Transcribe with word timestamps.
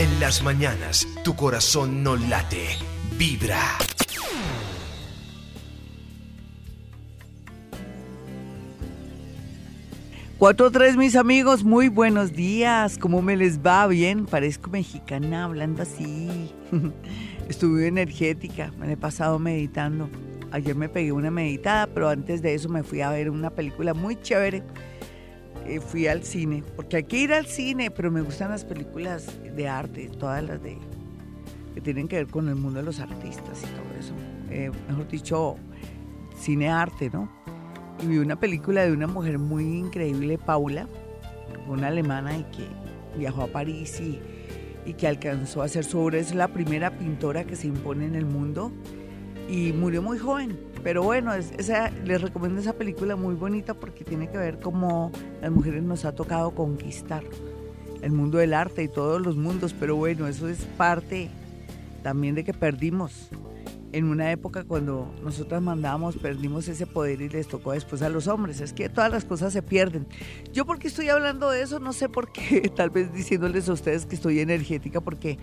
En 0.00 0.18
las 0.18 0.42
mañanas, 0.42 1.06
tu 1.22 1.36
corazón 1.36 2.02
no 2.02 2.16
late, 2.16 2.68
vibra. 3.18 3.60
4-3, 10.38 10.96
mis 10.96 11.16
amigos, 11.16 11.64
muy 11.64 11.88
buenos 11.88 12.32
días. 12.32 12.96
¿Cómo 12.96 13.20
me 13.20 13.36
les 13.36 13.60
va? 13.60 13.86
Bien, 13.88 14.24
parezco 14.24 14.70
mexicana 14.70 15.44
hablando 15.44 15.82
así. 15.82 16.50
Estuve 17.50 17.86
energética, 17.86 18.72
me 18.78 18.90
he 18.90 18.96
pasado 18.96 19.38
meditando. 19.38 20.08
Ayer 20.50 20.76
me 20.76 20.88
pegué 20.88 21.12
una 21.12 21.30
meditada, 21.30 21.86
pero 21.88 22.08
antes 22.08 22.40
de 22.40 22.54
eso 22.54 22.70
me 22.70 22.82
fui 22.84 23.02
a 23.02 23.10
ver 23.10 23.28
una 23.28 23.50
película 23.50 23.92
muy 23.92 24.16
chévere. 24.16 24.62
Eh, 25.70 25.78
fui 25.78 26.08
al 26.08 26.24
cine, 26.24 26.64
porque 26.74 26.96
hay 26.96 27.04
que 27.04 27.16
ir 27.16 27.32
al 27.32 27.46
cine, 27.46 27.92
pero 27.92 28.10
me 28.10 28.22
gustan 28.22 28.50
las 28.50 28.64
películas 28.64 29.38
de 29.54 29.68
arte, 29.68 30.10
todas 30.18 30.42
las 30.42 30.60
de 30.60 30.76
que 31.72 31.80
tienen 31.80 32.08
que 32.08 32.16
ver 32.16 32.26
con 32.26 32.48
el 32.48 32.56
mundo 32.56 32.80
de 32.80 32.86
los 32.86 32.98
artistas 32.98 33.62
y 33.62 33.66
todo 33.66 33.96
eso. 33.96 34.12
Eh, 34.50 34.72
mejor 34.88 35.06
dicho, 35.06 35.56
cine 36.36 36.68
arte, 36.68 37.08
¿no? 37.10 37.30
y 38.02 38.06
vi 38.08 38.18
una 38.18 38.34
película 38.34 38.84
de 38.84 38.92
una 38.92 39.06
mujer 39.06 39.38
muy 39.38 39.62
increíble, 39.62 40.38
Paula, 40.38 40.88
una 41.68 41.86
alemana 41.86 42.36
y 42.36 42.42
que 42.44 42.66
viajó 43.16 43.42
a 43.42 43.46
París 43.46 44.00
y, 44.00 44.18
y 44.84 44.94
que 44.94 45.06
alcanzó 45.06 45.62
a 45.62 45.66
hacer 45.66 45.84
su 45.84 46.00
obra. 46.00 46.18
Es 46.18 46.34
la 46.34 46.48
primera 46.48 46.98
pintora 46.98 47.44
que 47.44 47.54
se 47.54 47.68
impone 47.68 48.06
en 48.06 48.16
el 48.16 48.26
mundo 48.26 48.72
y 49.48 49.72
murió 49.72 50.02
muy 50.02 50.18
joven. 50.18 50.58
Pero 50.82 51.02
bueno, 51.02 51.32
les 51.36 52.22
recomiendo 52.22 52.60
esa 52.60 52.72
película 52.72 53.16
muy 53.16 53.34
bonita 53.34 53.74
porque 53.74 54.04
tiene 54.04 54.28
que 54.30 54.38
ver 54.38 54.60
cómo 54.60 55.12
las 55.42 55.50
mujeres 55.50 55.82
nos 55.82 56.04
ha 56.04 56.14
tocado 56.14 56.52
conquistar 56.52 57.22
el 58.02 58.12
mundo 58.12 58.38
del 58.38 58.54
arte 58.54 58.82
y 58.82 58.88
todos 58.88 59.20
los 59.20 59.36
mundos. 59.36 59.74
Pero 59.78 59.96
bueno, 59.96 60.26
eso 60.26 60.48
es 60.48 60.64
parte 60.76 61.28
también 62.02 62.34
de 62.34 62.44
que 62.44 62.54
perdimos 62.54 63.28
en 63.92 64.04
una 64.04 64.30
época 64.30 64.64
cuando 64.64 65.12
nosotras 65.22 65.60
mandábamos, 65.60 66.16
perdimos 66.16 66.68
ese 66.68 66.86
poder 66.86 67.20
y 67.20 67.28
les 67.28 67.48
tocó 67.48 67.72
después 67.72 68.02
a 68.02 68.08
los 68.08 68.28
hombres. 68.28 68.60
Es 68.60 68.72
que 68.72 68.88
todas 68.88 69.10
las 69.10 69.24
cosas 69.24 69.52
se 69.52 69.62
pierden. 69.62 70.06
Yo 70.52 70.64
porque 70.64 70.88
estoy 70.88 71.08
hablando 71.08 71.50
de 71.50 71.62
eso, 71.62 71.78
no 71.80 71.92
sé 71.92 72.08
por 72.08 72.32
qué, 72.32 72.70
tal 72.74 72.90
vez 72.90 73.12
diciéndoles 73.12 73.68
a 73.68 73.72
ustedes 73.72 74.06
que 74.06 74.14
estoy 74.14 74.40
energética 74.40 75.00
porque 75.00 75.38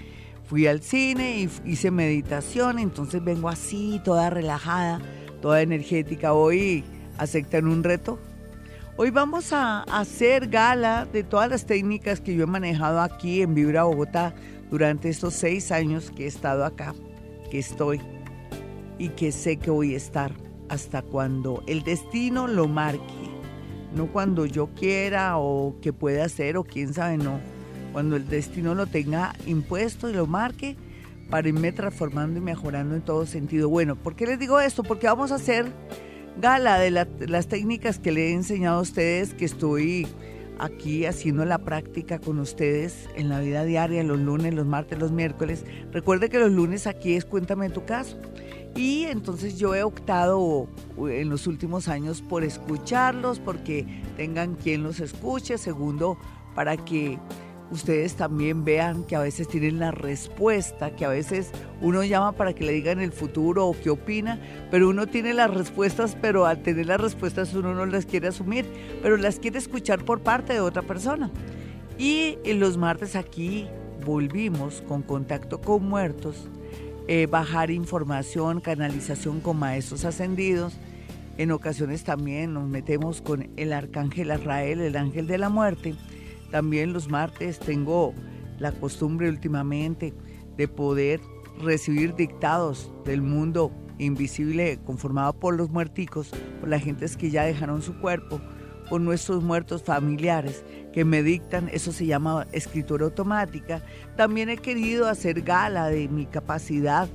fui 0.46 0.66
al 0.66 0.82
cine 0.82 1.42
y 1.42 1.50
hice 1.70 1.92
meditación, 1.92 2.80
entonces 2.80 3.24
vengo 3.24 3.50
así, 3.50 4.00
toda 4.06 4.30
relajada, 4.30 5.02
toda 5.42 5.62
energética. 5.62 6.34
Hoy 6.34 6.84
aceptan 7.18 7.68
un 7.68 7.84
reto. 7.84 8.20
Hoy 8.96 9.12
vamos 9.12 9.54
a 9.54 9.84
hacer 9.84 10.48
gala 10.48 11.06
de 11.06 11.24
todas 11.24 11.50
las 11.50 11.66
técnicas 11.66 12.20
que 12.20 12.36
yo 12.36 12.44
he 12.44 12.48
manejado 12.48 13.00
aquí 13.02 13.42
en 13.42 13.54
Vibra 13.54 13.84
Bogotá 13.84 14.34
durante 14.72 15.10
estos 15.10 15.36
seis 15.36 15.72
años 15.72 16.12
que 16.12 16.24
he 16.26 16.28
estado 16.28 16.66
acá, 16.66 16.96
que 17.52 17.60
estoy 17.60 18.02
y 18.98 19.10
que 19.10 19.32
sé 19.32 19.58
que 19.58 19.70
voy 19.70 19.94
a 19.94 19.98
estar 19.98 20.34
hasta 20.70 21.02
cuando 21.04 21.64
el 21.68 21.84
destino 21.84 22.48
lo 22.48 22.68
marque, 22.68 23.14
no 23.96 24.08
cuando 24.08 24.48
yo 24.48 24.68
quiera 24.76 25.38
o 25.38 25.76
que 25.82 25.94
pueda 25.94 26.26
hacer 26.26 26.58
o 26.58 26.64
quién 26.64 26.94
sabe, 26.94 27.18
no, 27.18 27.40
cuando 27.94 28.16
el 28.16 28.28
destino 28.28 28.74
lo 28.74 28.88
tenga 28.88 29.34
impuesto 29.46 30.10
y 30.10 30.14
lo 30.14 30.26
marque 30.26 30.76
para 31.30 31.48
irme 31.48 31.72
transformando 31.72 32.40
y 32.40 32.42
mejorando 32.42 32.96
en 32.96 33.02
todo 33.02 33.26
sentido. 33.26 33.70
Bueno, 33.70 33.96
¿por 33.96 34.16
qué 34.16 34.26
les 34.26 34.40
digo 34.40 34.60
esto? 34.60 34.84
Porque 34.84 35.08
vamos 35.08 35.32
a 35.32 35.36
hacer 35.36 35.72
gala 36.40 36.80
de 36.80 36.92
las 36.92 37.48
técnicas 37.48 38.00
que 38.00 38.12
le 38.12 38.30
he 38.30 38.34
enseñado 38.34 38.80
a 38.80 38.82
ustedes, 38.82 39.34
que 39.34 39.46
estoy 39.46 40.08
aquí 40.60 41.06
haciendo 41.06 41.46
la 41.46 41.60
práctica 41.60 42.20
con 42.20 42.40
ustedes 42.40 43.08
en 43.16 43.30
la 43.30 43.40
vida 43.40 43.64
diaria, 43.64 44.04
los 44.04 44.20
lunes, 44.20 44.54
los 44.54 44.66
martes, 44.66 45.00
los 45.00 45.12
miércoles. 45.12 45.66
Recuerde 45.92 46.30
que 46.30 46.40
los 46.40 46.52
lunes 46.52 46.88
aquí 46.88 47.14
es 47.14 47.26
Cuéntame 47.26 47.70
tu 47.70 47.86
caso. 47.86 48.20
Y 48.76 49.06
entonces 49.06 49.58
yo 49.58 49.74
he 49.74 49.82
optado 49.82 50.70
en 50.98 51.30
los 51.30 51.48
últimos 51.48 51.88
años 51.88 52.22
por 52.22 52.44
escucharlos, 52.44 53.40
porque 53.40 54.04
tengan 54.16 54.54
quien 54.56 54.84
los 54.84 55.00
escuche. 55.00 55.58
Segundo, 55.58 56.18
para 56.54 56.78
que 56.78 57.18
ustedes 57.72 58.16
también 58.16 58.64
vean 58.64 59.04
que 59.04 59.16
a 59.16 59.20
veces 59.20 59.48
tienen 59.48 59.80
la 59.80 59.92
respuesta, 59.92 60.96
que 60.96 61.06
a 61.06 61.10
veces 61.10 61.52
uno 61.82 62.04
llama 62.04 62.34
para 62.34 62.54
que 62.54 62.66
le 62.66 62.74
digan 62.74 63.00
el 63.00 63.12
futuro 63.12 63.68
o 63.68 63.74
qué 63.74 63.90
opina, 63.90 64.40
pero 64.72 64.90
uno 64.90 65.08
tiene 65.08 65.34
las 65.34 65.54
respuestas, 65.54 66.18
pero 66.22 66.46
al 66.46 66.64
tener 66.64 66.86
las 66.86 67.02
respuestas 67.02 67.54
uno 67.54 67.74
no 67.74 67.86
las 67.86 68.06
quiere 68.06 68.28
asumir, 68.28 68.66
pero 69.02 69.18
las 69.18 69.40
quiere 69.40 69.58
escuchar 69.58 70.04
por 70.06 70.22
parte 70.22 70.54
de 70.54 70.62
otra 70.62 70.82
persona. 70.82 71.32
Y 71.98 72.38
los 72.46 72.78
martes 72.78 73.16
aquí 73.16 73.68
volvimos 74.06 74.84
con 74.88 75.02
contacto 75.02 75.60
con 75.60 75.88
muertos 75.88 76.48
eh, 77.10 77.26
bajar 77.26 77.72
información, 77.72 78.60
canalización 78.60 79.40
con 79.40 79.58
maestros 79.58 80.04
ascendidos. 80.04 80.74
En 81.38 81.52
ocasiones 81.52 82.04
también 82.04 82.54
nos 82.54 82.68
metemos 82.68 83.22
con 83.22 83.50
el 83.56 83.72
arcángel 83.72 84.30
Azrael, 84.30 84.82
el 84.82 84.98
ángel 84.98 85.26
de 85.26 85.38
la 85.38 85.48
muerte. 85.48 85.96
También 86.52 86.94
los 86.94 87.10
martes 87.10 87.60
tengo 87.60 88.14
la 88.60 88.72
costumbre 88.72 89.30
últimamente 89.30 90.14
de 90.56 90.68
poder 90.68 91.20
recibir 91.60 92.16
dictados 92.16 92.92
del 93.06 93.22
mundo 93.22 93.72
invisible 94.00 94.80
conformado 94.86 95.34
por 95.34 95.56
los 95.56 95.70
muerticos, 95.70 96.32
por 96.60 96.70
las 96.70 96.84
gentes 96.84 97.18
que 97.18 97.32
ya 97.32 97.44
dejaron 97.44 97.82
su 97.82 98.00
cuerpo, 98.00 98.40
por 98.90 99.02
nuestros 99.02 99.44
muertos 99.44 99.84
familiares 99.84 100.64
que 100.94 101.04
me 101.04 101.24
dictan, 101.24 101.70
eso 101.70 101.92
se 101.92 102.06
llama 102.06 102.48
escritura 102.52 103.06
automática. 103.06 103.84
También 104.16 104.50
he 104.50 104.58
querido 104.58 105.08
hacer 105.08 105.42
gala 105.42 105.88
de 105.88 106.08
mi 106.08 106.26
capacidad 106.26 107.10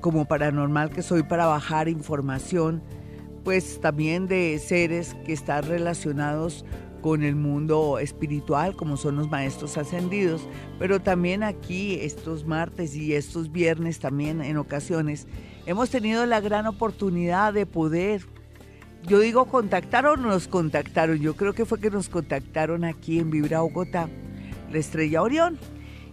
como 0.00 0.24
paranormal 0.24 0.90
que 0.90 1.02
soy 1.02 1.22
para 1.22 1.46
bajar 1.46 1.88
información, 1.88 2.82
pues 3.44 3.80
también 3.80 4.26
de 4.26 4.58
seres 4.58 5.14
que 5.24 5.32
están 5.32 5.64
relacionados 5.64 6.64
con 7.02 7.22
el 7.22 7.36
mundo 7.36 7.98
espiritual, 7.98 8.74
como 8.74 8.96
son 8.96 9.16
los 9.16 9.30
maestros 9.30 9.76
ascendidos, 9.76 10.48
pero 10.78 11.00
también 11.00 11.42
aquí 11.42 11.96
estos 12.00 12.46
martes 12.46 12.96
y 12.96 13.14
estos 13.14 13.52
viernes 13.52 13.98
también 13.98 14.40
en 14.40 14.56
ocasiones 14.56 15.26
hemos 15.66 15.90
tenido 15.90 16.24
la 16.24 16.40
gran 16.40 16.66
oportunidad 16.66 17.52
de 17.52 17.66
poder 17.66 18.22
yo 19.06 19.18
digo 19.18 19.46
contactaron 19.46 20.24
o 20.24 20.28
nos 20.28 20.46
contactaron. 20.46 21.18
Yo 21.18 21.34
creo 21.34 21.54
que 21.54 21.64
fue 21.64 21.80
que 21.80 21.90
nos 21.90 22.08
contactaron 22.08 22.84
aquí 22.84 23.18
en 23.18 23.30
Vibra 23.30 23.60
Bogotá, 23.60 24.08
la 24.70 24.78
estrella 24.78 25.22
Orión. 25.22 25.58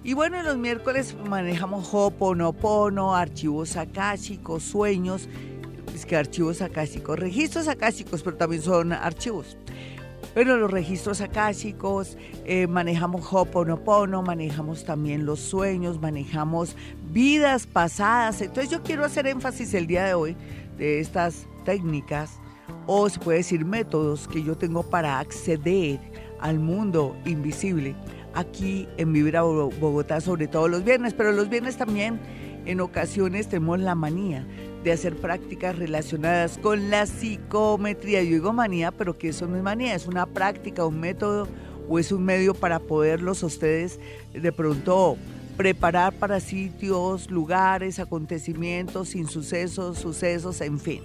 Y 0.03 0.13
bueno, 0.13 0.41
los 0.41 0.57
miércoles 0.57 1.15
manejamos 1.27 1.89
Hoponopono, 1.91 3.15
archivos 3.15 3.75
akáshicos, 3.75 4.63
sueños, 4.63 5.29
es 5.93 6.05
que 6.05 6.15
archivos 6.15 6.61
akáshicos, 6.61 7.19
registros 7.19 7.67
akáshicos, 7.67 8.23
pero 8.23 8.37
también 8.37 8.61
son 8.61 8.93
archivos. 8.93 9.57
Bueno, 10.35 10.57
los 10.57 10.69
registros 10.69 11.21
akáshicos, 11.21 12.15
eh, 12.45 12.67
manejamos 12.67 13.27
Hoponopono, 13.31 14.21
manejamos 14.21 14.85
también 14.85 15.25
los 15.25 15.39
sueños, 15.39 15.99
manejamos 15.99 16.75
vidas 17.11 17.65
pasadas. 17.65 18.41
Entonces 18.41 18.71
yo 18.71 18.83
quiero 18.83 19.03
hacer 19.03 19.25
énfasis 19.25 19.73
el 19.73 19.87
día 19.87 20.05
de 20.05 20.13
hoy 20.13 20.37
de 20.77 20.99
estas 20.99 21.47
técnicas 21.65 22.39
o 22.85 23.09
se 23.09 23.19
puede 23.19 23.39
decir 23.39 23.65
métodos 23.65 24.27
que 24.27 24.43
yo 24.43 24.55
tengo 24.55 24.83
para 24.83 25.19
acceder 25.19 25.99
al 26.39 26.59
mundo 26.59 27.17
invisible 27.25 27.95
aquí 28.35 28.87
en 28.97 29.11
Vibra 29.11 29.41
Bogotá, 29.41 30.21
sobre 30.21 30.47
todo 30.47 30.67
los 30.67 30.83
viernes, 30.83 31.15
pero 31.15 31.31
los 31.31 31.49
viernes 31.49 31.75
también 31.75 32.19
en 32.65 32.81
ocasiones 32.81 33.49
tenemos 33.49 33.79
la 33.79 33.95
manía 33.95 34.45
de 34.83 34.91
hacer 34.91 35.15
prácticas 35.15 35.77
relacionadas 35.77 36.57
con 36.57 36.89
la 36.89 37.05
psicometría. 37.05 38.23
Yo 38.23 38.31
digo 38.31 38.53
manía, 38.53 38.91
pero 38.91 39.17
que 39.17 39.29
eso 39.29 39.47
no 39.47 39.57
es 39.57 39.63
manía, 39.63 39.95
es 39.95 40.07
una 40.07 40.25
práctica, 40.25 40.85
un 40.85 40.99
método 40.99 41.47
o 41.89 41.99
es 41.99 42.11
un 42.11 42.23
medio 42.23 42.53
para 42.53 42.79
poderlos 42.79 43.43
ustedes 43.43 43.99
de 44.33 44.51
pronto 44.51 45.17
preparar 45.57 46.13
para 46.13 46.39
sitios, 46.39 47.29
lugares, 47.29 47.99
acontecimientos, 47.99 49.13
insucesos, 49.13 49.97
sucesos, 49.97 50.61
en 50.61 50.79
fin. 50.79 51.01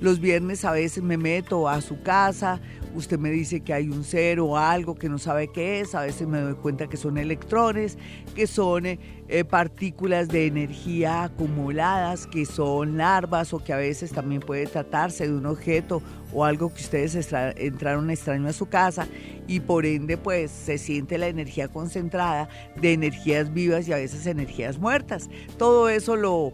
Los 0.00 0.18
viernes 0.20 0.64
a 0.64 0.70
veces 0.70 1.02
me 1.02 1.18
meto 1.18 1.68
a 1.68 1.82
su 1.82 2.00
casa, 2.00 2.60
usted 2.94 3.18
me 3.18 3.30
dice 3.30 3.60
que 3.60 3.74
hay 3.74 3.90
un 3.90 4.04
cero 4.04 4.46
o 4.46 4.56
algo 4.56 4.94
que 4.94 5.10
no 5.10 5.18
sabe 5.18 5.48
qué 5.48 5.80
es, 5.80 5.94
a 5.94 6.02
veces 6.02 6.26
me 6.26 6.40
doy 6.40 6.54
cuenta 6.54 6.86
que 6.86 6.96
son 6.96 7.18
electrones, 7.18 7.98
que 8.34 8.46
son 8.46 8.86
eh, 9.28 9.44
partículas 9.44 10.28
de 10.28 10.46
energía 10.46 11.24
acumuladas, 11.24 12.26
que 12.26 12.46
son 12.46 12.96
larvas 12.96 13.52
o 13.52 13.58
que 13.58 13.72
a 13.72 13.76
veces 13.76 14.12
también 14.12 14.40
puede 14.40 14.66
tratarse 14.66 15.26
de 15.28 15.34
un 15.34 15.46
objeto 15.46 16.02
o 16.32 16.44
algo 16.44 16.72
que 16.72 16.82
ustedes 16.82 17.14
entraron 17.56 18.10
extraño 18.10 18.48
a 18.48 18.52
su 18.52 18.66
casa 18.66 19.06
y 19.46 19.60
por 19.60 19.86
ende 19.86 20.16
pues 20.16 20.50
se 20.50 20.78
siente 20.78 21.18
la 21.18 21.28
energía 21.28 21.68
concentrada 21.68 22.48
de 22.80 22.92
energías 22.92 23.52
vivas 23.52 23.88
y 23.88 23.92
a 23.92 23.96
veces 23.96 24.26
energías 24.26 24.78
muertas. 24.78 25.28
Todo 25.56 25.88
eso 25.88 26.16
lo 26.16 26.52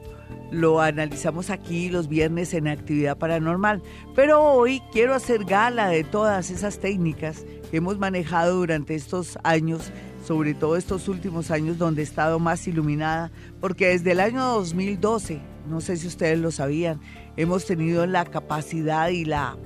lo 0.51 0.81
analizamos 0.81 1.51
aquí 1.51 1.89
los 1.89 2.09
viernes 2.09 2.55
en 2.55 2.69
actividad 2.69 3.19
paranormal. 3.19 3.83
Pero 4.15 4.43
hoy 4.43 4.83
quiero 4.93 5.15
hacer 5.15 5.45
gala 5.45 5.89
de 5.89 6.05
todas 6.05 6.51
esas 6.51 6.79
técnicas 6.79 7.45
que 7.71 7.79
hemos 7.79 7.99
manejado 7.99 8.57
durante 8.57 8.95
estos 8.95 9.39
años 9.43 9.91
sobre 10.25 10.55
todo 10.55 10.77
estos 10.77 11.09
últimos 11.09 11.51
años 11.51 11.79
donde 11.79 12.03
he 12.03 12.05
estado 12.05 12.39
más 12.39 12.67
iluminada, 12.67 13.31
porque 13.61 13.89
desde 13.89 14.13
el 14.13 14.21
año 14.21 14.43
2012, 14.43 15.41
no 15.69 15.81
sé 15.81 15.97
si 15.97 16.07
ustedes 16.07 16.39
lo 16.39 16.51
sabían, 16.51 17.01
hemos 17.37 17.67
tenido 17.67 18.07
la 18.07 18.25
capacidad 18.25 19.09
y 19.09 19.25
la 19.25 19.57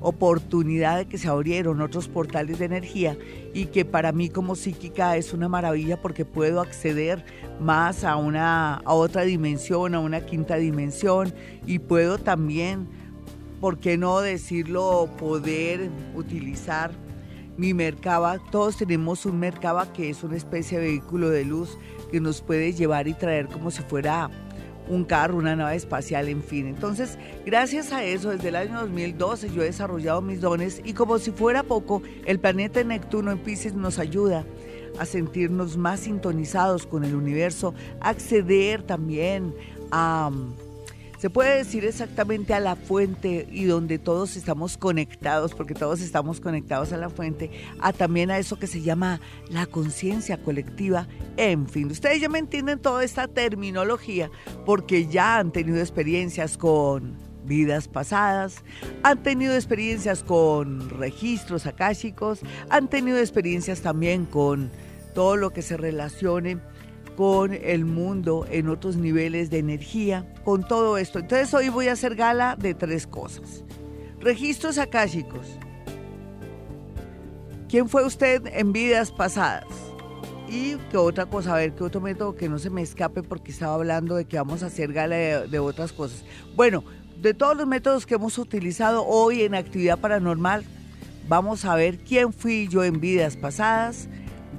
oportunidad 0.00 0.98
de 0.98 1.06
que 1.06 1.18
se 1.18 1.28
abrieron 1.28 1.80
otros 1.80 2.08
portales 2.08 2.58
de 2.58 2.66
energía 2.66 3.16
y 3.54 3.66
que 3.66 3.84
para 3.84 4.12
mí 4.12 4.28
como 4.28 4.54
psíquica 4.54 5.16
es 5.16 5.32
una 5.32 5.48
maravilla 5.48 6.00
porque 6.00 6.24
puedo 6.24 6.60
acceder 6.60 7.24
más 7.58 8.04
a 8.04 8.16
una 8.16 8.74
a 8.76 8.92
otra 8.92 9.22
dimensión, 9.22 9.94
a 9.94 10.00
una 10.00 10.20
quinta 10.20 10.56
dimensión 10.56 11.32
y 11.66 11.78
puedo 11.78 12.18
también, 12.18 12.86
¿por 13.60 13.78
qué 13.78 13.96
no 13.96 14.20
decirlo, 14.20 15.08
poder 15.18 15.88
utilizar 16.14 16.92
mi 17.56 17.74
Merkaba? 17.74 18.38
Todos 18.50 18.76
tenemos 18.76 19.26
un 19.26 19.38
Merkaba 19.38 19.92
que 19.92 20.10
es 20.10 20.22
una 20.22 20.36
especie 20.36 20.78
de 20.78 20.86
vehículo 20.86 21.30
de 21.30 21.44
luz 21.44 21.78
que 22.10 22.20
nos 22.20 22.42
puede 22.42 22.72
llevar 22.72 23.08
y 23.08 23.14
traer 23.14 23.48
como 23.48 23.70
si 23.70 23.82
fuera 23.82 24.30
un 24.88 25.04
carro, 25.04 25.38
una 25.38 25.56
nave 25.56 25.76
espacial, 25.76 26.28
en 26.28 26.42
fin. 26.42 26.66
Entonces, 26.66 27.18
gracias 27.44 27.92
a 27.92 28.04
eso, 28.04 28.30
desde 28.30 28.48
el 28.48 28.56
año 28.56 28.80
2012 28.80 29.50
yo 29.50 29.62
he 29.62 29.66
desarrollado 29.66 30.20
mis 30.20 30.40
dones 30.40 30.80
y 30.84 30.92
como 30.92 31.18
si 31.18 31.30
fuera 31.30 31.62
poco, 31.62 32.02
el 32.26 32.38
planeta 32.38 32.82
Neptuno 32.84 33.30
en 33.32 33.38
Pisces 33.38 33.74
nos 33.74 33.98
ayuda 33.98 34.44
a 34.98 35.06
sentirnos 35.06 35.76
más 35.76 36.00
sintonizados 36.00 36.86
con 36.86 37.04
el 37.04 37.14
universo, 37.14 37.74
acceder 38.00 38.82
también 38.82 39.54
a 39.90 40.30
se 41.24 41.30
puede 41.30 41.56
decir 41.56 41.86
exactamente 41.86 42.52
a 42.52 42.60
la 42.60 42.76
fuente 42.76 43.48
y 43.50 43.64
donde 43.64 43.98
todos 43.98 44.36
estamos 44.36 44.76
conectados, 44.76 45.54
porque 45.54 45.72
todos 45.72 46.02
estamos 46.02 46.38
conectados 46.38 46.92
a 46.92 46.98
la 46.98 47.08
fuente, 47.08 47.50
a 47.80 47.94
también 47.94 48.30
a 48.30 48.36
eso 48.36 48.58
que 48.58 48.66
se 48.66 48.82
llama 48.82 49.22
la 49.48 49.64
conciencia 49.64 50.36
colectiva. 50.36 51.08
En 51.38 51.66
fin, 51.66 51.90
ustedes 51.90 52.20
ya 52.20 52.28
me 52.28 52.40
entienden 52.40 52.78
toda 52.78 53.02
esta 53.02 53.26
terminología 53.26 54.30
porque 54.66 55.06
ya 55.06 55.38
han 55.38 55.50
tenido 55.50 55.78
experiencias 55.78 56.58
con 56.58 57.16
vidas 57.46 57.88
pasadas, 57.88 58.62
han 59.02 59.22
tenido 59.22 59.54
experiencias 59.54 60.22
con 60.22 60.90
registros 60.90 61.64
akáshicos, 61.64 62.40
han 62.68 62.88
tenido 62.88 63.16
experiencias 63.16 63.80
también 63.80 64.26
con 64.26 64.70
todo 65.14 65.36
lo 65.36 65.54
que 65.54 65.62
se 65.62 65.78
relacione 65.78 66.58
con 67.16 67.52
el 67.54 67.84
mundo 67.84 68.46
en 68.50 68.68
otros 68.68 68.96
niveles 68.96 69.50
de 69.50 69.58
energía, 69.58 70.32
con 70.44 70.66
todo 70.66 70.98
esto. 70.98 71.18
Entonces 71.18 71.52
hoy 71.54 71.68
voy 71.68 71.88
a 71.88 71.92
hacer 71.92 72.14
gala 72.14 72.56
de 72.56 72.74
tres 72.74 73.06
cosas. 73.06 73.64
Registros 74.20 74.78
akáshicos. 74.78 75.46
¿Quién 77.68 77.88
fue 77.88 78.04
usted 78.04 78.42
en 78.46 78.72
vidas 78.72 79.10
pasadas? 79.10 79.66
Y 80.48 80.76
qué 80.90 80.96
otra 80.96 81.26
cosa, 81.26 81.54
a 81.54 81.58
ver, 81.58 81.74
qué 81.74 81.84
otro 81.84 82.00
método 82.00 82.36
que 82.36 82.48
no 82.48 82.58
se 82.58 82.70
me 82.70 82.82
escape 82.82 83.22
porque 83.22 83.50
estaba 83.50 83.74
hablando 83.74 84.14
de 84.14 84.26
que 84.26 84.36
vamos 84.36 84.62
a 84.62 84.66
hacer 84.66 84.92
gala 84.92 85.16
de, 85.16 85.48
de 85.48 85.58
otras 85.58 85.92
cosas. 85.92 86.24
Bueno, 86.54 86.84
de 87.20 87.34
todos 87.34 87.56
los 87.56 87.66
métodos 87.66 88.06
que 88.06 88.14
hemos 88.14 88.38
utilizado 88.38 89.04
hoy 89.06 89.42
en 89.42 89.54
actividad 89.54 89.98
paranormal, 89.98 90.64
vamos 91.28 91.64
a 91.64 91.74
ver 91.74 91.98
quién 91.98 92.32
fui 92.32 92.68
yo 92.68 92.84
en 92.84 93.00
vidas 93.00 93.36
pasadas, 93.36 94.08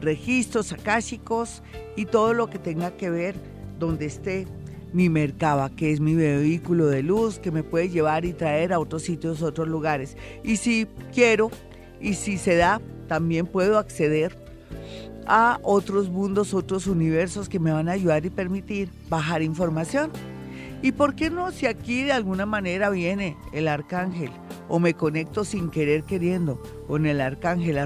registros 0.05 0.71
akáshicos 0.71 1.61
y 1.95 2.05
todo 2.05 2.33
lo 2.33 2.49
que 2.49 2.59
tenga 2.59 2.95
que 2.95 3.09
ver 3.09 3.35
donde 3.79 4.05
esté 4.05 4.47
mi 4.93 5.09
Mercaba, 5.09 5.69
que 5.69 5.91
es 5.91 5.99
mi 5.99 6.15
vehículo 6.15 6.87
de 6.87 7.03
luz 7.03 7.39
que 7.39 7.51
me 7.51 7.63
puede 7.63 7.89
llevar 7.89 8.23
y 8.23 8.31
traer 8.31 8.71
a 8.71 8.79
otros 8.79 9.03
sitios, 9.03 9.41
otros 9.41 9.67
lugares. 9.67 10.15
Y 10.43 10.55
si 10.55 10.87
quiero 11.13 11.51
y 11.99 12.13
si 12.13 12.37
se 12.37 12.55
da, 12.55 12.79
también 13.07 13.45
puedo 13.45 13.77
acceder 13.77 14.37
a 15.27 15.59
otros 15.63 16.09
mundos, 16.09 16.53
otros 16.53 16.87
universos 16.87 17.49
que 17.49 17.59
me 17.59 17.73
van 17.73 17.89
a 17.89 17.93
ayudar 17.93 18.25
y 18.25 18.29
permitir 18.29 18.89
bajar 19.09 19.41
información. 19.41 20.11
¿Y 20.81 20.91
por 20.91 21.15
qué 21.15 21.29
no 21.29 21.51
si 21.51 21.65
aquí 21.65 22.03
de 22.03 22.13
alguna 22.13 22.45
manera 22.45 22.89
viene 22.89 23.35
el 23.53 23.67
arcángel 23.67 24.29
o 24.69 24.79
me 24.79 24.93
conecto 24.93 25.43
sin 25.43 25.69
querer 25.69 26.03
queriendo 26.03 26.61
con 26.87 27.05
el 27.05 27.21
arcángel 27.21 27.79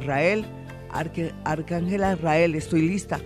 Arcángel 0.91 2.01
Israel, 2.13 2.55
estoy 2.55 2.81
lista 2.81 3.19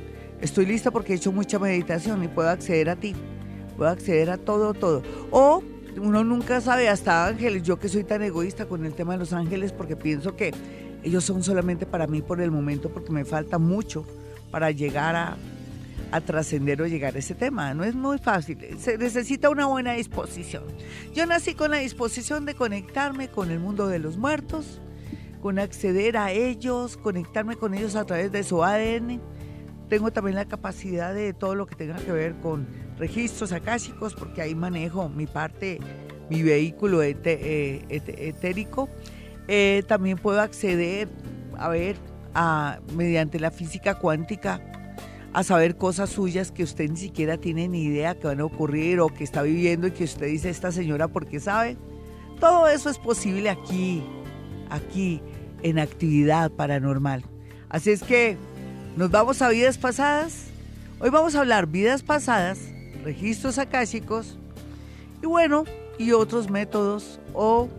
Estoy 0.44 0.66
lista 0.66 0.92
porque 0.92 1.14
he 1.14 1.16
hecho 1.16 1.32
mucha 1.32 1.58
meditación 1.58 2.22
y 2.22 2.28
puedo 2.28 2.50
acceder 2.50 2.90
a 2.90 2.98
ti. 2.98 3.16
Puedo 3.78 3.90
acceder 3.90 4.30
a 4.30 4.38
todo, 4.38 4.74
todo. 4.74 5.02
O 5.32 5.64
uno 5.96 6.26
nunca 6.26 6.60
sabe, 6.60 6.90
hasta 6.90 7.26
ángeles, 7.26 7.64
yo 7.64 7.80
que 7.80 7.88
soy 7.88 8.04
tan 8.04 8.22
egoísta 8.24 8.66
con 8.66 8.86
el 8.86 8.94
tema 8.94 9.14
de 9.14 9.20
los 9.20 9.32
ángeles 9.32 9.72
porque 9.72 9.96
pienso 9.96 10.36
que 10.36 10.52
ellos 11.02 11.24
son 11.24 11.44
solamente 11.44 11.86
para 11.86 12.08
mí 12.08 12.22
por 12.22 12.42
el 12.42 12.52
momento 12.52 12.90
porque 12.90 13.14
me 13.14 13.24
falta 13.24 13.58
mucho 13.58 14.06
para 14.52 14.70
llegar 14.72 15.16
a, 15.16 15.38
a 16.12 16.20
trascender 16.20 16.82
o 16.82 16.88
llegar 16.88 17.16
a 17.16 17.20
ese 17.20 17.36
tema. 17.36 17.74
No 17.74 17.86
es 17.86 17.96
muy 17.96 18.18
fácil, 18.18 18.58
se 18.80 18.98
necesita 18.98 19.50
una 19.50 19.68
buena 19.68 19.94
disposición. 19.94 20.66
Yo 21.14 21.26
nací 21.26 21.56
con 21.56 21.72
la 21.72 21.78
disposición 21.78 22.46
de 22.46 22.54
conectarme 22.54 23.30
con 23.30 23.50
el 23.50 23.62
mundo 23.62 23.88
de 23.88 24.00
los 24.00 24.18
muertos, 24.18 24.82
con 25.44 25.60
acceder 25.60 26.18
a 26.18 26.32
ellos, 26.32 26.98
conectarme 26.98 27.58
con 27.58 27.76
ellos 27.76 27.96
a 27.96 28.06
través 28.06 28.32
de 28.32 28.44
su 28.44 28.64
ADN 28.64 29.22
tengo 29.94 30.12
también 30.12 30.36
la 30.36 30.46
capacidad 30.46 31.14
de 31.14 31.34
todo 31.34 31.54
lo 31.54 31.68
que 31.68 31.76
tenga 31.76 31.98
que 31.98 32.12
ver 32.12 32.34
con 32.42 32.68
registros 32.98 33.52
akáshicos, 33.52 34.16
porque 34.16 34.42
ahí 34.42 34.56
manejo 34.56 35.08
mi 35.08 35.28
parte, 35.28 35.80
mi 36.32 36.42
vehículo 36.42 37.04
eh, 37.04 37.86
etérico. 37.88 38.90
Eh, 39.48 39.84
también 39.88 40.18
puedo 40.18 40.42
acceder, 40.42 41.10
a 41.56 41.70
ver, 41.70 41.98
mediante 42.96 43.40
la 43.40 43.52
física 43.52 44.00
cuántica, 44.00 44.62
a 45.32 45.44
saber 45.44 45.78
cosas 45.78 46.10
suyas 46.10 46.52
que 46.52 46.64
usted 46.64 46.90
ni 46.90 46.98
siquiera 46.98 47.38
tiene 47.38 47.68
ni 47.68 47.84
idea 47.84 48.16
que 48.16 48.26
van 48.26 48.40
a 48.40 48.46
ocurrir 48.46 49.00
o 49.00 49.10
que 49.10 49.24
está 49.24 49.44
viviendo 49.44 49.86
y 49.86 49.92
que 49.92 50.06
usted 50.06 50.26
dice, 50.26 50.50
esta 50.50 50.72
señora, 50.72 51.08
¿por 51.08 51.28
qué 51.28 51.40
sabe? 51.40 51.78
Todo 52.40 52.68
eso 52.68 52.90
es 52.90 52.98
posible 52.98 53.52
aquí, 53.52 54.04
aquí, 54.72 55.22
en 55.64 55.80
actividad 55.80 56.52
paranormal. 56.52 57.24
Así 57.70 57.92
es 57.92 58.04
que 58.04 58.38
nos 58.96 59.10
vamos 59.10 59.42
a 59.42 59.50
vidas 59.50 59.78
pasadas. 59.78 60.46
Hoy 61.00 61.10
vamos 61.10 61.36
a 61.36 61.40
hablar 61.40 61.68
vidas 61.68 62.04
pasadas, 62.04 62.60
registros 63.04 63.58
akáshicos 63.58 64.38
y 65.22 65.26
bueno, 65.26 65.64
y 65.98 66.12
otros 66.12 66.50
métodos 66.50 67.20
o 67.34 67.70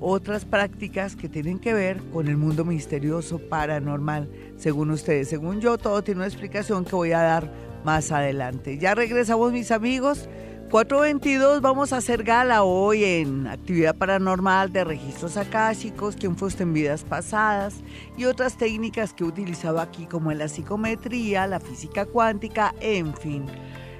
otras 0.00 0.44
prácticas 0.44 1.16
que 1.16 1.28
tienen 1.28 1.58
que 1.58 1.72
ver 1.74 1.98
con 2.12 2.28
el 2.28 2.36
mundo 2.36 2.64
misterioso 2.64 3.38
paranormal, 3.38 4.28
según 4.56 4.90
ustedes. 4.90 5.28
Según 5.28 5.60
yo, 5.60 5.76
todo 5.78 6.02
tiene 6.02 6.20
una 6.20 6.28
explicación 6.28 6.84
que 6.84 6.94
voy 6.94 7.12
a 7.12 7.20
dar 7.20 7.52
más 7.84 8.12
adelante. 8.12 8.78
Ya 8.78 8.94
regresamos 8.94 9.52
mis 9.52 9.70
amigos. 9.70 10.28
422 10.70 11.62
vamos 11.62 11.94
a 11.94 11.96
hacer 11.96 12.22
gala 12.24 12.62
hoy 12.62 13.02
en 13.02 13.46
actividad 13.46 13.96
paranormal 13.96 14.70
de 14.70 14.84
registros 14.84 15.38
akáshicos, 15.38 16.14
quien 16.14 16.36
fue 16.36 16.48
usted 16.48 16.64
en 16.64 16.74
vidas 16.74 17.04
pasadas 17.04 17.82
y 18.18 18.26
otras 18.26 18.58
técnicas 18.58 19.14
que 19.14 19.24
he 19.24 19.26
utilizado 19.26 19.80
aquí 19.80 20.04
como 20.04 20.30
la 20.32 20.46
psicometría, 20.46 21.46
la 21.46 21.58
física 21.58 22.04
cuántica, 22.04 22.74
en 22.82 23.14
fin. 23.14 23.46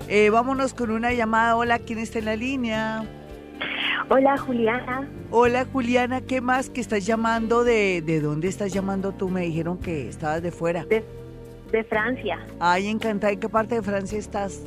Eh, 0.08 0.28
vámonos 0.28 0.74
con 0.74 0.90
una 0.90 1.14
llamada. 1.14 1.56
Hola, 1.56 1.78
¿quién 1.78 2.00
está 2.00 2.18
en 2.18 2.26
la 2.26 2.36
línea? 2.36 3.02
Hola, 4.10 4.36
Juliana. 4.36 5.08
Hola, 5.30 5.66
Juliana, 5.72 6.20
¿qué 6.20 6.42
más 6.42 6.68
que 6.68 6.82
estás 6.82 7.06
llamando? 7.06 7.64
¿De, 7.64 8.02
de 8.02 8.20
dónde 8.20 8.48
estás 8.48 8.74
llamando 8.74 9.12
tú? 9.12 9.30
Me 9.30 9.40
dijeron 9.40 9.78
que 9.78 10.06
estabas 10.06 10.42
de 10.42 10.50
fuera. 10.50 10.84
De, 10.84 11.02
de 11.72 11.84
Francia. 11.84 12.38
Ay, 12.60 12.88
encantada. 12.88 13.32
¿En 13.32 13.40
qué 13.40 13.48
parte 13.48 13.76
de 13.76 13.82
Francia 13.82 14.18
estás? 14.18 14.64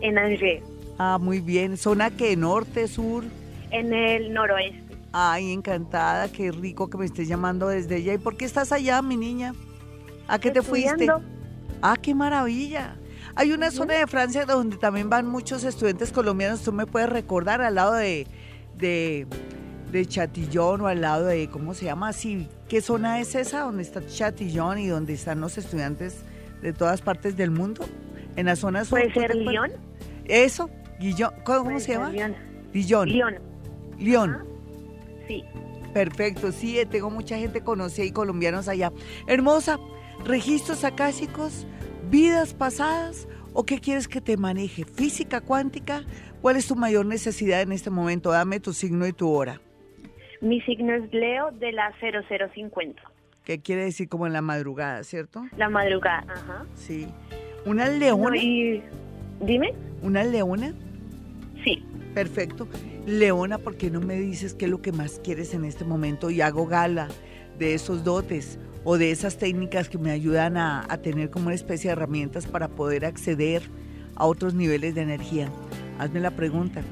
En 0.00 0.16
Angers. 0.16 0.79
Ah, 1.02 1.16
muy 1.18 1.40
bien. 1.40 1.78
¿Zona 1.78 2.10
qué? 2.10 2.36
¿Norte, 2.36 2.86
sur? 2.86 3.24
En 3.70 3.94
el 3.94 4.34
noroeste. 4.34 4.98
Ay, 5.14 5.50
encantada. 5.50 6.30
Qué 6.30 6.52
rico 6.52 6.90
que 6.90 6.98
me 6.98 7.06
estés 7.06 7.26
llamando 7.26 7.68
desde 7.68 7.94
allá. 7.94 8.12
¿Y 8.12 8.18
por 8.18 8.36
qué 8.36 8.44
estás 8.44 8.70
allá, 8.70 9.00
mi 9.00 9.16
niña? 9.16 9.54
¿A 10.28 10.38
qué 10.38 10.50
te 10.50 10.60
fuiste? 10.60 11.08
Ah, 11.80 11.96
qué 11.96 12.14
maravilla. 12.14 12.96
Hay 13.34 13.52
una 13.52 13.70
zona 13.70 13.94
de 13.94 14.06
Francia 14.06 14.44
donde 14.44 14.76
también 14.76 15.08
van 15.08 15.26
muchos 15.26 15.64
estudiantes 15.64 16.12
colombianos. 16.12 16.60
Tú 16.60 16.70
me 16.70 16.84
puedes 16.84 17.08
recordar 17.08 17.62
al 17.62 17.76
lado 17.76 17.94
de, 17.94 18.26
de, 18.76 19.26
de 19.92 20.04
Chatillón 20.04 20.82
o 20.82 20.86
al 20.86 21.00
lado 21.00 21.24
de, 21.24 21.48
¿cómo 21.48 21.72
se 21.72 21.86
llama? 21.86 22.12
Sí, 22.12 22.46
¿qué 22.68 22.82
zona 22.82 23.20
es 23.20 23.34
esa? 23.34 23.60
Donde 23.60 23.84
está 23.84 24.06
Chatillón 24.06 24.78
y 24.78 24.88
donde 24.88 25.14
están 25.14 25.40
los 25.40 25.56
estudiantes 25.56 26.18
de 26.60 26.74
todas 26.74 27.00
partes 27.00 27.38
del 27.38 27.52
mundo. 27.52 27.86
En 28.36 28.44
la 28.44 28.54
zona 28.54 28.84
sur. 28.84 29.00
¿Puede 29.00 29.14
ser 29.14 29.34
Lyon? 29.34 29.70
Eso, 30.26 30.68
Guillón, 31.00 31.30
¿cómo, 31.44 31.80
se 31.80 31.92
llama? 31.92 32.10
Lyon. 32.10 32.36
Lyon. 33.08 33.38
Lyon. 33.98 34.44
Sí. 35.26 35.42
Perfecto, 35.94 36.52
sí, 36.52 36.78
eh, 36.78 36.84
tengo 36.84 37.08
mucha 37.08 37.38
gente 37.38 37.62
conocida 37.62 38.04
y 38.04 38.12
colombianos 38.12 38.68
allá. 38.68 38.92
Hermosa, 39.26 39.80
registros 40.26 40.84
acásicos, 40.84 41.66
vidas 42.10 42.52
pasadas 42.52 43.26
o 43.54 43.64
qué 43.64 43.80
quieres 43.80 44.08
que 44.08 44.20
te 44.20 44.36
maneje? 44.36 44.84
¿Física 44.84 45.40
cuántica? 45.40 46.04
¿Cuál 46.42 46.56
es 46.56 46.68
tu 46.68 46.76
mayor 46.76 47.06
necesidad 47.06 47.62
en 47.62 47.72
este 47.72 47.88
momento? 47.88 48.30
Dame 48.30 48.60
tu 48.60 48.74
signo 48.74 49.06
y 49.06 49.14
tu 49.14 49.30
hora. 49.30 49.58
Mi 50.42 50.60
signo 50.60 50.92
es 50.92 51.10
Leo 51.14 51.50
de 51.52 51.72
la 51.72 51.92
0050. 51.98 53.02
que 53.44 53.60
quiere 53.60 53.84
decir 53.84 54.08
como 54.08 54.26
en 54.26 54.34
la 54.34 54.42
madrugada, 54.42 55.02
¿cierto? 55.02 55.44
La 55.56 55.70
madrugada, 55.70 56.24
ajá. 56.28 56.66
Sí. 56.74 57.08
¿Una 57.64 57.88
leona? 57.88 58.36
y... 58.36 58.82
Dime. 59.40 59.72
¿Una 60.02 60.24
leona? 60.24 60.74
Sí. 61.64 61.84
Perfecto. 62.14 62.68
Leona, 63.06 63.58
¿por 63.58 63.76
qué 63.76 63.90
no 63.90 64.00
me 64.00 64.16
dices 64.16 64.54
qué 64.54 64.64
es 64.66 64.70
lo 64.70 64.82
que 64.82 64.92
más 64.92 65.20
quieres 65.22 65.54
en 65.54 65.64
este 65.64 65.84
momento 65.84 66.30
y 66.30 66.40
hago 66.40 66.66
gala 66.66 67.08
de 67.58 67.74
esos 67.74 68.04
dotes 68.04 68.58
o 68.84 68.98
de 68.98 69.10
esas 69.10 69.38
técnicas 69.38 69.88
que 69.88 69.98
me 69.98 70.10
ayudan 70.10 70.56
a, 70.56 70.86
a 70.88 70.98
tener 70.98 71.30
como 71.30 71.46
una 71.46 71.54
especie 71.54 71.88
de 71.88 71.92
herramientas 71.92 72.46
para 72.46 72.68
poder 72.68 73.04
acceder 73.04 73.62
a 74.16 74.26
otros 74.26 74.54
niveles 74.54 74.94
de 74.94 75.02
energía? 75.02 75.48
Hazme 75.98 76.20
la 76.20 76.30
pregunta. 76.30 76.82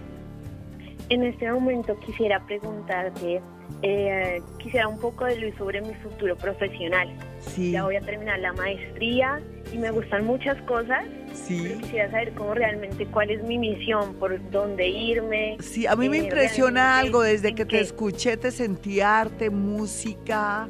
En 1.11 1.23
este 1.23 1.51
momento 1.51 1.99
quisiera 2.01 2.45
preguntarte, 2.45 3.41
eh, 3.83 4.43
quisiera 4.59 4.89
un 4.89 4.99
poco 4.99 5.25
de 5.25 5.37
luz 5.37 5.55
sobre 5.57 5.81
mi 5.81 5.95
futuro 5.95 6.37
profesional. 6.37 7.09
Sí. 7.41 7.73
Ya 7.73 7.85
voy 7.85 7.97
a 7.97 8.03
terminar 8.03 8.39
la 8.41 8.53
maestría 8.53 9.41
y 9.73 9.79
me 9.79 9.91
gustan 9.91 10.27
muchas 10.27 10.61
cosas. 10.63 11.05
Sí. 11.35 11.77
Quisiera 11.81 12.11
saber 12.11 12.33
cómo 12.35 12.55
realmente 12.55 13.07
cuál 13.07 13.31
es 13.31 13.43
mi 13.43 13.59
misión, 13.59 14.15
por 14.15 14.39
dónde 14.51 14.89
irme. 14.89 15.57
Sí, 15.61 15.87
a 15.87 15.97
mí 15.97 16.09
me 16.09 16.19
eh, 16.19 16.23
impresiona 16.25 16.99
algo, 16.99 17.23
desde 17.23 17.55
que 17.55 17.65
te 17.65 17.81
escuché 17.81 18.37
te 18.37 18.51
sentí 18.51 19.01
arte, 19.01 19.51
música, 19.51 20.69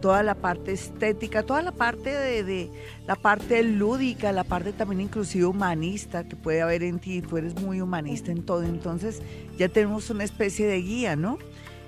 toda 0.00 0.22
la 0.22 0.34
parte 0.34 0.72
estética, 0.72 1.42
toda 1.42 1.62
la 1.62 1.72
parte 1.72 2.10
de, 2.10 2.42
de- 2.44 2.70
la 3.06 3.14
parte 3.16 3.62
lúdica, 3.62 4.32
la 4.32 4.44
parte 4.44 4.72
también 4.72 5.00
inclusive 5.02 5.44
humanista 5.46 6.24
que 6.28 6.36
puede 6.36 6.62
haber 6.62 6.82
en 6.82 6.98
ti, 6.98 7.22
tú 7.22 7.36
eres 7.36 7.60
muy 7.60 7.80
humanista 7.80 8.30
en 8.32 8.42
todo, 8.44 8.62
entonces 8.62 9.22
ya 9.58 9.68
tenemos 9.68 10.08
una 10.10 10.24
especie 10.24 10.66
de 10.66 10.80
guía, 10.82 11.16
¿no? 11.16 11.38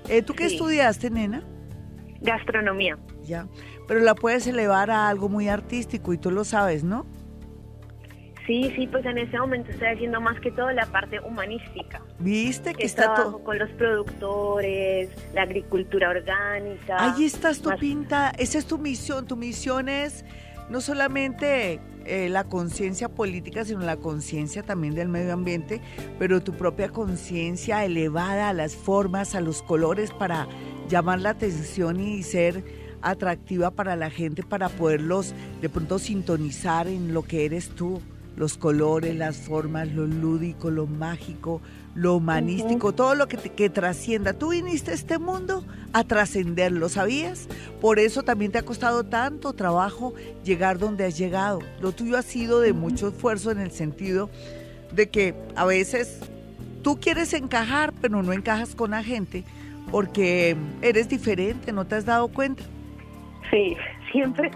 Eh, 0.09 0.21
¿Tú 0.21 0.33
qué 0.33 0.47
Sí. 0.49 0.55
estudiaste, 0.55 1.09
nena? 1.09 1.43
Gastronomía. 2.21 2.97
Ya, 3.25 3.47
pero 3.87 3.99
la 3.99 4.15
puedes 4.15 4.47
elevar 4.47 4.91
a 4.91 5.09
algo 5.09 5.29
muy 5.29 5.47
artístico 5.49 6.13
y 6.13 6.17
tú 6.17 6.31
lo 6.31 6.43
sabes, 6.43 6.83
¿no? 6.83 7.05
Sí, 8.45 8.71
sí, 8.75 8.85
pues 8.87 9.03
en 9.05 9.17
este 9.17 9.39
momento 9.39 9.71
estoy 9.71 9.87
haciendo 9.87 10.21
más 10.21 10.39
que 10.39 10.51
todo 10.51 10.71
la 10.71 10.85
parte 10.85 11.19
humanística. 11.19 12.01
¿Viste 12.19 12.71
que 12.73 12.77
Que 12.81 12.85
está 12.85 13.13
trabajo 13.15 13.37
todo? 13.37 13.43
con 13.43 13.57
los 13.57 13.69
productores, 13.71 15.09
la 15.33 15.41
agricultura 15.43 16.09
orgánica. 16.09 16.97
Ahí 16.99 17.25
estás 17.25 17.59
tu 17.61 17.69
más- 17.69 17.79
pinta, 17.79 18.29
esa 18.37 18.57
es 18.59 18.65
tu 18.67 18.77
misión. 18.77 19.25
Tu 19.25 19.35
misión 19.35 19.89
es 19.89 20.23
no 20.69 20.79
solamente 20.81 21.79
eh, 22.05 22.29
la 22.29 22.43
conciencia 22.43 23.09
política, 23.09 23.65
sino 23.65 23.79
la 23.79 23.97
conciencia 23.97 24.61
también 24.61 24.93
del 24.93 25.07
medio 25.09 25.33
ambiente, 25.33 25.81
pero 26.19 26.41
tu 26.43 26.53
propia 26.53 26.89
conciencia 26.89 27.83
elevada 27.83 28.49
a 28.49 28.53
las 28.53 28.75
formas, 28.75 29.33
a 29.33 29.41
los 29.41 29.63
colores 29.63 30.11
para 30.11 30.47
llamar 30.87 31.19
la 31.21 31.31
atención 31.31 31.99
y 31.99 32.21
ser 32.21 32.63
atractiva 33.01 33.71
para 33.71 33.95
la 33.95 34.11
gente, 34.11 34.43
para 34.43 34.69
poderlos 34.69 35.33
de 35.61 35.69
pronto 35.69 35.97
sintonizar 35.97 36.87
en 36.87 37.11
lo 37.13 37.23
que 37.23 37.45
eres 37.45 37.69
tú. 37.69 38.01
Los 38.35 38.57
colores, 38.57 39.15
las 39.15 39.37
formas, 39.37 39.87
lo 39.93 40.05
lúdico, 40.05 40.69
lo 40.69 40.87
mágico, 40.87 41.61
lo 41.95 42.15
humanístico, 42.15 42.91
todo 42.93 43.15
lo 43.15 43.27
que, 43.27 43.37
te- 43.37 43.49
que 43.53 43.69
trascienda. 43.69 44.33
Tú 44.33 44.49
viniste 44.49 44.91
a 44.91 44.93
este 44.93 45.19
mundo 45.19 45.63
a 45.93 46.03
trascenderlo, 46.03 46.89
¿sabías? 46.89 47.47
Por 47.79 47.97
eso 47.99 48.23
también 48.23 48.51
te 48.51 48.57
ha 48.57 48.63
costado 48.63 49.05
tanto 49.05 49.53
trabajo 49.53 50.13
llegar 50.43 50.77
donde 50.79 51.05
has 51.05 51.17
llegado. 51.17 51.59
Lo 51.81 51.93
tuyo 51.93 52.17
ha 52.17 52.21
sido 52.23 52.59
de 52.59 52.73
mucho 52.73 53.07
esfuerzo 53.07 53.51
en 53.51 53.59
el 53.59 53.71
sentido 53.71 54.29
de 54.93 55.07
que 55.09 55.33
a 55.55 55.63
veces 55.65 56.19
tú 56.83 56.99
quieres 56.99 57.33
encajar, 57.33 57.93
pero 58.01 58.21
no 58.21 58.33
encajas 58.33 58.75
con 58.75 58.91
la 58.91 59.03
gente 59.03 59.45
porque 59.91 60.57
eres 60.81 61.07
diferente, 61.07 61.71
¿no 61.71 61.85
te 61.85 61.95
has 61.95 62.05
dado 62.05 62.27
cuenta? 62.27 62.63
Sí, 63.51 63.75
siempre. 64.15 64.51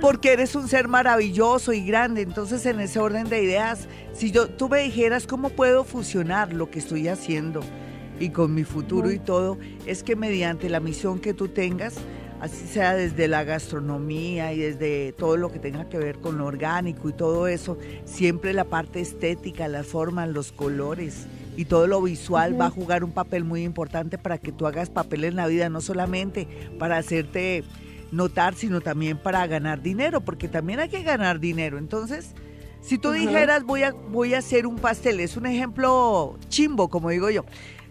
porque 0.00 0.32
eres 0.32 0.54
un 0.54 0.68
ser 0.68 0.88
maravilloso 0.88 1.72
y 1.72 1.84
grande. 1.84 2.22
Entonces, 2.22 2.64
en 2.66 2.80
ese 2.80 2.98
orden 2.98 3.28
de 3.28 3.42
ideas, 3.42 3.88
si 4.12 4.30
yo 4.30 4.48
tú 4.48 4.68
me 4.68 4.80
dijeras 4.80 5.26
cómo 5.26 5.50
puedo 5.50 5.84
fusionar 5.84 6.52
lo 6.52 6.70
que 6.70 6.78
estoy 6.78 7.08
haciendo 7.08 7.60
y 8.18 8.30
con 8.30 8.54
mi 8.54 8.64
futuro 8.64 9.10
y 9.10 9.18
todo, 9.18 9.58
es 9.86 10.02
que 10.02 10.16
mediante 10.16 10.68
la 10.68 10.80
misión 10.80 11.20
que 11.20 11.34
tú 11.34 11.48
tengas, 11.48 11.96
así 12.40 12.66
sea 12.66 12.94
desde 12.94 13.28
la 13.28 13.44
gastronomía 13.44 14.52
y 14.52 14.58
desde 14.58 15.12
todo 15.12 15.36
lo 15.36 15.50
que 15.50 15.58
tenga 15.58 15.88
que 15.88 15.98
ver 15.98 16.18
con 16.18 16.38
lo 16.38 16.46
orgánico 16.46 17.08
y 17.08 17.12
todo 17.12 17.46
eso, 17.46 17.78
siempre 18.04 18.52
la 18.52 18.64
parte 18.64 19.00
estética, 19.00 19.68
las 19.68 19.86
formas, 19.86 20.28
los 20.28 20.52
colores 20.52 21.26
y 21.56 21.64
todo 21.66 21.86
lo 21.86 22.00
visual 22.02 22.58
va 22.58 22.66
a 22.66 22.70
jugar 22.70 23.04
un 23.04 23.12
papel 23.12 23.44
muy 23.44 23.64
importante 23.64 24.18
para 24.18 24.38
que 24.38 24.52
tú 24.52 24.66
hagas 24.66 24.88
papel 24.88 25.24
en 25.24 25.36
la 25.36 25.46
vida, 25.46 25.68
no 25.68 25.80
solamente 25.80 26.46
para 26.78 26.96
hacerte 26.96 27.64
notar, 28.12 28.54
sino 28.54 28.80
también 28.80 29.18
para 29.18 29.46
ganar 29.46 29.82
dinero, 29.82 30.20
porque 30.20 30.48
también 30.48 30.80
hay 30.80 30.88
que 30.88 31.02
ganar 31.02 31.40
dinero. 31.40 31.78
Entonces, 31.78 32.34
si 32.82 32.98
tú 32.98 33.10
dijeras, 33.12 33.62
voy 33.64 33.82
a, 33.84 33.92
voy 33.92 34.34
a 34.34 34.38
hacer 34.38 34.66
un 34.66 34.76
pastel, 34.76 35.20
es 35.20 35.36
un 35.36 35.46
ejemplo 35.46 36.38
chimbo, 36.48 36.88
como 36.88 37.10
digo 37.10 37.30
yo. 37.30 37.44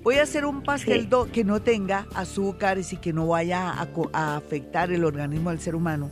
Voy 0.04 0.16
a 0.16 0.24
hacer 0.24 0.46
un 0.46 0.64
pastel 0.64 1.02
Sí. 1.02 1.08
do- 1.08 1.30
que 1.32 1.44
no 1.44 1.62
tenga 1.62 2.08
azúcares 2.16 2.94
y 2.94 2.98
que 2.98 3.12
no 3.14 3.28
vaya 3.28 3.70
a, 3.70 3.88
a 4.14 4.38
afectar 4.38 4.92
el 4.92 5.04
organismo 5.04 5.50
del 5.50 5.60
ser 5.60 5.76
humano, 5.76 6.10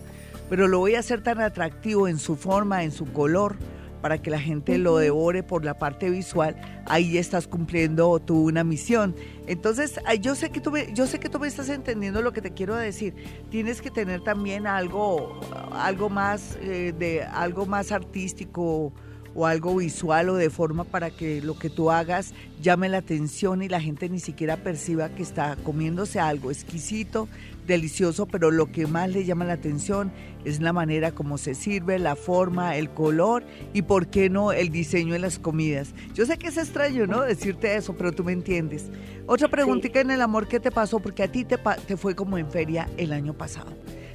pero 0.49 0.67
lo 0.67 0.79
voy 0.79 0.95
a 0.95 0.99
hacer 0.99 1.21
tan 1.23 1.39
atractivo 1.41 2.07
en 2.07 2.19
su 2.19 2.35
forma, 2.35 2.83
en 2.83 2.91
su 2.91 3.05
color, 3.13 3.55
para 4.01 4.21
que 4.21 4.29
la 4.29 4.39
gente 4.39 4.77
lo 4.77 4.97
devore 4.97 5.43
por 5.43 5.65
la 5.65 5.77
parte 5.77 6.09
visual, 6.09 6.55
ahí 6.85 7.17
estás 7.17 7.47
cumpliendo 7.47 8.19
tú 8.19 8.45
una 8.47 8.63
misión. 8.63 9.15
Entonces, 9.47 9.99
yo 10.21 10.35
sé 10.35 10.49
que 10.49 10.61
tú 10.61 10.71
me, 10.71 10.93
yo 10.93 11.07
sé 11.07 11.19
que 11.19 11.29
tú 11.29 11.39
me 11.39 11.47
estás 11.47 11.69
entendiendo 11.69 12.21
lo 12.21 12.33
que 12.33 12.41
te 12.41 12.51
quiero 12.51 12.75
decir. 12.75 13.15
Tienes 13.49 13.81
que 13.81 13.91
tener 13.91 14.21
también 14.21 14.67
algo, 14.67 15.39
algo 15.71 16.09
más 16.09 16.57
eh, 16.61 16.93
de 16.97 17.23
algo 17.23 17.65
más 17.65 17.91
artístico 17.91 18.93
o 19.37 19.45
algo 19.45 19.75
visual 19.75 20.29
o 20.29 20.35
de 20.35 20.49
forma 20.49 20.83
para 20.83 21.11
que 21.11 21.41
lo 21.41 21.59
que 21.59 21.69
tú 21.69 21.91
hagas 21.91 22.33
llame 22.59 22.89
la 22.89 22.97
atención 22.97 23.61
y 23.61 23.69
la 23.69 23.79
gente 23.79 24.09
ni 24.09 24.19
siquiera 24.19 24.57
perciba 24.57 25.09
que 25.09 25.21
está 25.21 25.55
comiéndose 25.57 26.19
algo 26.19 26.49
exquisito, 26.49 27.27
delicioso, 27.67 28.25
pero 28.25 28.49
lo 28.49 28.71
que 28.71 28.87
más 28.87 29.09
le 29.11 29.25
llama 29.25 29.45
la 29.45 29.53
atención 29.53 30.11
es 30.45 30.61
la 30.61 30.73
manera 30.73 31.11
como 31.11 31.37
se 31.37 31.53
sirve, 31.53 31.99
la 31.99 32.15
forma, 32.15 32.75
el 32.77 32.89
color 32.89 33.43
y 33.73 33.83
por 33.83 34.07
qué 34.07 34.29
no 34.29 34.51
el 34.53 34.69
diseño 34.71 35.13
de 35.13 35.19
las 35.19 35.37
comidas. 35.37 35.93
Yo 36.13 36.25
sé 36.25 36.37
que 36.37 36.47
es 36.47 36.57
extraño, 36.57 37.05
¿no? 37.05 37.21
Decirte 37.21 37.75
eso, 37.75 37.95
pero 37.95 38.11
tú 38.13 38.23
me 38.23 38.31
entiendes. 38.31 38.89
Otra 39.27 39.47
preguntita 39.49 39.99
en 39.99 40.09
el 40.11 40.21
amor, 40.21 40.47
¿qué 40.47 40.59
te 40.59 40.71
pasó? 40.71 40.99
Porque 40.99 41.23
a 41.23 41.27
ti 41.31 41.43
te, 41.45 41.57
pa- 41.57 41.75
te 41.75 41.97
fue 41.97 42.15
como 42.15 42.37
en 42.37 42.49
feria 42.49 42.87
el 42.97 43.11
año 43.13 43.33
pasado. 43.33 43.71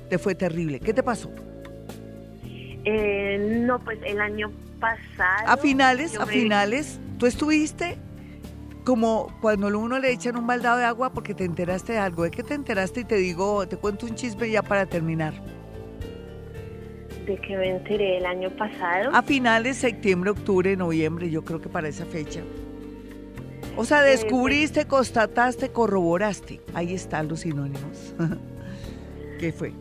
Te 0.09 0.19
fue 0.19 0.35
terrible. 0.35 0.81
¿Qué 0.81 0.93
te 0.95 1.03
pasó? 1.03 1.31
Eh, 2.85 3.63
no, 3.67 3.79
pues 3.79 3.99
el 4.05 4.21
año 4.21 4.51
pasado. 4.81 5.47
A 5.47 5.57
finales, 5.57 6.17
a 6.19 6.27
me- 6.27 6.33
finales, 6.33 6.99
tú 7.19 7.27
estuviste 7.27 7.97
como 8.85 9.29
cuando 9.41 9.69
uno 9.79 9.99
le 9.99 10.13
echan 10.13 10.37
un 10.37 10.47
baldado 10.47 10.79
de 10.79 10.85
agua 10.85 11.13
porque 11.13 11.35
te 11.35 11.45
enteraste 11.45 11.93
de 11.93 11.99
algo. 11.99 12.25
¿De 12.25 12.31
qué 12.31 12.43
te 12.43 12.55
enteraste? 12.55 13.01
Y 13.01 13.05
te 13.05 13.17
digo, 13.17 13.67
te 13.67 13.77
cuento 13.77 14.07
un 14.07 14.15
chisme 14.15 14.51
ya 14.51 14.63
para 14.63 14.87
terminar. 14.87 15.35
De 17.27 17.37
que 17.37 17.57
me 17.57 17.71
enteré 17.71 18.19
el 18.19 18.27
año 18.27 18.51
pasado. 18.51 19.11
A 19.15 19.23
finales, 19.23 19.77
septiembre, 19.77 20.31
octubre, 20.31 20.77
noviembre, 20.77 21.31
yo 21.31 21.45
creo 21.45 21.61
que 21.61 21.69
para 21.69 21.89
esa 21.89 22.05
fecha. 22.05 22.41
O 23.77 23.85
sea, 23.85 24.03
descubriste, 24.03 24.87
constataste, 24.87 25.71
corroboraste. 25.71 26.61
Ahí 26.75 26.95
están 26.95 27.29
los 27.29 27.41
sinónimos. 27.41 28.15
¿Qué 29.39 29.53
fue? 29.53 29.73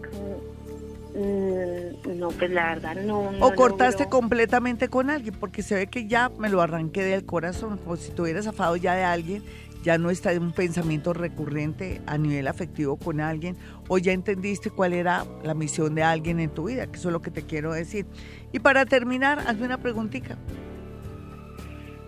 Mm, 1.13 2.17
no, 2.19 2.29
pues 2.29 2.49
la 2.51 2.73
verdad 2.75 2.95
no. 3.03 3.31
no 3.31 3.45
O 3.45 3.53
cortaste 3.53 4.07
completamente 4.07 4.87
con 4.87 5.09
alguien, 5.09 5.35
porque 5.39 5.61
se 5.61 5.75
ve 5.75 5.87
que 5.87 6.07
ya 6.07 6.29
me 6.39 6.47
lo 6.49 6.61
arranqué 6.61 7.03
del 7.03 7.25
corazón, 7.25 7.77
como 7.77 7.97
si 7.97 8.11
te 8.11 8.21
hubieras 8.21 8.45
zafado 8.45 8.75
ya 8.77 8.93
de 8.95 9.03
alguien, 9.03 9.43
ya 9.83 9.97
no 9.97 10.09
está 10.09 10.31
en 10.31 10.43
un 10.43 10.53
pensamiento 10.53 11.11
recurrente 11.11 12.01
a 12.05 12.17
nivel 12.17 12.47
afectivo 12.47 12.97
con 12.97 13.19
alguien, 13.19 13.57
o 13.89 13.97
ya 13.97 14.13
entendiste 14.13 14.69
cuál 14.69 14.93
era 14.93 15.25
la 15.43 15.53
misión 15.53 15.95
de 15.95 16.03
alguien 16.03 16.39
en 16.39 16.49
tu 16.51 16.65
vida, 16.67 16.87
que 16.87 16.97
eso 16.97 17.09
es 17.09 17.13
lo 17.13 17.21
que 17.21 17.31
te 17.31 17.43
quiero 17.43 17.73
decir. 17.73 18.05
Y 18.53 18.59
para 18.59 18.85
terminar, 18.85 19.39
hazme 19.47 19.65
una 19.65 19.79
preguntita. 19.79 20.37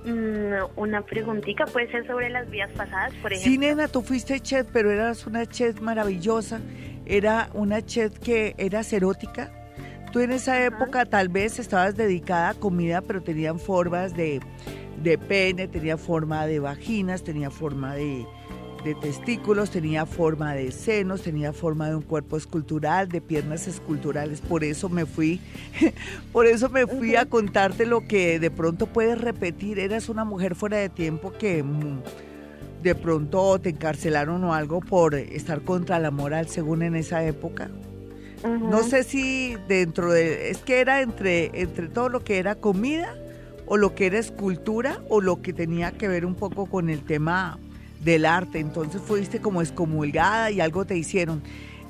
Mm, 0.06 0.54
una 0.80 1.02
preguntita 1.02 1.66
puede 1.66 1.90
ser 1.90 2.06
sobre 2.06 2.30
las 2.30 2.50
vías 2.50 2.70
pasadas, 2.72 3.14
por 3.22 3.32
Sí, 3.34 3.40
ejemplo. 3.56 3.68
nena, 3.68 3.88
tú 3.88 4.02
fuiste 4.02 4.40
chef, 4.42 4.68
pero 4.74 4.92
eras 4.92 5.26
una 5.26 5.46
chef 5.46 5.80
maravillosa, 5.80 6.60
era 7.06 7.50
una 7.54 7.86
chef 7.86 8.18
que 8.20 8.56
eras 8.58 8.92
erótica. 8.94 9.52
Tú 10.12 10.20
en 10.20 10.32
esa 10.32 10.64
época 10.64 11.06
tal 11.06 11.30
vez 11.30 11.58
estabas 11.60 11.96
dedicada 11.96 12.50
a 12.50 12.54
comida, 12.54 13.02
pero 13.02 13.24
tenían 13.24 13.60
formas 13.60 14.16
de, 14.16 14.42
de 15.02 15.18
pene, 15.18 15.68
tenía 15.68 15.98
forma 15.98 16.46
de 16.46 16.60
vaginas, 16.60 17.24
tenía 17.24 17.50
forma 17.50 17.96
de, 17.96 18.26
de 18.84 18.96
testículos, 18.96 19.72
tenía 19.72 20.06
forma 20.06 20.54
de 20.54 20.72
senos, 20.72 21.22
tenía 21.22 21.54
forma 21.54 21.90
de 21.90 21.96
un 21.96 22.02
cuerpo 22.02 22.38
escultural, 22.38 23.10
de 23.10 23.22
piernas 23.22 23.68
esculturales. 23.68 24.42
Por 24.42 24.64
eso 24.64 24.90
me 24.90 25.06
fui, 25.06 25.40
por 26.32 26.46
eso 26.46 26.70
me 26.70 26.86
fui 26.86 27.16
a 27.16 27.26
contarte 27.26 27.86
lo 27.86 28.08
que 28.08 28.40
de 28.40 28.52
pronto 28.52 28.88
puedes 28.88 29.20
repetir. 29.20 29.80
Eras 29.80 30.10
una 30.10 30.26
mujer 30.26 30.56
fuera 30.56 30.78
de 30.78 30.90
tiempo 30.90 31.32
que... 31.32 31.64
de 32.84 32.96
pronto 32.96 33.60
te 33.60 33.70
encarcelaron 33.70 34.44
o 34.44 34.54
algo 34.54 34.82
por 34.82 35.16
estar 35.16 35.62
contra 35.62 36.00
la 36.00 36.12
moral 36.12 36.48
según 36.50 36.84
en 36.84 36.96
esa 36.96 37.24
época. 37.24 37.72
No 38.44 38.84
sé 38.84 39.04
si 39.04 39.56
dentro 39.70 40.12
de, 40.12 40.50
es 40.50 40.58
que 40.58 40.82
era 40.82 41.02
entre, 41.02 41.62
entre 41.62 41.88
todo 41.88 42.10
lo 42.10 42.26
que 42.26 42.40
era 42.40 42.56
comida 42.56 43.16
o 43.68 43.78
lo 43.78 43.96
que 43.96 44.08
era 44.08 44.20
escultura 44.20 45.02
o 45.08 45.22
lo 45.22 45.42
que 45.42 45.54
tenía 45.54 45.94
que 45.94 46.10
ver 46.10 46.26
un 46.26 46.36
poco 46.36 46.66
con 46.66 46.90
el 46.90 47.06
tema 47.06 47.58
del 48.04 48.26
arte. 48.26 48.60
Entonces 48.60 49.02
fuiste 49.02 49.40
como 49.40 49.62
excomulgada 49.62 50.52
y 50.52 50.60
algo 50.60 50.84
te 50.84 50.98
hicieron. 50.98 51.42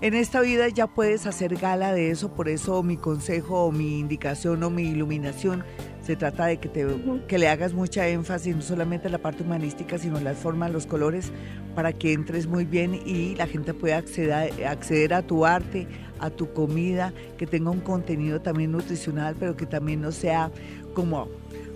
En 0.01 0.13
esta 0.13 0.41
vida 0.41 0.67
ya 0.69 0.85
puedes 0.85 1.25
hacer 1.25 1.55
gala 1.55 1.91
de 1.91 2.12
eso, 2.12 2.31
por 2.33 2.50
eso 2.50 2.83
mi 2.83 2.97
consejo 2.97 3.63
o 3.63 3.71
mi 3.71 4.00
indicación 4.00 4.62
o 4.62 4.69
mi 4.69 4.83
iluminación 4.83 5.63
se 6.05 6.17
trata 6.17 6.48
de 6.48 6.57
que, 6.57 6.67
te, 6.67 6.86
que 7.27 7.38
le 7.38 7.48
hagas 7.48 7.74
mucha 7.74 8.07
énfasis, 8.07 8.55
no 8.55 8.62
solamente 8.62 9.07
en 9.07 9.13
la 9.13 9.19
parte 9.19 9.43
humanística, 9.43 9.98
sino 9.98 10.19
las 10.19 10.38
formas, 10.38 10.72
los 10.72 10.86
colores, 10.86 11.31
para 11.75 11.93
que 11.93 12.12
entres 12.12 12.45
muy 12.45 12.65
bien 12.65 12.93
y 12.93 13.36
la 13.36 13.48
gente 13.48 13.74
pueda 13.74 13.98
acceder, 13.98 14.65
acceder 14.67 15.13
a 15.13 15.22
tu 15.22 15.45
arte, 15.45 15.88
a 16.19 16.29
tu 16.29 16.51
comida, 16.51 17.13
que 17.38 17.48
tenga 17.48 17.72
un 17.72 17.79
contenido 17.79 18.41
también 18.41 18.72
nutricional, 18.72 19.36
pero 19.39 19.55
que 19.55 19.65
también 19.65 20.01
no 20.01 20.12
sea 20.12 20.51
como, 20.93 21.29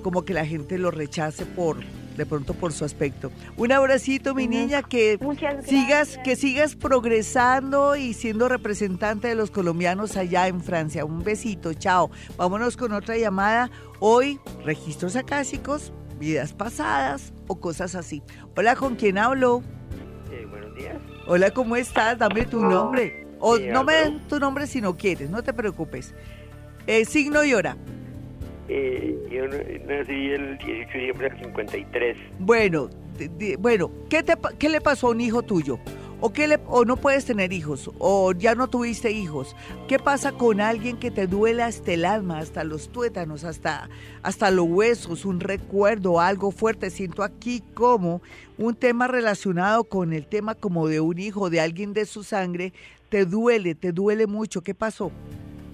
como 0.04 0.26
que 0.26 0.34
la 0.34 0.46
gente 0.46 0.78
lo 0.78 0.92
rechace 0.92 1.46
por 1.46 1.78
de 2.18 2.26
pronto 2.26 2.54
por 2.54 2.74
su 2.74 2.84
aspecto. 2.84 3.32
Un 3.56 3.72
abracito, 3.72 4.34
mi 4.34 4.48
niña, 4.48 4.82
que 4.82 5.20
sigas, 5.64 6.18
que 6.24 6.36
sigas 6.36 6.76
progresando 6.76 7.96
y 7.96 8.14
siendo 8.14 8.50
representante 8.50 9.28
de 9.28 9.36
los 9.36 9.52
colombianos 9.52 10.18
allá 10.18 10.48
en 10.48 10.62
Francia. 10.62 11.06
Un 11.06 11.24
besito, 11.24 11.74
chao. 11.74 12.10
Vámonos 12.36 12.76
con 12.76 12.92
otra 12.92 13.18
llamada. 13.18 13.70
Hoy, 14.00 14.40
registros 14.66 15.16
acásicos, 15.16 15.94
vidas 16.20 16.54
pasadas 16.54 17.34
o 17.48 17.60
cosas 17.60 17.96
así. 17.96 18.24
Hola, 18.56 18.76
¿con 18.76 18.96
quién 18.96 19.18
hablo? 19.18 19.64
Eh, 20.32 20.46
buenos 20.50 20.76
días. 20.76 20.98
Hola, 21.28 21.52
¿cómo 21.52 21.76
estás? 21.76 22.18
Dame 22.18 22.46
tu 22.46 22.60
nombre. 22.60 23.28
O 23.40 23.58
no 23.60 23.84
me 23.84 23.94
den 23.94 24.28
tu 24.28 24.40
nombre 24.40 24.66
si 24.66 24.82
no 24.82 24.98
quieres, 24.98 25.30
no 25.30 25.44
te 25.44 25.54
preocupes. 25.54 26.16
Eh, 26.88 27.06
signo 27.06 27.44
y 27.44 27.54
hora. 27.54 27.78
Eh, 28.70 29.28
yo 29.32 29.48
nací 29.48 30.32
el 30.32 30.58
18 30.58 30.68
de 30.68 31.00
diciembre 31.00 31.30
del 31.30 31.40
53. 31.40 32.18
Bueno, 32.40 32.90
bueno, 33.60 33.92
¿qué, 34.10 34.24
te, 34.24 34.34
¿qué 34.60 34.70
le 34.70 34.82
pasó 34.82 35.08
a 35.08 35.12
un 35.12 35.22
hijo 35.22 35.42
tuyo? 35.42 35.80
¿O, 36.20 36.34
qué 36.34 36.48
le, 36.48 36.60
¿O 36.66 36.84
no 36.84 36.98
puedes 36.98 37.26
tener 37.26 37.54
hijos? 37.54 37.92
¿O 38.00 38.32
ya 38.32 38.56
no 38.56 38.68
tuviste 38.68 39.12
hijos? 39.12 39.56
¿Qué 39.88 40.00
pasa 40.00 40.32
con 40.32 40.62
alguien 40.62 40.98
que 40.98 41.12
te 41.12 41.28
duele 41.28 41.62
hasta 41.62 41.94
el 41.94 42.06
alma, 42.06 42.40
hasta 42.40 42.64
los 42.64 42.90
tuétanos, 42.90 43.44
hasta, 43.44 43.88
hasta 44.24 44.50
los 44.50 44.66
huesos, 44.68 45.26
un 45.26 45.40
recuerdo, 45.40 46.20
algo 46.20 46.50
fuerte? 46.50 46.90
Siento 46.90 47.22
aquí 47.22 47.62
como 47.76 48.24
un 48.58 48.76
tema 48.76 49.08
relacionado 49.08 49.84
con 49.84 50.12
el 50.12 50.26
tema 50.26 50.56
como 50.56 50.88
de 50.88 51.00
un 51.02 51.20
hijo, 51.20 51.52
de 51.52 51.62
alguien 51.62 51.94
de 51.94 52.06
su 52.06 52.24
sangre, 52.24 52.74
te 53.10 53.26
duele, 53.26 53.76
te 53.76 53.92
duele 53.92 54.26
mucho. 54.26 54.62
¿Qué 54.62 54.74
pasó? 54.74 55.12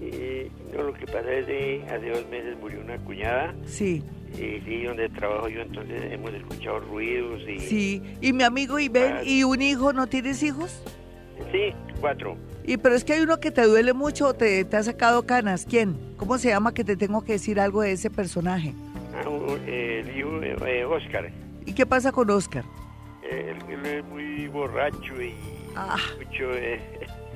Eh, 0.01 0.51
no, 0.75 0.83
lo 0.83 0.93
que 0.93 1.05
pasa 1.05 1.31
es 1.31 1.45
que 1.45 1.85
hace 1.89 2.09
dos 2.09 2.27
meses 2.29 2.57
murió 2.59 2.81
una 2.81 2.97
cuñada. 2.99 3.53
Sí. 3.65 4.03
Eh, 4.37 4.61
sí, 4.65 4.83
donde 4.83 5.09
trabajo 5.09 5.47
yo, 5.47 5.61
entonces 5.61 6.11
hemos 6.11 6.33
escuchado 6.33 6.79
ruidos 6.79 7.41
y... 7.47 7.59
Sí, 7.59 8.01
y 8.19 8.33
mi 8.33 8.43
amigo 8.43 8.79
Iben, 8.79 9.17
¿y 9.23 9.43
un 9.43 9.61
hijo? 9.61 9.93
¿No 9.93 10.07
tienes 10.07 10.41
hijos? 10.41 10.83
Sí, 11.51 11.73
cuatro. 12.01 12.35
Y 12.63 12.77
pero 12.77 12.95
es 12.95 13.03
que 13.03 13.13
hay 13.13 13.21
uno 13.21 13.39
que 13.39 13.51
te 13.51 13.61
duele 13.63 13.93
mucho, 13.93 14.33
te, 14.33 14.65
te 14.65 14.77
ha 14.77 14.83
sacado 14.83 15.25
canas. 15.27 15.67
¿Quién? 15.69 15.95
¿Cómo 16.17 16.37
se 16.37 16.49
llama 16.49 16.73
que 16.73 16.83
te 16.83 16.95
tengo 16.95 17.23
que 17.23 17.33
decir 17.33 17.59
algo 17.59 17.81
de 17.81 17.91
ese 17.91 18.09
personaje? 18.09 18.73
Ah, 19.15 19.29
el 19.67 20.17
hijo, 20.17 20.41
eh, 20.41 20.85
Oscar. 20.85 21.31
¿Y 21.65 21.73
qué 21.73 21.85
pasa 21.85 22.11
con 22.11 22.29
Oscar? 22.31 22.63
él, 23.33 23.85
es 23.85 24.05
muy 24.05 24.47
borracho 24.47 25.21
y 25.21 25.33
ah. 25.75 25.97
mucho... 26.17 26.51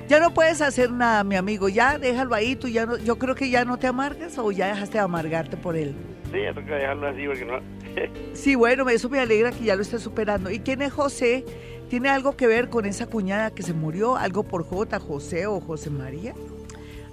Ya 0.08 0.20
no 0.20 0.32
puedes 0.32 0.62
hacer 0.62 0.90
nada, 0.90 1.22
mi 1.22 1.36
amigo. 1.36 1.68
Ya 1.68 1.98
déjalo 1.98 2.34
ahí. 2.34 2.56
Tú 2.56 2.66
ya 2.66 2.86
no, 2.86 2.96
yo 2.96 3.18
creo 3.18 3.34
que 3.34 3.50
ya 3.50 3.66
no 3.66 3.76
te 3.76 3.86
amargas 3.86 4.38
o 4.38 4.50
ya 4.50 4.68
dejaste 4.68 4.96
de 4.96 5.04
amargarte 5.04 5.58
por 5.58 5.76
él. 5.76 5.94
Sí, 6.32 6.40
ya 6.42 6.54
toca 6.54 6.76
dejarlo 6.76 7.08
así 7.08 7.26
porque 7.26 7.44
no. 7.44 7.60
sí, 8.32 8.54
bueno, 8.54 8.88
eso 8.88 9.10
me 9.10 9.20
alegra 9.20 9.52
que 9.52 9.64
ya 9.64 9.76
lo 9.76 9.82
estés 9.82 10.02
superando. 10.02 10.50
¿Y 10.50 10.60
quién 10.60 10.80
es 10.80 10.94
José? 10.94 11.44
¿Tiene 11.90 12.08
algo 12.08 12.36
que 12.36 12.46
ver 12.46 12.70
con 12.70 12.86
esa 12.86 13.06
cuñada 13.06 13.50
que 13.50 13.62
se 13.62 13.74
murió? 13.74 14.16
¿Algo 14.16 14.44
por 14.44 14.64
J, 14.64 14.98
José 14.98 15.46
o 15.46 15.60
José 15.60 15.90
María? 15.90 16.34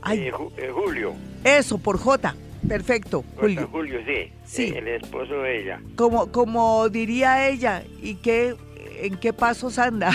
Ay. 0.01 0.27
Eh, 0.27 0.71
Julio. 0.71 1.15
Eso, 1.43 1.77
por 1.77 1.97
J. 1.97 2.34
Perfecto, 2.67 3.23
Julio. 3.38 3.67
Julio, 3.71 3.99
sí. 4.05 4.31
Sí. 4.45 4.73
El 4.75 4.88
esposo 4.88 5.34
de 5.34 5.62
ella. 5.62 5.81
Como, 5.95 6.31
como 6.31 6.88
diría 6.89 7.47
ella, 7.49 7.84
¿y 8.01 8.15
qué, 8.15 8.55
en 9.01 9.17
qué 9.17 9.34
pasos 9.34 9.77
anda? 9.79 10.12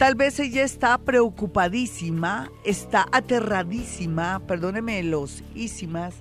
Tal 0.00 0.14
vez 0.14 0.40
ella 0.40 0.64
está 0.64 0.96
preocupadísima, 0.96 2.50
está 2.64 3.06
aterradísima, 3.12 4.40
perdóneme 4.46 5.02
los 5.02 5.44
ísimas, 5.54 6.14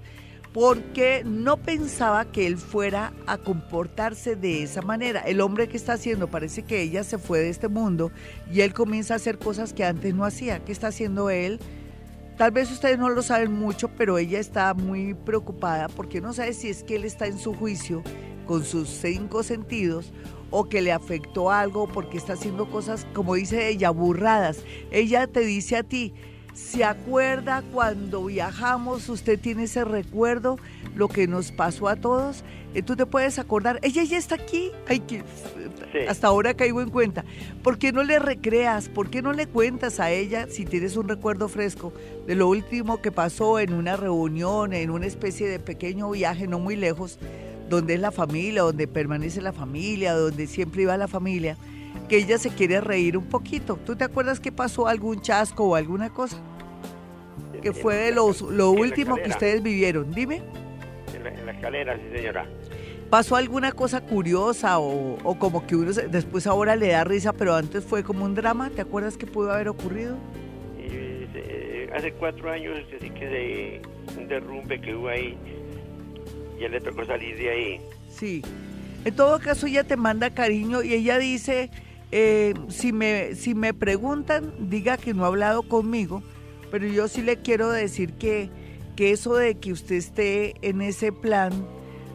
porque 0.51 1.23
no 1.23 1.55
pensaba 1.55 2.29
que 2.29 2.45
él 2.45 2.57
fuera 2.57 3.13
a 3.25 3.37
comportarse 3.37 4.35
de 4.35 4.63
esa 4.63 4.81
manera. 4.81 5.21
El 5.21 5.39
hombre 5.39 5.69
que 5.69 5.77
está 5.77 5.93
haciendo, 5.93 6.27
parece 6.27 6.63
que 6.63 6.81
ella 6.81 7.05
se 7.05 7.17
fue 7.17 7.39
de 7.39 7.47
este 7.47 7.69
mundo 7.69 8.11
y 8.51 8.59
él 8.59 8.73
comienza 8.73 9.13
a 9.13 9.15
hacer 9.15 9.39
cosas 9.39 9.71
que 9.71 9.85
antes 9.85 10.13
no 10.13 10.25
hacía. 10.25 10.59
¿Qué 10.59 10.73
está 10.73 10.87
haciendo 10.87 11.29
él? 11.29 11.61
Tal 12.37 12.51
vez 12.51 12.69
ustedes 12.71 12.99
no 12.99 13.07
lo 13.07 13.21
saben 13.21 13.53
mucho, 13.53 13.87
pero 13.95 14.17
ella 14.17 14.39
está 14.39 14.73
muy 14.73 15.13
preocupada 15.13 15.87
porque 15.87 16.19
no 16.19 16.33
sabe 16.33 16.51
si 16.51 16.67
es 16.67 16.83
que 16.83 16.97
él 16.97 17.05
está 17.05 17.27
en 17.27 17.39
su 17.39 17.53
juicio 17.53 18.03
con 18.45 18.65
sus 18.65 18.89
cinco 18.89 19.41
sentidos 19.41 20.11
o 20.51 20.69
que 20.69 20.81
le 20.81 20.91
afectó 20.91 21.51
algo 21.51 21.88
porque 21.88 22.17
está 22.17 22.33
haciendo 22.33 22.69
cosas, 22.69 23.05
como 23.13 23.35
dice 23.35 23.69
ella, 23.69 23.89
burradas. 23.89 24.63
Ella 24.91 25.27
te 25.27 25.41
dice 25.41 25.77
a 25.77 25.83
ti, 25.83 26.13
¿se 26.53 26.83
acuerda 26.83 27.63
cuando 27.73 28.25
viajamos? 28.25 29.09
¿Usted 29.09 29.39
tiene 29.39 29.63
ese 29.63 29.85
recuerdo? 29.85 30.57
Lo 30.95 31.07
que 31.07 31.27
nos 31.27 31.51
pasó 31.51 31.88
a 31.88 31.95
todos. 31.95 32.43
Eh, 32.73 32.83
Tú 32.83 32.95
te 32.95 33.05
puedes 33.05 33.39
acordar, 33.39 33.79
ella 33.81 34.03
ya 34.03 34.17
está 34.17 34.35
aquí. 34.35 34.71
Ay, 34.88 34.99
que 34.99 35.23
hasta 36.07 36.27
ahora 36.27 36.53
caigo 36.53 36.81
en 36.81 36.89
cuenta. 36.89 37.25
¿Por 37.63 37.77
qué 37.77 37.91
no 37.91 38.03
le 38.03 38.19
recreas? 38.19 38.89
¿Por 38.89 39.09
qué 39.09 39.21
no 39.21 39.33
le 39.33 39.47
cuentas 39.47 39.99
a 39.99 40.12
ella 40.12 40.47
si 40.49 40.65
tienes 40.65 40.95
un 40.97 41.07
recuerdo 41.07 41.47
fresco 41.47 41.93
de 42.27 42.35
lo 42.35 42.47
último 42.47 43.01
que 43.01 43.12
pasó 43.12 43.59
en 43.59 43.73
una 43.73 43.97
reunión, 43.97 44.73
en 44.73 44.91
una 44.91 45.07
especie 45.07 45.47
de 45.47 45.59
pequeño 45.59 46.09
viaje 46.12 46.47
no 46.47 46.59
muy 46.59 46.75
lejos? 46.75 47.17
Donde 47.69 47.93
es 47.93 47.99
la 47.99 48.12
familia, 48.12 48.63
donde 48.63 48.88
permanece 48.88 49.41
la 49.41 49.53
familia, 49.53 50.13
donde 50.13 50.47
siempre 50.47 50.84
iba 50.84 50.97
la 50.97 51.08
familia, 51.08 51.55
que 52.08 52.17
ella 52.17 52.38
se 52.38 52.49
quiere 52.49 52.82
reír 52.82 53.17
un 53.17 53.25
poquito. 53.25 53.77
¿Tú 53.86 53.95
te 53.95 54.03
acuerdas 54.03 54.39
que 54.39 54.51
pasó 54.51 54.88
algún 54.88 55.21
chasco 55.21 55.65
o 55.65 55.75
alguna 55.75 56.10
cosa? 56.10 56.38
Que 57.62 57.73
fue 57.73 57.95
de 57.95 58.12
los, 58.12 58.41
lo 58.41 58.71
último 58.71 59.15
que 59.17 59.29
ustedes 59.29 59.62
vivieron. 59.62 60.12
Dime. 60.12 60.41
En 61.13 61.45
la, 61.45 61.51
escalera, 61.51 61.95
sí 61.97 62.17
señora. 62.17 62.45
¿Pasó 63.10 63.36
alguna 63.36 63.71
cosa 63.71 64.01
curiosa 64.01 64.79
o, 64.79 65.17
como 65.39 65.65
que 65.65 65.75
uno 65.75 65.91
después 65.91 66.45
ahora 66.47 66.75
le 66.75 66.89
da 66.89 67.03
risa, 67.03 67.34
pero 67.34 67.55
antes 67.55 67.84
fue 67.84 68.03
como 68.03 68.23
un 68.23 68.36
drama? 68.36 68.69
¿Te 68.69 68.82
acuerdas 68.82 69.17
que 69.17 69.25
pudo 69.25 69.51
haber 69.51 69.67
ocurrido? 69.67 70.15
Eh, 70.77 71.89
hace 71.93 72.13
cuatro 72.13 72.51
años, 72.51 72.77
así 72.95 73.10
que 73.10 73.25
de 73.25 73.82
un 74.15 74.27
derrumbe 74.27 74.79
que 74.79 74.95
hubo 74.95 75.10
ahí 75.10 75.36
ya 76.60 76.69
le 76.69 76.82
tocó 76.82 77.06
salir 77.06 77.38
de 77.38 77.50
ahí. 77.50 77.82
Sí. 78.10 78.41
En 79.06 79.15
todo 79.15 79.39
caso, 79.39 79.67
ella 79.67 79.84
te 79.84 79.95
manda 79.95 80.30
cariño 80.32 80.84
y 80.84 80.93
ella 80.93 81.17
dice, 81.17 81.69
eh, 82.12 82.54
si, 82.67 82.91
me, 82.91 83.36
si 83.36 83.56
me 83.56 83.74
preguntan, 83.74 84.52
diga 84.69 84.98
que 84.98 85.13
no 85.13 85.24
ha 85.24 85.28
hablado 85.28 85.63
conmigo, 85.63 86.22
pero 86.69 86.86
yo 86.88 87.08
sí 87.08 87.22
le 87.22 87.38
quiero 87.38 87.69
decir 87.69 88.13
que, 88.13 88.50
que 88.95 89.12
eso 89.12 89.36
de 89.36 89.56
que 89.56 89.72
usted 89.72 89.95
esté 89.95 90.56
en 90.62 90.82
ese 90.82 91.12
plan, 91.12 91.52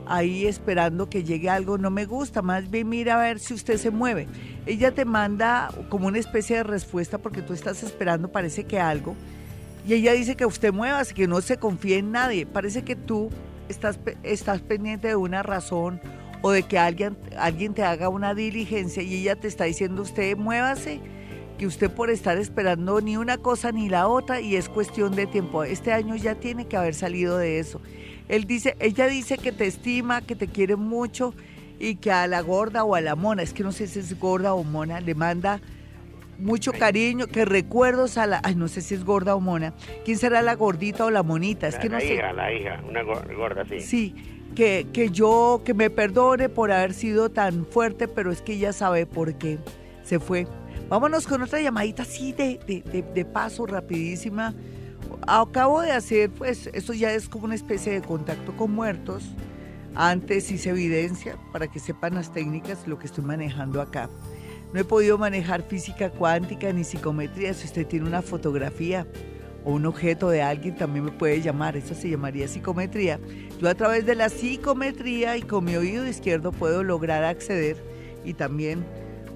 ahí 0.06 0.46
esperando 0.46 1.08
que 1.08 1.24
llegue 1.24 1.48
algo, 1.48 1.78
no 1.78 1.90
me 1.90 2.04
gusta. 2.04 2.42
Más 2.42 2.70
bien 2.70 2.88
mira 2.88 3.14
a 3.14 3.22
ver 3.22 3.38
si 3.38 3.54
usted 3.54 3.78
se 3.78 3.90
mueve. 3.90 4.26
Ella 4.66 4.92
te 4.92 5.04
manda 5.04 5.70
como 5.88 6.06
una 6.08 6.18
especie 6.18 6.56
de 6.56 6.62
respuesta 6.62 7.18
porque 7.18 7.42
tú 7.42 7.52
estás 7.52 7.82
esperando, 7.82 8.30
parece 8.30 8.64
que 8.64 8.78
algo. 8.78 9.16
Y 9.86 9.94
ella 9.94 10.12
dice 10.12 10.36
que 10.36 10.46
usted 10.46 10.72
mueva, 10.72 11.04
que 11.04 11.26
no 11.26 11.40
se 11.40 11.58
confíe 11.58 11.98
en 11.98 12.12
nadie. 12.12 12.46
Parece 12.46 12.82
que 12.82 12.96
tú 12.96 13.30
estás, 13.68 13.98
estás 14.22 14.60
pendiente 14.60 15.08
de 15.08 15.16
una 15.16 15.42
razón 15.42 16.00
o 16.42 16.50
de 16.50 16.62
que 16.64 16.78
alguien, 16.78 17.16
alguien 17.38 17.74
te 17.74 17.82
haga 17.82 18.08
una 18.08 18.34
diligencia 18.34 19.02
y 19.02 19.14
ella 19.14 19.36
te 19.36 19.48
está 19.48 19.64
diciendo 19.64 20.02
usted 20.02 20.36
muévase, 20.36 21.00
que 21.58 21.66
usted 21.66 21.90
por 21.90 22.10
estar 22.10 22.36
esperando 22.36 23.00
ni 23.00 23.16
una 23.16 23.38
cosa 23.38 23.72
ni 23.72 23.88
la 23.88 24.08
otra 24.08 24.40
y 24.40 24.56
es 24.56 24.68
cuestión 24.68 25.14
de 25.14 25.26
tiempo. 25.26 25.64
Este 25.64 25.92
año 25.92 26.16
ya 26.16 26.34
tiene 26.34 26.66
que 26.66 26.76
haber 26.76 26.94
salido 26.94 27.38
de 27.38 27.60
eso. 27.60 27.80
Él 28.28 28.44
dice, 28.44 28.76
ella 28.80 29.06
dice 29.06 29.38
que 29.38 29.52
te 29.52 29.66
estima, 29.66 30.22
que 30.22 30.34
te 30.34 30.48
quiere 30.48 30.76
mucho 30.76 31.34
y 31.78 31.96
que 31.96 32.10
a 32.10 32.26
la 32.26 32.40
gorda 32.40 32.84
o 32.84 32.94
a 32.94 33.00
la 33.00 33.14
mona, 33.14 33.42
es 33.42 33.52
que 33.52 33.62
no 33.62 33.72
sé 33.72 33.86
si 33.86 34.00
es 34.00 34.18
gorda 34.18 34.54
o 34.54 34.64
mona, 34.64 35.00
le 35.00 35.14
manda 35.14 35.60
mucho 36.38 36.72
cariño, 36.72 37.26
que 37.26 37.44
recuerdos 37.44 38.18
a 38.18 38.26
la, 38.26 38.40
ay, 38.44 38.54
no 38.54 38.68
sé 38.68 38.80
si 38.80 38.94
es 38.94 39.04
gorda 39.04 39.34
o 39.34 39.40
mona. 39.40 39.74
¿Quién 40.04 40.18
será 40.18 40.42
la 40.42 40.54
gordita 40.54 41.04
o 41.04 41.10
la 41.10 41.22
monita? 41.22 41.68
Es 41.68 41.74
la, 41.74 41.80
que 41.80 41.88
no 41.88 41.94
la 41.96 42.00
sé. 42.00 42.14
hija, 42.14 42.32
la 42.32 42.52
hija, 42.52 42.82
una 42.88 43.02
gor- 43.02 43.34
gorda, 43.36 43.64
sí. 43.68 43.80
Sí, 43.80 44.14
que, 44.54 44.86
que 44.92 45.10
yo, 45.10 45.62
que 45.64 45.74
me 45.74 45.90
perdone 45.90 46.48
por 46.48 46.70
haber 46.72 46.92
sido 46.94 47.30
tan 47.30 47.66
fuerte, 47.66 48.08
pero 48.08 48.30
es 48.32 48.42
que 48.42 48.54
ella 48.54 48.72
sabe 48.72 49.06
por 49.06 49.34
qué 49.34 49.58
se 50.02 50.18
fue. 50.20 50.46
Vámonos 50.88 51.26
con 51.26 51.42
otra 51.42 51.60
llamadita 51.60 52.02
así 52.02 52.32
de, 52.32 52.60
de, 52.66 52.82
de- 52.82 53.02
de 53.02 53.24
paso, 53.24 53.66
rapidísima. 53.66 54.54
Acabo 55.26 55.80
de 55.80 55.92
hacer, 55.92 56.30
pues, 56.30 56.68
esto 56.72 56.92
ya 56.92 57.12
es 57.12 57.28
como 57.28 57.44
una 57.46 57.54
especie 57.54 57.92
de 57.92 58.02
contacto 58.02 58.56
con 58.56 58.72
muertos. 58.72 59.24
Antes 59.94 60.50
hice 60.50 60.70
evidencia 60.70 61.36
para 61.52 61.68
que 61.68 61.78
sepan 61.78 62.14
las 62.14 62.32
técnicas, 62.32 62.86
lo 62.88 62.98
que 62.98 63.06
estoy 63.06 63.24
manejando 63.24 63.80
acá. 63.80 64.10
No 64.74 64.80
he 64.80 64.84
podido 64.84 65.16
manejar 65.16 65.62
física 65.62 66.10
cuántica 66.10 66.72
ni 66.72 66.82
psicometría. 66.82 67.54
Si 67.54 67.66
usted 67.66 67.86
tiene 67.86 68.08
una 68.08 68.22
fotografía 68.22 69.06
o 69.64 69.72
un 69.72 69.86
objeto 69.86 70.28
de 70.30 70.42
alguien, 70.42 70.74
también 70.74 71.04
me 71.04 71.12
puede 71.12 71.40
llamar. 71.40 71.76
Eso 71.76 71.94
se 71.94 72.10
llamaría 72.10 72.48
psicometría. 72.48 73.20
Yo 73.60 73.68
a 73.68 73.76
través 73.76 74.04
de 74.04 74.16
la 74.16 74.28
psicometría 74.28 75.36
y 75.36 75.42
con 75.42 75.64
mi 75.64 75.76
oído 75.76 76.04
izquierdo 76.04 76.50
puedo 76.50 76.82
lograr 76.82 77.22
acceder 77.22 77.76
y 78.24 78.34
también 78.34 78.84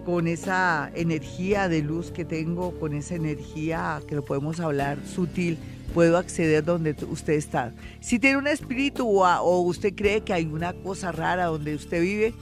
con 0.05 0.27
esa 0.27 0.91
energía 0.97 1.69
de 1.69 1.83
luz 1.83 2.11
que 2.11 2.25
tengo, 2.25 2.77
con 2.81 2.93
esa 2.93 3.15
energía 3.15 4.03
que 4.09 4.17
lo 4.17 4.25
podemos 4.25 4.59
hablar 4.59 4.99
sutil, 5.07 5.57
puedo 5.95 6.19
acceder 6.19 6.65
donde 6.65 6.97
usted 7.09 7.35
está. 7.35 7.73
Si 8.01 8.19
tiene 8.19 8.39
un 8.39 8.49
espíritu 8.49 9.23
o 9.23 9.61
usted 9.61 9.95
cree 9.95 10.23
que 10.23 10.33
hay 10.33 10.47
una 10.47 10.73
cosa 10.73 11.13
rara 11.13 11.45
donde 11.45 11.77
usted 11.77 12.03
vive, 12.03 12.35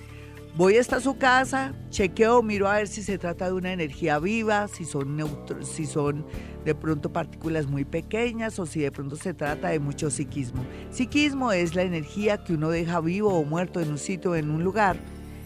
voy 0.57 0.79
hasta 0.79 1.01
su 1.01 1.19
casa, 1.19 1.75
chequeo, 1.91 2.43
miro 2.43 2.67
a 2.67 2.77
ver 2.77 2.89
si 2.89 3.03
se 3.03 3.19
trata 3.19 3.47
de 3.47 3.53
una 3.53 3.73
energía 3.73 4.19
viva, 4.19 4.69
si 4.69 4.85
son 4.85 5.17
neutro- 5.17 5.63
si 5.63 5.85
son 5.85 6.27
de 6.65 6.75
pronto 6.75 7.13
partículas 7.13 7.67
muy 7.67 7.85
pequeñas 7.85 8.59
o 8.59 8.65
si 8.67 8.81
de 8.81 8.91
pronto 8.91 9.17
se 9.17 9.35
trata 9.35 9.69
de 9.69 9.79
mucho 9.79 10.11
psiquismo. 10.11 10.65
Psiquismo 10.91 11.53
es 11.53 11.75
la 11.75 11.83
energía 11.83 12.43
que 12.43 12.55
uno 12.55 12.71
deja 12.71 13.01
vivo 13.01 13.35
o 13.35 13.45
muerto 13.45 13.81
en 13.81 13.91
un 13.91 13.99
sitio, 13.99 14.35
en 14.35 14.51
un 14.51 14.65
lugar, 14.65 14.97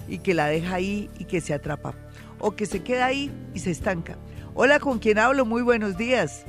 y 0.09 0.19
que 0.19 0.33
la 0.33 0.47
deja 0.47 0.77
ahí 0.77 1.11
y 1.19 1.25
que 1.25 1.41
se 1.41 1.55
atrapa, 1.55 1.95
o 2.39 2.53
que 2.53 2.67
se 2.67 2.83
queda 2.83 3.07
ahí 3.07 3.31
y 3.53 3.59
se 3.59 3.71
estanca. 3.71 4.17
Hola, 4.55 4.79
¿con 4.79 4.99
quién 4.99 5.19
hablo? 5.19 5.45
Muy 5.45 5.63
buenos 5.63 5.97
días. 5.97 6.45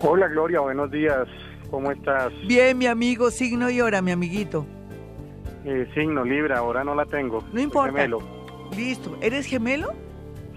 Hola 0.00 0.28
Gloria, 0.28 0.60
buenos 0.60 0.90
días. 0.90 1.26
¿Cómo 1.70 1.92
estás? 1.92 2.32
Bien, 2.48 2.76
mi 2.76 2.86
amigo, 2.86 3.30
signo 3.30 3.70
y 3.70 3.80
hora, 3.80 4.02
mi 4.02 4.10
amiguito. 4.10 4.66
Eh, 5.64 5.88
signo 5.94 6.24
Libra, 6.24 6.58
ahora 6.58 6.84
no 6.84 6.94
la 6.94 7.04
tengo. 7.06 7.40
No 7.42 7.52
Soy 7.52 7.62
importa. 7.62 7.92
gemelo. 7.92 8.18
Listo. 8.76 9.16
¿Eres 9.20 9.46
gemelo? 9.46 9.92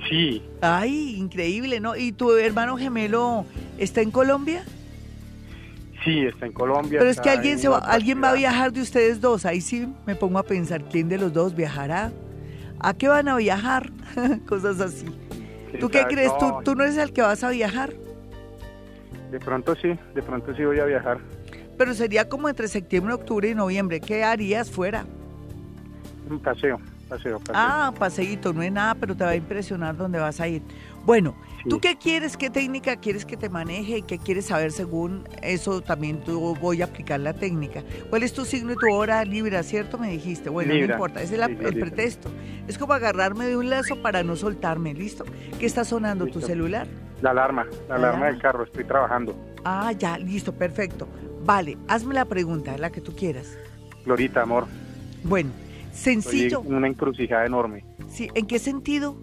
Sí, 0.10 0.44
Ay, 0.62 1.16
increíble, 1.18 1.80
¿no? 1.80 1.96
¿Y 1.96 2.12
tu 2.12 2.32
hermano 2.34 2.78
gemelo 2.78 3.46
está 3.78 4.02
en 4.02 4.12
Colombia? 4.12 4.64
sí, 6.04 6.26
está 6.26 6.46
en 6.46 6.52
Colombia. 6.52 7.00
Pero 7.00 7.10
es 7.10 7.22
que 7.22 7.30
alguien, 7.30 7.54
en 7.54 7.60
se 7.60 7.70
va, 7.70 7.78
alguien 7.78 8.22
va 8.22 8.32
a 8.32 8.34
viajar 8.34 8.74
de 8.74 8.82
ustedes 8.82 9.22
dos. 9.22 9.46
Ahí 9.46 9.62
sí 9.62 9.88
me 10.06 10.16
pongo 10.16 10.38
a 10.38 10.44
pensar 10.44 10.84
quién 10.90 11.08
de 11.08 11.18
los 11.18 11.32
dos 11.32 11.56
viajará. 11.56 12.12
¿A 12.82 12.94
qué 12.94 13.08
van 13.08 13.30
a 13.30 13.38
viajar? 13.38 13.90
Cosas 14.46 14.82
así. 14.82 15.06
¿Tú 15.80 15.88
qué 15.90 16.04
crees? 16.10 16.38
¿Tú, 16.38 16.60
¿Tú 16.66 16.76
no 16.76 16.84
eres 16.84 16.98
el 16.98 17.14
que 17.14 17.22
vas 17.22 17.42
a 17.46 17.50
viajar? 17.52 17.94
De 19.32 19.40
pronto 19.40 19.74
sí, 19.76 19.98
de 20.14 20.22
pronto 20.22 20.54
sí 20.54 20.66
voy 20.66 20.80
a 20.80 20.86
viajar. 20.86 21.20
Pero 21.84 21.94
sería 21.96 22.30
como 22.30 22.48
entre 22.48 22.70
septiembre, 22.70 23.14
octubre 23.14 23.50
y 23.50 23.54
noviembre. 23.56 24.00
¿Qué 24.00 24.24
harías 24.24 24.72
fuera? 24.72 25.04
Un 26.30 26.40
paseo, 26.40 26.80
paseo, 27.10 27.40
paseo. 27.40 27.54
Ah, 27.54 27.94
paseíto, 28.00 28.54
no 28.54 28.62
es 28.62 28.72
nada, 28.72 28.96
pero 28.96 29.18
te 29.18 29.26
va 29.26 29.32
a 29.32 29.36
impresionar 29.36 29.98
dónde 29.98 30.18
vas 30.18 30.40
a 30.40 30.48
ir. 30.48 30.62
Bueno, 31.06 31.36
Sí. 31.62 31.68
¿tú 31.68 31.82
qué 31.82 31.98
quieres? 31.98 32.38
¿Qué 32.38 32.50
técnica 32.50 32.96
quieres 32.96 33.26
que 33.26 33.36
te 33.36 33.50
maneje? 33.50 33.98
¿Y 33.98 34.02
qué 34.04 34.18
quieres 34.18 34.46
saber 34.46 34.72
según 34.72 35.28
eso? 35.42 35.82
También 35.82 36.22
tú 36.24 36.56
voy 36.56 36.82
a 36.82 36.86
aplicar 36.86 37.20
la 37.20 37.34
técnica. 37.34 37.84
¿Cuál 38.10 38.24
es 38.24 38.32
tu 38.32 38.46
signo 38.46 38.72
y 38.72 38.76
tu 38.78 38.90
hora 38.90 39.26
Libra, 39.26 39.62
cierto? 39.62 39.98
Me 39.98 40.10
dijiste. 40.10 40.50
Bueno, 40.50 40.70
no 40.72 40.80
Libra. 40.80 40.94
importa, 40.96 41.22
ese 41.22 41.34
es 41.34 41.40
la- 41.42 41.48
Sí, 41.48 41.58
el 41.60 41.74
Libra. 41.74 41.80
pretexto. 41.88 42.30
Es 42.66 42.78
como 42.78 42.94
agarrarme 42.94 43.46
de 43.46 43.58
un 43.58 43.70
lazo 43.70 44.02
para 44.02 44.24
no 44.24 44.38
soltarme, 44.38 44.94
¿listo? 44.94 45.26
¿Qué 45.60 45.66
está 45.66 45.84
sonando? 45.84 46.28
¿Tu 46.28 46.36
Listo. 46.36 46.48
celular? 46.48 46.88
La 47.22 47.32
alarma, 47.32 47.66
la 47.90 47.96
alarma 47.96 48.08
alarma. 48.08 48.26
del 48.28 48.42
carro, 48.42 48.64
estoy 48.64 48.86
trabajando. 48.86 49.36
Ah, 49.66 49.92
ya, 49.92 50.18
listo, 50.18 50.54
perfecto. 50.54 51.08
Vale, 51.46 51.78
hazme 51.88 52.14
la 52.14 52.26
pregunta, 52.26 52.78
la 52.78 52.92
que 52.92 53.02
tú 53.02 53.14
quieras. 53.16 53.58
Glorita, 54.06 54.42
amor, 54.42 54.66
Bueno, 55.24 55.50
estoy 55.92 56.14
sencillo. 56.22 56.62
en 56.66 56.74
una 56.76 56.88
encrucijada 56.88 57.46
enorme. 57.46 57.84
Sí, 58.10 58.30
¿en 58.36 58.46
qué 58.48 58.60
sentido? 58.60 59.16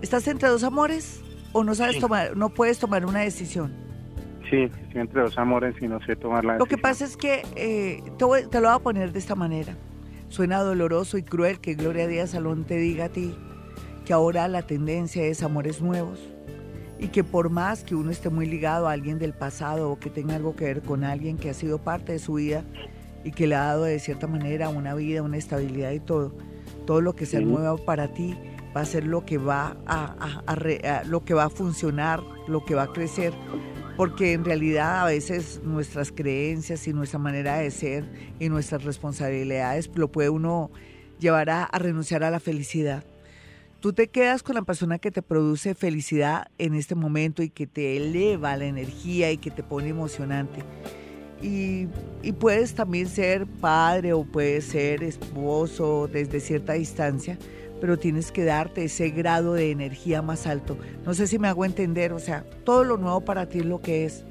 ¿Estás 0.00 0.26
entre 0.28 0.48
dos 0.48 0.64
amores 0.64 1.20
o 1.52 1.64
no 1.64 1.74
sabes 1.74 1.96
Sí. 1.96 2.00
tomar, 2.00 2.36
no 2.36 2.48
puedes 2.50 2.78
tomar 2.78 3.04
una 3.06 3.20
decisión? 3.20 3.72
Sí, 4.50 4.62
estoy 4.64 5.00
entre 5.00 5.22
dos 5.22 5.38
amores 5.38 5.74
y 5.80 5.88
no 5.88 6.00
sé 6.04 6.16
tomar 6.16 6.44
la 6.44 6.58
Lo 6.58 6.64
que 6.66 6.76
decisión. 6.76 6.82
pasa 6.82 7.04
es 7.04 7.16
que 7.16 7.42
eh, 7.56 8.02
te, 8.18 8.24
voy- 8.24 8.46
te 8.48 8.60
lo 8.60 8.68
voy 8.68 8.76
a 8.76 8.80
poner 8.80 9.12
de 9.12 9.18
esta 9.18 9.34
manera. 9.34 9.76
Suena 10.28 10.60
doloroso 10.60 11.18
y 11.18 11.22
cruel 11.22 11.60
que 11.60 11.74
Gloria 11.74 12.06
Díaz 12.06 12.30
Salón 12.30 12.64
te 12.64 12.76
diga 12.76 13.06
a 13.06 13.08
ti 13.08 13.34
que 14.04 14.12
ahora 14.12 14.48
la 14.48 14.62
tendencia 14.62 15.22
es 15.24 15.42
amores 15.42 15.80
nuevos 15.80 16.18
y 17.02 17.08
que 17.08 17.24
por 17.24 17.50
más 17.50 17.82
que 17.82 17.96
uno 17.96 18.10
esté 18.12 18.28
muy 18.30 18.46
ligado 18.46 18.86
a 18.88 18.92
alguien 18.92 19.18
del 19.18 19.32
pasado 19.32 19.90
o 19.90 19.98
que 19.98 20.08
tenga 20.08 20.36
algo 20.36 20.54
que 20.54 20.66
ver 20.66 20.82
con 20.82 21.02
alguien 21.02 21.36
que 21.36 21.50
ha 21.50 21.54
sido 21.54 21.78
parte 21.78 22.12
de 22.12 22.18
su 22.20 22.34
vida 22.34 22.62
y 23.24 23.32
que 23.32 23.46
le 23.48 23.56
ha 23.56 23.64
dado 23.64 23.84
de 23.84 23.98
cierta 23.98 24.28
manera 24.28 24.68
una 24.68 24.94
vida, 24.94 25.20
una 25.22 25.36
estabilidad 25.36 25.90
y 25.90 25.98
todo, 26.00 26.32
todo 26.86 27.00
lo 27.00 27.14
que 27.14 27.26
sea 27.26 27.40
Sí. 27.40 27.44
nuevo 27.46 27.78
para 27.84 28.14
ti 28.14 28.38
va 28.76 28.82
a 28.82 28.84
ser 28.84 29.04
lo 29.04 29.24
que 29.26 29.36
va 29.36 29.76
a, 29.84 30.04
a- 30.18 30.42
a 30.46 30.54
re- 30.54 30.86
a- 30.88 31.02
lo 31.04 31.24
que 31.24 31.34
va 31.34 31.44
a 31.44 31.50
funcionar, 31.50 32.20
lo 32.46 32.64
que 32.64 32.74
va 32.76 32.84
a 32.84 32.92
crecer, 32.92 33.32
porque 33.96 34.32
en 34.32 34.44
realidad 34.44 35.00
a 35.02 35.04
veces 35.06 35.60
nuestras 35.64 36.12
creencias 36.12 36.86
y 36.86 36.92
nuestra 36.92 37.18
manera 37.18 37.56
de 37.58 37.70
ser 37.72 38.04
y 38.38 38.48
nuestras 38.48 38.84
responsabilidades 38.84 39.90
lo 39.94 40.06
puede 40.10 40.30
uno 40.30 40.70
llevar 41.18 41.50
a 41.50 41.68
renunciar 41.78 42.22
a 42.24 42.30
la 42.30 42.38
felicidad. 42.40 43.04
Tú 43.82 43.92
te 43.92 44.06
quedas 44.06 44.44
con 44.44 44.54
la 44.54 44.62
persona 44.62 45.00
que 45.00 45.10
te 45.10 45.22
produce 45.22 45.74
felicidad 45.74 46.46
en 46.56 46.74
este 46.74 46.94
momento 46.94 47.42
y 47.42 47.50
que 47.50 47.66
te 47.66 47.96
eleva 47.96 48.56
la 48.56 48.66
energía 48.66 49.32
y 49.32 49.38
que 49.38 49.50
te 49.50 49.64
pone 49.64 49.88
emocionante. 49.88 50.62
Y, 51.42 51.88
y 52.22 52.30
puedes 52.30 52.76
también 52.76 53.08
ser 53.08 53.44
padre 53.44 54.12
o 54.12 54.22
puedes 54.22 54.66
ser 54.66 55.02
esposo 55.02 56.08
desde 56.12 56.38
cierta 56.38 56.74
distancia, 56.74 57.36
pero 57.80 57.98
tienes 57.98 58.30
que 58.30 58.44
darte 58.44 58.84
ese 58.84 59.10
grado 59.10 59.54
de 59.54 59.72
energía 59.72 60.22
más 60.22 60.46
alto. 60.46 60.78
No 61.04 61.12
sé 61.12 61.26
si 61.26 61.40
me 61.40 61.48
hago 61.48 61.64
entender, 61.64 62.12
o 62.12 62.20
sea, 62.20 62.44
todo 62.62 62.84
lo 62.84 62.98
nuevo 62.98 63.22
para 63.22 63.48
ti 63.48 63.58
es 63.58 63.66
lo 63.66 63.80
que 63.80 64.04
es. 64.04 64.24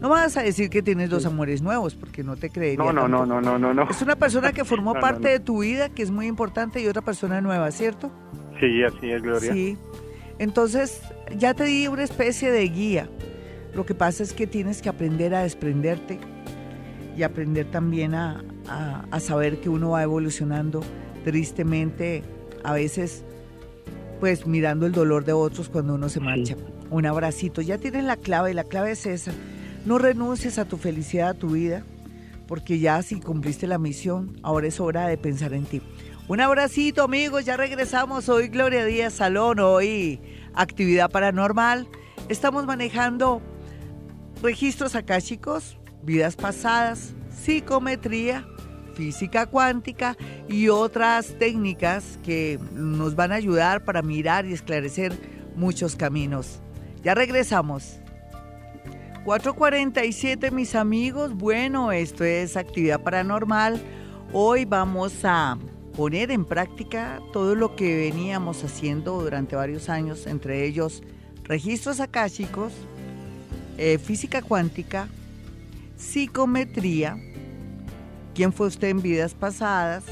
No 0.00 0.08
vas 0.08 0.36
a 0.36 0.42
decir 0.42 0.68
que 0.68 0.82
tienes 0.82 1.10
dos 1.10 1.26
amores 1.26 1.62
nuevos, 1.62 1.94
porque 1.94 2.24
no 2.24 2.34
te 2.34 2.50
creería. 2.50 2.84
No, 2.84 2.92
no, 2.92 3.06
no, 3.06 3.24
no, 3.24 3.40
no, 3.40 3.56
no, 3.56 3.72
no. 3.72 3.88
Es 3.88 4.02
una 4.02 4.16
persona 4.16 4.50
que 4.50 4.64
formó 4.64 4.94
no, 4.94 5.00
parte 5.00 5.22
no. 5.22 5.28
de 5.28 5.38
tu 5.38 5.60
vida, 5.60 5.90
que 5.90 6.02
es 6.02 6.10
muy 6.10 6.26
importante, 6.26 6.82
y 6.82 6.88
otra 6.88 7.02
persona 7.02 7.40
nueva, 7.40 7.70
¿cierto? 7.70 8.10
Sí, 8.60 8.82
así 8.82 9.10
es, 9.10 9.22
Gloria. 9.22 9.52
Sí. 9.52 9.76
Entonces, 10.38 11.00
ya 11.36 11.54
te 11.54 11.64
di 11.64 11.88
una 11.88 12.02
especie 12.04 12.50
de 12.50 12.68
guía. 12.68 13.08
Lo 13.74 13.84
que 13.86 13.94
pasa 13.94 14.22
es 14.22 14.32
que 14.32 14.46
tienes 14.46 14.82
que 14.82 14.88
aprender 14.88 15.34
a 15.34 15.42
desprenderte 15.42 16.18
y 17.16 17.22
aprender 17.22 17.70
también 17.70 18.14
a, 18.14 18.42
a- 18.68 19.04
a 19.10 19.20
saber 19.20 19.60
que 19.60 19.68
uno 19.68 19.90
va 19.90 20.02
evolucionando 20.02 20.82
tristemente, 21.24 22.22
a 22.64 22.72
veces, 22.72 23.24
pues 24.20 24.46
mirando 24.46 24.86
el 24.86 24.92
dolor 24.92 25.24
de 25.24 25.32
otros 25.32 25.68
cuando 25.68 25.94
uno 25.94 26.08
se 26.08 26.20
marcha. 26.20 26.56
Un 26.90 27.04
abracito. 27.06 27.60
Ya 27.62 27.78
tienes 27.78 28.04
la 28.04 28.16
clave 28.16 28.52
y 28.52 28.54
la 28.54 28.64
clave 28.64 28.92
es 28.92 29.06
esa. 29.06 29.32
No 29.84 29.98
renuncies 29.98 30.58
a 30.58 30.64
tu 30.64 30.76
felicidad, 30.76 31.30
a 31.30 31.34
tu 31.34 31.50
vida, 31.50 31.82
porque 32.46 32.78
ya 32.78 33.02
si 33.02 33.20
cumpliste 33.20 33.66
la 33.66 33.78
misión, 33.78 34.36
ahora 34.42 34.66
es 34.68 34.80
hora 34.80 35.08
de 35.08 35.18
pensar 35.18 35.52
en 35.52 35.64
ti. 35.64 35.82
Un 36.28 36.40
abracito, 36.40 37.04
amigos. 37.04 37.44
Ya 37.44 37.56
regresamos. 37.56 38.28
Hoy 38.28 38.48
Gloria 38.48 38.84
Díaz 38.84 39.14
Salón, 39.14 39.60
hoy 39.60 40.20
actividad 40.54 41.08
paranormal. 41.08 41.86
Estamos 42.28 42.66
manejando 42.66 43.40
registros 44.42 44.96
akáshicos, 44.96 45.78
vidas 46.02 46.34
pasadas, 46.34 47.14
psicometría, 47.30 48.44
física 48.94 49.46
cuántica 49.46 50.16
y 50.48 50.68
otras 50.68 51.38
técnicas 51.38 52.18
que 52.24 52.58
nos 52.72 53.14
van 53.14 53.30
a 53.30 53.36
ayudar 53.36 53.84
para 53.84 54.02
mirar 54.02 54.46
y 54.46 54.52
esclarecer 54.52 55.12
muchos 55.54 55.94
caminos. 55.94 56.58
Ya 57.04 57.14
regresamos. 57.14 58.00
447 59.24 60.50
mis 60.50 60.74
amigos, 60.74 61.34
bueno, 61.34 61.92
esto 61.92 62.24
es 62.24 62.56
actividad 62.56 63.00
paranormal. 63.00 63.80
Hoy 64.32 64.64
vamos 64.64 65.24
a 65.24 65.56
poner 65.96 66.30
en 66.30 66.44
práctica 66.44 67.22
todo 67.32 67.54
lo 67.54 67.74
que 67.74 67.96
veníamos 67.96 68.62
haciendo 68.62 69.20
durante 69.22 69.56
varios 69.56 69.88
años, 69.88 70.26
entre 70.26 70.64
ellos 70.66 71.02
registros 71.44 72.00
akáshicos, 72.00 72.74
eh, 73.78 73.98
física 73.98 74.42
cuántica, 74.42 75.08
psicometría, 75.96 77.16
quién 78.34 78.52
fue 78.52 78.66
usted 78.66 78.88
en 78.88 79.00
vidas 79.00 79.32
pasadas, 79.32 80.04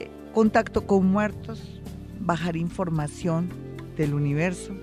eh, 0.00 0.08
contacto 0.32 0.86
con 0.86 1.06
muertos, 1.06 1.80
bajar 2.18 2.56
información 2.56 3.50
del 3.98 4.14
universo, 4.14 4.74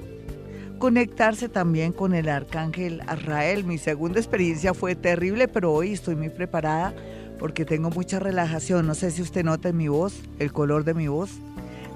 conectarse 0.78 1.50
también 1.50 1.94
con 1.94 2.14
el 2.14 2.30
arcángel 2.30 3.02
Arrael. 3.08 3.64
Mi 3.64 3.80
segunda 3.80 4.20
experiencia 4.20 4.76
fue 4.76 4.96
terrible, 4.96 5.48
pero 5.48 5.74
hoy 5.74 5.94
estoy 5.94 6.16
muy 6.16 6.30
preparada 6.30 6.94
porque 7.40 7.66
tengo 7.66 7.90
mucha 7.90 8.20
relajación. 8.20 8.86
No 8.86 8.94
sé 8.94 9.12
si 9.12 9.22
usted 9.22 9.44
nota 9.44 9.70
en 9.70 9.78
mi 9.78 9.88
voz, 9.88 10.22
el 10.38 10.52
color 10.52 10.84
de 10.84 10.94
mi 10.94 11.08
voz. 11.08 11.32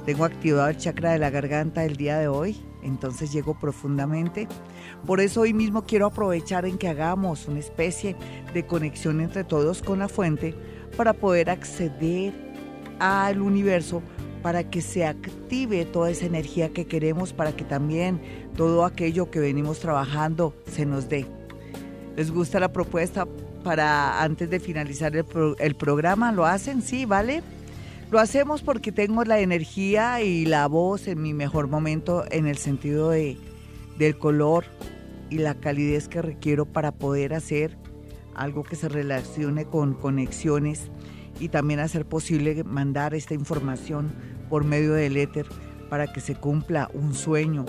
Tengo 0.05 0.25
activado 0.25 0.69
el 0.69 0.77
chakra 0.77 1.11
de 1.11 1.19
la 1.19 1.29
garganta 1.29 1.85
el 1.85 1.95
día 1.95 2.17
de 2.17 2.27
hoy, 2.27 2.57
entonces 2.81 3.31
llego 3.31 3.57
profundamente. 3.57 4.47
Por 5.05 5.21
eso 5.21 5.41
hoy 5.41 5.53
mismo 5.53 5.83
quiero 5.83 6.07
aprovechar 6.07 6.65
en 6.65 6.77
que 6.77 6.89
hagamos 6.89 7.47
una 7.47 7.59
especie 7.59 8.15
de 8.53 8.65
conexión 8.65 9.21
entre 9.21 9.43
todos 9.43 9.81
con 9.81 9.99
la 9.99 10.09
fuente 10.09 10.55
para 10.97 11.13
poder 11.13 11.49
acceder 11.49 12.33
al 12.99 13.41
universo 13.41 14.01
para 14.41 14.69
que 14.69 14.81
se 14.81 15.05
active 15.05 15.85
toda 15.85 16.11
esa 16.11 16.25
energía 16.25 16.69
que 16.73 16.85
queremos, 16.85 17.31
para 17.31 17.55
que 17.55 17.63
también 17.63 18.21
todo 18.57 18.83
aquello 18.83 19.31
que 19.31 19.39
venimos 19.39 19.79
trabajando 19.79 20.53
se 20.69 20.85
nos 20.85 21.07
dé. 21.07 21.25
¿Les 22.17 22.29
gusta 22.29 22.59
la 22.59 22.73
propuesta 22.73 23.25
para 23.63 24.21
antes 24.21 24.49
de 24.49 24.59
finalizar 24.59 25.13
el, 25.15 25.75
programa? 25.75 26.31
¿Lo 26.31 26.45
hacen? 26.45 26.81
Sí, 26.81 27.05
¿vale? 27.05 27.41
Lo 28.11 28.19
hacemos 28.19 28.61
porque 28.61 28.91
tengo 28.91 29.23
la 29.23 29.39
energía 29.39 30.21
y 30.21 30.45
la 30.45 30.67
voz 30.67 31.07
en 31.07 31.21
mi 31.21 31.33
mejor 31.33 31.67
momento 31.67 32.25
en 32.29 32.45
el 32.45 32.57
sentido 32.57 33.09
de, 33.09 33.37
del 33.97 34.17
color 34.17 34.65
y 35.29 35.39
la 35.39 35.55
calidez 35.55 36.07
que 36.07 36.21
requiero 36.21 36.65
para 36.65 36.91
poder 36.91 37.33
hacer 37.33 37.77
algo 38.35 38.63
que 38.63 38.75
se 38.75 38.89
relacione 38.89 39.65
con 39.65 39.93
conexiones 39.93 40.91
y 41.39 41.49
también 41.49 41.79
hacer 41.79 42.05
posible 42.05 42.63
mandar 42.63 43.15
esta 43.15 43.33
información 43.33 44.11
por 44.49 44.63
medio 44.63 44.93
del 44.93 45.17
éter 45.17 45.47
para 45.89 46.11
que 46.11 46.21
se 46.21 46.35
cumpla 46.35 46.89
un 46.93 47.13
sueño, 47.13 47.65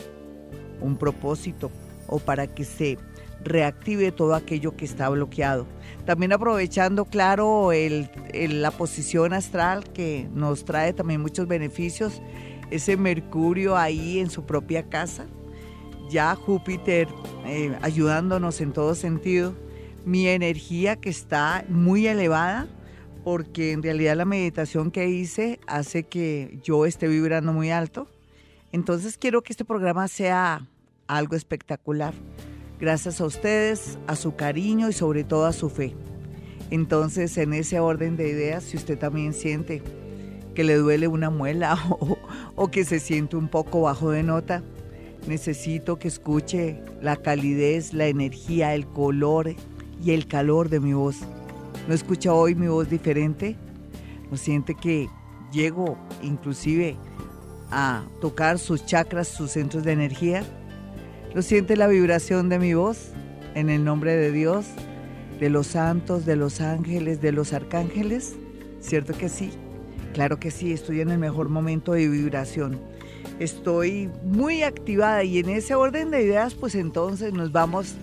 un 0.81 0.97
propósito 0.97 1.71
o 2.07 2.19
para 2.19 2.47
que 2.47 2.65
se 2.65 2.99
reactive 3.45 4.13
todo 4.13 4.35
aquello 4.35 4.77
que 4.77 4.85
está 4.85 5.09
bloqueado. 5.09 5.67
También 6.07 6.33
aprovechando, 6.33 7.05
claro, 7.05 7.71
la 7.73 8.71
posición 8.71 9.33
astral 9.33 9.85
que 9.93 10.29
nos 10.35 10.65
trae 10.65 10.93
también 10.93 11.21
muchos 11.21 11.47
beneficios, 11.47 12.21
ese 12.71 12.97
Mercurio 12.97 13.77
ahí 13.77 14.19
en 14.19 14.31
su 14.31 14.45
propia 14.45 14.89
casa, 14.89 15.27
ya 16.11 16.35
Júpiter 16.35 17.09
eh, 17.47 17.77
ayudándonos 17.83 18.61
en 18.61 18.73
todo 18.73 18.95
sentido, 18.95 19.55
mi 20.05 20.29
energía 20.29 20.97
que 20.97 21.09
está 21.09 21.65
muy 21.69 22.07
elevada, 22.07 22.69
porque 23.25 23.73
en 23.73 23.83
realidad 23.83 24.17
la 24.17 24.27
meditación 24.27 24.91
que 24.91 25.09
hice 25.09 25.59
hace 25.67 26.03
que 26.05 26.59
yo 26.63 26.85
esté 26.85 27.09
vibrando 27.09 27.53
muy 27.55 27.71
alto. 27.71 28.07
Entonces 28.71 29.17
quiero 29.17 29.43
que 29.43 29.53
este 29.53 29.65
programa 29.65 30.09
sea 30.09 30.69
algo 31.07 31.37
espectacular, 31.37 32.13
gracias 32.81 33.21
a 33.21 33.27
ustedes, 33.27 33.99
a 34.07 34.17
su 34.17 34.35
cariño 34.35 34.89
y 34.89 34.93
sobre 34.93 35.25
todo 35.25 35.47
a 35.47 35.53
su 35.53 35.69
fe. 35.69 35.95
Entonces, 36.71 37.37
en 37.39 37.53
ese 37.53 37.81
orden 37.81 38.17
de 38.17 38.29
ideas, 38.29 38.65
si 38.65 38.77
usted 38.77 38.99
también 38.99 39.33
siente 39.33 39.83
que 40.55 40.65
le 40.65 40.77
duele 40.77 41.09
una 41.09 41.31
muela 41.31 41.79
o, 42.57 42.69
que 42.69 42.85
se 42.85 43.01
siente 43.01 43.37
un 43.37 43.49
poco 43.49 43.83
bajo 43.83 44.11
de 44.11 44.23
nota, 44.23 44.63
necesito 45.27 45.99
que 45.99 46.09
escuche 46.09 46.81
la 47.01 47.17
calidez, 47.17 47.93
la 47.93 48.07
energía, 48.07 48.75
el 48.75 48.87
color 48.87 49.55
y 50.03 50.11
el 50.11 50.27
calor 50.27 50.69
de 50.69 50.81
mi 50.81 50.93
voz 50.93 51.19
¿No 51.87 51.93
escucha 51.93 52.33
hoy 52.33 52.55
mi 52.55 52.67
voz 52.67 52.89
diferente? 52.89 53.57
¿No 54.31 54.39
siente 54.39 54.75
que 54.75 55.09
llego 55.53 55.99
inclusive 56.23 56.97
a 57.71 58.05
tocar 58.23 58.59
sus 58.59 58.87
chakras, 58.87 59.29
sus 59.29 59.51
centros 59.51 59.85
de 59.85 59.93
energía? 59.93 60.45
¿Lo 61.35 61.43
siente 61.43 61.77
la 61.77 61.89
vibración 61.89 62.49
de 62.49 62.61
mi 62.61 62.75
voz? 62.75 63.09
En 63.57 63.69
el 63.69 63.83
nombre 63.83 64.17
de 64.17 64.31
Dios, 64.31 64.67
de 65.41 65.51
los 65.51 65.67
santos, 65.67 66.25
de 66.27 66.37
los 66.37 66.61
ángeles, 66.61 67.21
de 67.21 67.33
los 67.33 67.53
arcángeles. 67.53 68.37
¿Cierto 68.79 69.15
que 69.15 69.29
sí? 69.29 69.51
Claro 70.13 70.39
que 70.39 70.53
sí, 70.53 70.73
estoy 70.73 71.01
en 71.01 71.11
el 71.11 71.19
mejor 71.19 71.49
momento 71.49 71.95
de 71.95 72.07
vibración. 72.07 72.81
Estoy 73.41 74.09
muy 74.23 74.63
activada 74.63 75.25
y 75.25 75.41
en 75.41 75.49
ese 75.49 75.75
orden 75.75 76.13
de 76.13 76.23
ideas, 76.23 76.55
pues 76.55 76.77
entonces 76.77 77.33
nos 77.33 77.51
vamos 77.51 77.97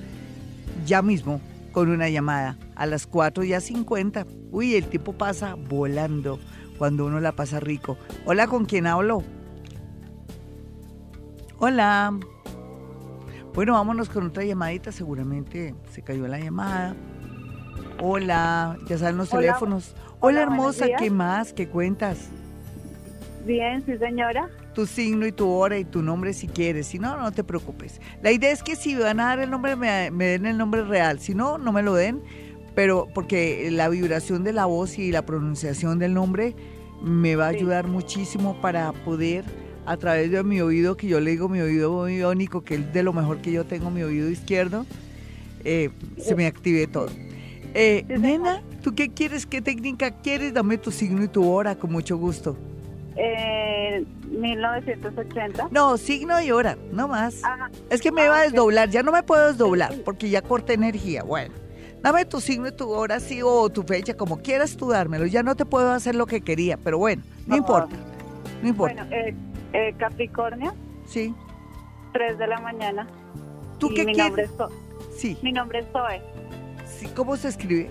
ya 0.86 1.02
mismo 1.02 1.40
con 1.72 1.90
una 1.90 2.10
llamada 2.10 2.58
a 2.76 2.86
las 2.86 3.08
4 3.08 3.46
y 3.46 3.54
a 3.54 3.62
50. 3.62 4.28
Uy, 4.52 4.76
el 4.76 4.88
tiempo 4.88 5.14
pasa 5.14 5.56
volando 5.56 6.38
cuando 6.78 7.06
uno 7.06 7.22
la 7.22 7.32
pasa 7.32 7.62
rico. 7.62 7.98
Hola, 8.26 8.48
¿con 8.48 8.66
quién 8.66 8.88
hablo? 8.88 9.24
Hola. 11.60 12.20
Bueno, 13.54 13.74
vámonos 13.74 14.10
con 14.10 14.28
otra 14.28 14.44
llamadita. 14.44 14.92
Seguramente 14.92 15.76
se 15.92 16.02
cayó 16.02 16.28
la 16.28 16.40
llamada. 16.40 16.96
Hola, 18.00 18.78
ya 18.88 18.98
saben 18.98 19.18
los 19.18 19.30
teléfonos. 19.30 19.96
Hola, 20.20 20.42
hermosa, 20.42 20.88
¿qué 20.98 21.10
más? 21.10 21.54
¿Qué 21.54 21.68
cuentas? 21.68 22.30
Bien, 23.46 23.84
sí, 23.86 23.98
señora 23.98 24.50
tu 24.74 24.86
signo 24.86 25.26
y 25.26 25.32
tu 25.32 25.50
hora 25.50 25.78
y 25.78 25.86
tu 25.86 26.02
nombre 26.02 26.34
si 26.34 26.48
quieres. 26.48 26.88
Si 26.88 27.00
no, 27.00 27.18
no 27.18 27.32
te 27.32 27.44
preocupes. 27.44 28.00
La 28.22 28.32
idea 28.32 28.52
es 28.52 28.64
que 28.64 28.76
si 28.76 28.96
van 28.96 29.20
a 29.20 29.26
dar 29.26 29.40
el 29.40 29.50
nombre, 29.50 29.76
me, 29.76 30.10
den 30.12 30.46
el 30.46 30.58
nombre 30.58 30.84
real. 30.84 31.20
Si 31.20 31.36
no, 31.36 31.58
no 31.58 31.72
me 31.72 31.84
lo 31.84 31.94
den. 31.94 32.22
Pero 32.76 33.10
porque 33.14 33.70
la 33.72 33.90
vibración 33.90 34.44
de 34.44 34.54
la 34.54 34.66
voz 34.66 34.98
y 34.98 35.12
la 35.12 35.26
pronunciación 35.26 36.00
del 36.00 36.14
nombre 36.14 36.56
me 37.02 37.36
va 37.36 37.46
a 37.48 37.50
ayudar 37.50 37.88
muchísimo 37.88 38.62
para 38.62 38.94
poder, 38.94 39.44
a 39.92 39.98
través 39.98 40.32
de 40.32 40.42
mi 40.42 40.62
oído, 40.62 40.96
que 40.96 41.06
yo 41.08 41.20
le 41.20 41.32
digo 41.32 41.50
mi 41.50 41.60
oído 41.60 42.06
biónico, 42.06 42.64
que 42.64 42.76
es 42.76 42.94
de 42.94 43.04
lo 43.04 43.12
mejor 43.12 43.40
que 43.42 43.52
yo 43.52 43.66
tengo, 43.66 43.92
mi 43.92 44.04
oído 44.04 44.30
izquierdo, 44.30 44.86
eh, 45.66 45.90
se 46.18 46.34
me 46.34 46.46
active 46.46 46.88
todo. 46.88 47.10
Eh, 47.74 48.06
nena, 48.08 48.64
¿tú 48.82 48.96
qué 48.96 49.10
quieres? 49.10 49.46
¿Qué 49.46 49.62
técnica 49.62 50.12
quieres? 50.12 50.54
Dame 50.54 50.78
tu 50.78 50.92
signo 50.92 51.26
y 51.26 51.28
tu 51.28 51.46
hora, 51.46 51.76
con 51.76 51.92
mucho 51.92 52.16
gusto. 52.16 52.56
Eh, 53.18 54.06
1980. 54.30 55.68
No, 55.72 55.98
signo 55.98 56.42
y 56.42 56.52
hora, 56.52 56.78
no 56.94 57.10
más. 57.10 57.42
Es 57.90 58.00
que 58.00 58.14
me 58.14 58.24
iba 58.24 58.38
a 58.38 58.40
ah, 58.40 58.44
desdoblar, 58.44 58.90
ya 58.90 59.04
no 59.04 59.12
me 59.12 59.24
puedo 59.24 59.52
desdoblar 59.52 59.94
porque 60.06 60.30
ya 60.30 60.42
corté 60.42 60.72
energía. 60.72 61.24
Bueno, 61.24 61.54
dame 62.02 62.24
tu 62.24 62.40
signo 62.40 62.70
y 62.70 62.72
tu 62.72 62.90
hora, 62.90 63.20
sí, 63.20 63.42
o 63.44 63.68
tu 63.68 63.84
fecha, 63.84 64.14
como 64.14 64.38
quieras 64.38 64.78
tú 64.78 64.88
dármelo. 64.92 65.26
Ya 65.26 65.44
no 65.44 65.54
te 65.56 65.66
puedo 65.66 65.92
hacer 65.92 66.16
lo 66.16 66.28
que 66.28 66.40
quería, 66.40 66.78
pero 66.78 66.98
bueno, 66.98 67.24
no 67.46 67.58
importa. 67.58 67.98
No 68.62 68.70
importa. 68.70 69.04
Bueno, 69.04 69.16
eh, 69.16 69.36
eh, 69.74 69.94
Capricornio. 69.98 70.74
Sí. 71.06 71.34
3 72.14 72.38
de 72.38 72.48
la 72.48 72.60
mañana. 72.60 73.08
¿Tú 73.80 73.90
qué 73.90 74.06
mi 74.06 74.14
quieres? 74.14 74.50
Nombre 74.52 74.72
es 75.10 75.18
sí. 75.18 75.38
Mi 75.42 75.52
nombre 75.52 75.80
es 75.80 75.86
Zoe. 75.92 76.22
Sí, 76.86 77.08
¿cómo 77.16 77.36
se 77.38 77.48
escribe? 77.48 77.90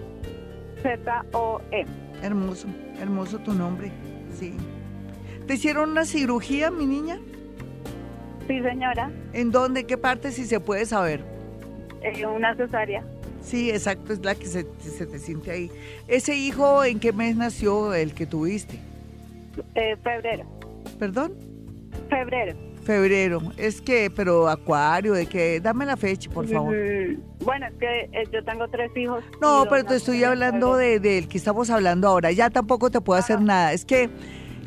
Z-O-E. 0.82 1.86
Hermoso, 2.22 2.68
hermoso 3.00 3.38
tu 3.38 3.54
nombre. 3.54 3.90
Sí. 4.38 4.54
¿Te 5.46 5.54
hicieron 5.54 5.90
una 5.90 6.04
cirugía, 6.04 6.70
mi 6.70 6.86
niña? 6.86 7.18
Sí, 8.46 8.60
señora. 8.60 9.10
¿En 9.32 9.50
dónde? 9.50 9.84
¿Qué 9.84 9.96
parte, 9.96 10.32
si 10.32 10.44
se 10.44 10.60
puede 10.60 10.86
saber? 10.86 11.24
En 12.02 12.24
una 12.26 12.54
cesárea. 12.54 13.04
Sí, 13.42 13.70
exacto, 13.70 14.12
es 14.12 14.24
la 14.24 14.34
que 14.34 14.46
se, 14.46 14.64
te 14.64 15.18
siente 15.18 15.50
ahí. 15.50 15.70
¿Ese 16.08 16.36
hijo 16.36 16.84
en 16.84 17.00
qué 17.00 17.12
mes 17.12 17.36
nació 17.36 17.94
el 17.94 18.14
que 18.14 18.26
tuviste? 18.26 18.78
Eh, 19.74 19.96
febrero. 20.02 20.44
¿Perdón? 20.98 21.32
Febrero. 22.10 22.58
Febrero. 22.82 23.40
Es 23.56 23.80
que, 23.80 24.10
pero 24.10 24.48
acuario, 24.48 25.12
de 25.12 25.26
que, 25.26 25.60
dame 25.60 25.86
la 25.86 25.96
fecha, 25.96 26.30
por 26.30 26.46
favor. 26.46 26.74
Mm, 26.74 27.44
bueno, 27.44 27.66
es 27.66 27.74
que 27.74 28.00
eh, 28.12 28.24
yo 28.32 28.42
tengo 28.44 28.68
tres 28.68 28.90
hijos. 28.96 29.22
No, 29.40 29.66
pero 29.70 29.84
te 29.84 29.96
estoy 29.96 30.24
hablando 30.24 30.76
del 30.76 31.00
de, 31.00 31.26
que 31.28 31.38
estamos 31.38 31.70
hablando 31.70 32.08
ahora. 32.08 32.32
Ya 32.32 32.50
tampoco 32.50 32.90
te 32.90 33.00
puedo 33.00 33.18
hacer 33.18 33.40
nada. 33.40 33.72
Es 33.72 33.84
que 33.84 34.10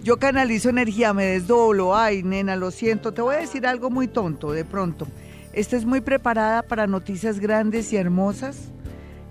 yo 0.03 0.17
canalizo 0.17 0.69
energía, 0.69 1.13
me 1.13 1.25
desdoblo. 1.25 1.95
Ay, 1.95 2.23
nena, 2.23 2.55
lo 2.55 2.71
siento. 2.71 3.11
Te 3.11 3.21
voy 3.21 3.35
a 3.35 3.39
decir 3.39 3.67
algo 3.67 3.89
muy 3.89 4.07
tonto 4.07 4.51
de 4.51 4.63
pronto. 4.63 5.07
Estás 5.53 5.85
muy 5.85 6.01
preparada 6.01 6.63
para 6.63 6.87
noticias 6.87 7.39
grandes 7.39 7.93
y 7.93 7.97
hermosas 7.97 8.71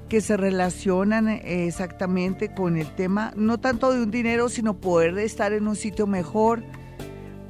que 0.08 0.20
se 0.20 0.36
relacionan 0.36 1.26
eh, 1.28 1.66
exactamente 1.66 2.52
con 2.52 2.76
el 2.76 2.86
tema, 2.94 3.32
no 3.34 3.58
tanto 3.58 3.94
de 3.94 4.02
un 4.02 4.10
dinero, 4.10 4.50
sino 4.50 4.78
poder 4.78 5.16
estar 5.18 5.54
en 5.54 5.66
un 5.66 5.74
sitio 5.74 6.06
mejor, 6.06 6.62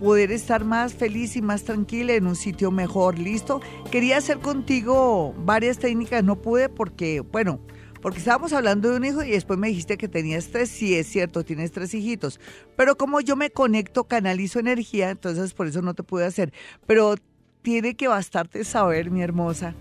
poder 0.02 0.32
estar 0.32 0.64
más 0.64 0.94
feliz 0.94 1.36
y 1.36 1.42
más 1.42 1.62
tranquila 1.62 2.14
en 2.14 2.26
un 2.26 2.34
sitio 2.34 2.72
mejor. 2.72 3.18
¿Listo? 3.18 3.60
Quería 3.92 4.16
hacer 4.16 4.40
contigo 4.40 5.32
varias 5.38 5.78
técnicas, 5.78 6.24
no 6.24 6.42
pude 6.42 6.68
porque, 6.68 7.20
bueno, 7.20 7.60
porque 8.00 8.18
estábamos 8.18 8.52
hablando 8.52 8.90
de 8.90 8.96
un 8.96 9.04
hijo 9.04 9.22
y 9.22 9.30
después 9.30 9.60
me 9.60 9.68
dijiste 9.68 9.96
que 9.96 10.08
tenías 10.08 10.48
tres. 10.48 10.70
Sí, 10.70 10.96
es 10.96 11.06
cierto, 11.06 11.44
tienes 11.44 11.70
tres 11.70 11.94
hijitos. 11.94 12.40
Pero 12.76 12.96
como 12.96 13.20
yo 13.20 13.36
me 13.36 13.50
conecto, 13.50 14.04
canalizo 14.04 14.58
energía, 14.58 15.10
entonces 15.10 15.54
por 15.54 15.68
eso 15.68 15.82
no 15.82 15.94
te 15.94 16.02
pude 16.02 16.26
hacer. 16.26 16.52
Pero 16.86 17.14
tiene 17.62 17.94
que 17.94 18.08
bastarte 18.08 18.64
saber, 18.64 19.12
mi 19.12 19.22
hermosa, 19.22 19.76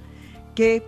que 0.53 0.83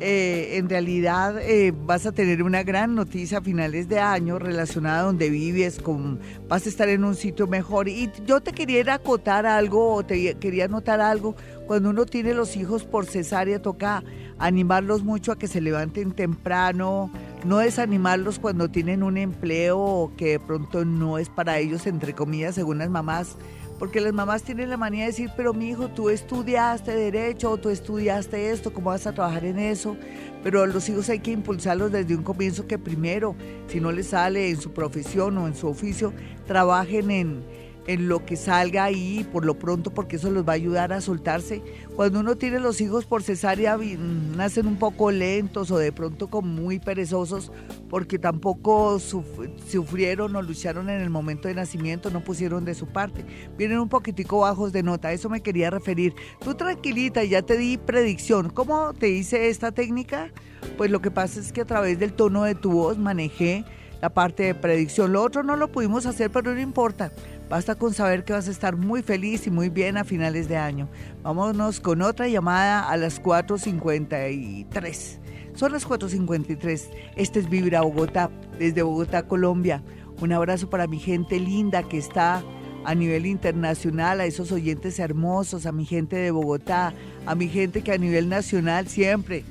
eh, 0.00 0.56
en 0.58 0.68
realidad 0.68 1.40
eh, 1.40 1.72
vas 1.72 2.04
a 2.04 2.12
tener 2.12 2.42
una 2.42 2.62
gran 2.62 2.94
noticia 2.94 3.38
a 3.38 3.40
finales 3.40 3.88
de 3.88 4.00
año 4.00 4.38
relacionada 4.38 5.00
a 5.00 5.02
donde 5.04 5.30
vives, 5.30 5.80
con, 5.80 6.18
vas 6.48 6.66
a 6.66 6.68
estar 6.68 6.88
en 6.88 7.04
un 7.04 7.14
sitio 7.14 7.46
mejor. 7.46 7.88
Y 7.88 8.10
yo 8.26 8.40
te 8.40 8.52
quería 8.52 8.94
acotar 8.94 9.46
algo 9.46 9.94
o 9.94 10.04
te 10.04 10.34
quería 10.34 10.68
notar 10.68 11.00
algo. 11.00 11.36
Cuando 11.66 11.90
uno 11.90 12.06
tiene 12.06 12.34
los 12.34 12.56
hijos 12.56 12.84
por 12.84 13.06
cesárea, 13.06 13.62
toca 13.62 14.02
animarlos 14.38 15.04
mucho 15.04 15.32
a 15.32 15.38
que 15.38 15.46
se 15.46 15.60
levanten 15.60 16.12
temprano, 16.12 17.10
no 17.44 17.58
desanimarlos 17.58 18.38
cuando 18.38 18.68
tienen 18.68 19.02
un 19.02 19.16
empleo 19.16 20.12
que 20.16 20.32
de 20.32 20.40
pronto 20.40 20.84
no 20.84 21.18
es 21.18 21.28
para 21.28 21.58
ellos, 21.58 21.86
entre 21.86 22.14
comillas, 22.14 22.56
según 22.56 22.78
las 22.78 22.90
mamás 22.90 23.36
porque 23.84 24.00
las 24.00 24.14
mamás 24.14 24.42
tienen 24.42 24.70
la 24.70 24.78
manía 24.78 25.02
de 25.02 25.08
decir, 25.08 25.30
pero 25.36 25.52
mi 25.52 25.68
hijo, 25.68 25.88
tú 25.88 26.08
estudiaste 26.08 26.92
derecho 26.92 27.50
o 27.50 27.58
tú 27.58 27.68
estudiaste 27.68 28.48
esto, 28.50 28.72
¿cómo 28.72 28.88
vas 28.88 29.06
a 29.06 29.12
trabajar 29.12 29.44
en 29.44 29.58
eso? 29.58 29.94
Pero 30.42 30.62
a 30.62 30.66
los 30.66 30.88
hijos 30.88 31.10
hay 31.10 31.18
que 31.18 31.32
impulsarlos 31.32 31.92
desde 31.92 32.16
un 32.16 32.22
comienzo 32.22 32.66
que 32.66 32.78
primero, 32.78 33.36
si 33.66 33.80
no 33.80 33.92
les 33.92 34.06
sale 34.06 34.48
en 34.48 34.58
su 34.58 34.72
profesión 34.72 35.36
o 35.36 35.46
en 35.46 35.54
su 35.54 35.68
oficio, 35.68 36.14
trabajen 36.46 37.10
en, 37.10 37.44
en 37.86 38.08
lo 38.08 38.24
que 38.24 38.36
salga 38.36 38.84
ahí 38.84 39.26
por 39.32 39.44
lo 39.44 39.58
pronto 39.58 39.92
porque 39.92 40.16
eso 40.16 40.30
los 40.30 40.46
va 40.46 40.52
a 40.52 40.56
ayudar 40.56 40.92
a 40.92 41.00
soltarse. 41.00 41.62
Cuando 41.96 42.20
uno 42.20 42.36
tiene 42.36 42.60
los 42.60 42.80
hijos 42.80 43.04
por 43.04 43.22
cesárea 43.22 43.76
nacen 43.76 44.66
un 44.66 44.76
poco 44.76 45.10
lentos 45.10 45.70
o 45.70 45.78
de 45.78 45.92
pronto 45.92 46.28
como 46.28 46.48
muy 46.48 46.78
perezosos 46.78 47.52
porque 47.88 48.18
tampoco 48.18 48.98
sufrieron 48.98 50.34
o 50.34 50.42
lucharon 50.42 50.90
en 50.90 51.00
el 51.00 51.10
momento 51.10 51.48
de 51.48 51.54
nacimiento, 51.54 52.10
no 52.10 52.24
pusieron 52.24 52.64
de 52.64 52.74
su 52.74 52.86
parte. 52.86 53.24
Vienen 53.56 53.78
un 53.78 53.88
poquitico 53.88 54.40
bajos 54.40 54.72
de 54.72 54.82
nota, 54.82 55.12
eso 55.12 55.28
me 55.28 55.42
quería 55.42 55.70
referir. 55.70 56.14
Tú 56.42 56.54
tranquilita, 56.54 57.24
ya 57.24 57.42
te 57.42 57.56
di 57.56 57.78
predicción. 57.78 58.50
¿Cómo 58.50 58.94
te 58.94 59.10
hice 59.10 59.48
esta 59.48 59.72
técnica? 59.72 60.30
Pues 60.76 60.90
lo 60.90 61.00
que 61.00 61.10
pasa 61.10 61.40
es 61.40 61.52
que 61.52 61.60
a 61.60 61.66
través 61.66 61.98
del 61.98 62.14
tono 62.14 62.44
de 62.44 62.54
tu 62.54 62.72
voz 62.72 62.98
manejé 62.98 63.64
la 64.04 64.10
parte 64.10 64.42
de 64.42 64.54
predicción. 64.54 65.12
Lo 65.12 65.22
otro 65.22 65.42
no 65.42 65.56
lo 65.56 65.68
pudimos 65.68 66.04
hacer, 66.04 66.30
pero 66.30 66.54
no 66.54 66.60
importa. 66.60 67.10
Basta 67.48 67.74
con 67.74 67.92
saber 67.92 68.24
que 68.24 68.32
vas 68.32 68.48
a 68.48 68.50
estar 68.50 68.76
muy 68.76 69.02
feliz 69.02 69.46
y 69.46 69.50
muy 69.50 69.68
bien 69.68 69.96
a 69.96 70.04
finales 70.04 70.48
de 70.48 70.56
año. 70.56 70.88
Vámonos 71.22 71.80
con 71.80 72.00
otra 72.02 72.26
llamada 72.28 72.88
a 72.88 72.96
las 72.96 73.22
4.53. 73.22 75.18
Son 75.54 75.72
las 75.72 75.86
4.53. 75.86 76.88
Este 77.16 77.40
es 77.40 77.48
Vibra 77.48 77.82
Bogotá, 77.82 78.30
desde 78.58 78.82
Bogotá, 78.82 79.26
Colombia. 79.28 79.82
Un 80.20 80.32
abrazo 80.32 80.70
para 80.70 80.86
mi 80.86 80.98
gente 80.98 81.38
linda 81.38 81.82
que 81.82 81.98
está 81.98 82.42
a 82.84 82.94
nivel 82.94 83.26
internacional, 83.26 84.20
a 84.20 84.26
esos 84.26 84.52
oyentes 84.52 84.98
hermosos, 84.98 85.66
a 85.66 85.72
mi 85.72 85.84
gente 85.84 86.16
de 86.16 86.30
Bogotá, 86.30 86.94
a 87.26 87.34
mi 87.34 87.48
gente 87.48 87.82
que 87.82 87.92
a 87.92 87.98
nivel 87.98 88.28
nacional 88.28 88.88
siempre 88.88 89.44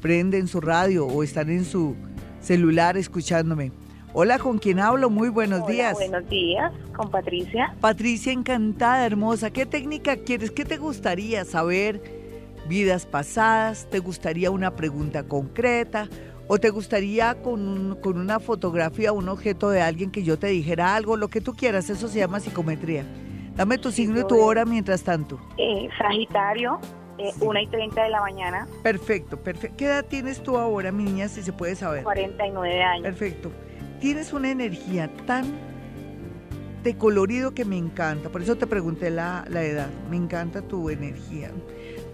prenden 0.00 0.48
su 0.48 0.60
radio 0.60 1.06
o 1.06 1.22
están 1.22 1.50
en 1.50 1.64
su 1.64 1.94
celular 2.40 2.96
escuchándome. 2.96 3.72
Hola, 4.12 4.40
¿con 4.40 4.58
quién 4.58 4.80
hablo? 4.80 5.08
Muy 5.08 5.28
buenos 5.28 5.64
días. 5.68 5.94
Buenos 5.94 6.28
días, 6.28 6.72
con 6.96 7.12
Patricia. 7.12 7.76
Patricia, 7.80 8.32
encantada, 8.32 9.06
hermosa. 9.06 9.52
¿Qué 9.52 9.66
técnica 9.66 10.16
quieres? 10.16 10.50
¿Qué 10.50 10.64
te 10.64 10.78
gustaría 10.78 11.44
saber? 11.44 12.02
¿Vidas 12.68 13.06
pasadas? 13.06 13.86
¿Te 13.88 14.00
gustaría 14.00 14.50
una 14.50 14.74
pregunta 14.74 15.22
concreta? 15.22 16.08
¿O 16.48 16.58
te 16.58 16.70
gustaría 16.70 17.40
con, 17.40 18.00
con 18.02 18.18
una 18.18 18.40
fotografía, 18.40 19.12
un 19.12 19.28
objeto 19.28 19.70
de 19.70 19.80
alguien 19.80 20.10
que 20.10 20.24
yo 20.24 20.40
te 20.40 20.48
dijera 20.48 20.96
algo? 20.96 21.16
Lo 21.16 21.28
que 21.28 21.40
tú 21.40 21.54
quieras, 21.54 21.88
eso 21.88 22.08
se 22.08 22.18
llama 22.18 22.40
psicometría. 22.40 23.04
Dame 23.54 23.78
tu 23.78 23.92
signo 23.92 24.18
y 24.20 24.26
tu 24.26 24.40
hora 24.40 24.64
mientras 24.64 25.04
tanto. 25.04 25.38
Eh, 25.56 25.88
sagitario, 25.96 26.80
eh, 27.16 27.30
1 27.40 27.60
y 27.60 27.66
30 27.68 28.02
de 28.02 28.10
la 28.10 28.20
mañana. 28.22 28.66
Perfecto, 28.82 29.36
perfecto. 29.36 29.76
¿Qué 29.76 29.84
edad 29.84 30.04
tienes 30.04 30.42
tú 30.42 30.56
ahora, 30.56 30.90
mi 30.90 31.04
niña, 31.04 31.28
si 31.28 31.42
se 31.42 31.52
puede 31.52 31.76
saber? 31.76 32.02
49 32.02 32.82
años. 32.82 33.02
Perfecto 33.04 33.52
tienes 34.00 34.32
una 34.32 34.50
energía 34.50 35.10
tan 35.26 35.44
de 36.82 36.96
colorido 36.96 37.52
que 37.52 37.64
me 37.64 37.76
encanta. 37.76 38.30
Por 38.30 38.42
eso 38.42 38.56
te 38.56 38.66
pregunté 38.66 39.10
la, 39.10 39.44
edad. 39.50 39.88
Me 40.10 40.16
encanta 40.16 40.62
tu 40.62 40.88
energía. 40.88 41.50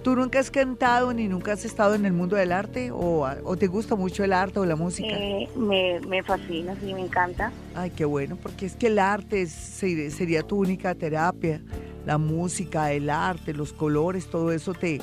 ¿Tú 0.02 0.16
nunca 0.16 0.38
has 0.38 0.50
cantado 0.50 1.12
ni 1.12 1.28
nunca 1.28 1.52
has 1.52 1.64
estado 1.64 1.94
en 1.94 2.04
el 2.04 2.12
mundo 2.12 2.36
del 2.36 2.52
arte? 2.52 2.90
¿O, 2.92 3.56
te 3.58 3.66
gusta 3.68 3.94
mucho 3.94 4.24
el 4.24 4.32
arte 4.32 4.58
o 4.58 4.66
la 4.66 4.76
música? 4.76 5.08
Eh, 5.08 5.48
me, 5.56 6.00
me, 6.00 6.22
fascina, 6.22 6.74
sí, 6.80 6.94
me 6.94 7.00
encanta. 7.00 7.52
Ay, 7.74 7.90
qué 7.90 8.04
bueno, 8.04 8.36
porque 8.40 8.66
es 8.66 8.76
que 8.76 8.88
el 8.88 8.98
arte 8.98 9.46
sería 9.46 10.42
tu 10.42 10.58
única 10.58 10.94
terapia. 10.94 11.60
La 12.04 12.18
música, 12.18 12.92
el 12.92 13.10
arte, 13.10 13.52
los 13.52 13.72
colores, 13.72 14.28
todo 14.28 14.52
eso 14.52 14.74
te, 14.74 15.00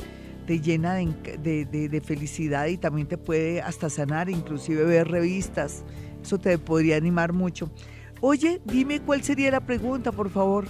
te 0.48 0.62
llena 0.62 0.96
de, 0.96 1.66
de 1.66 2.02
felicidad 2.02 2.68
y 2.68 2.78
también 2.78 3.08
te 3.08 3.18
puede 3.18 3.62
hasta 3.62 3.90
sanar, 3.90 4.30
inclusive 4.30 4.86
ver 4.86 5.10
revistas 5.10 5.84
eso 6.24 6.40
te 6.40 6.58
podría 6.58 6.96
animar 6.96 7.34
mucho. 7.34 7.70
Oye, 8.22 8.62
dime 8.64 9.02
cuál 9.02 9.22
sería 9.22 9.52
la 9.52 9.60
pregunta, 9.60 10.12
por 10.12 10.30
favor. 10.30 10.66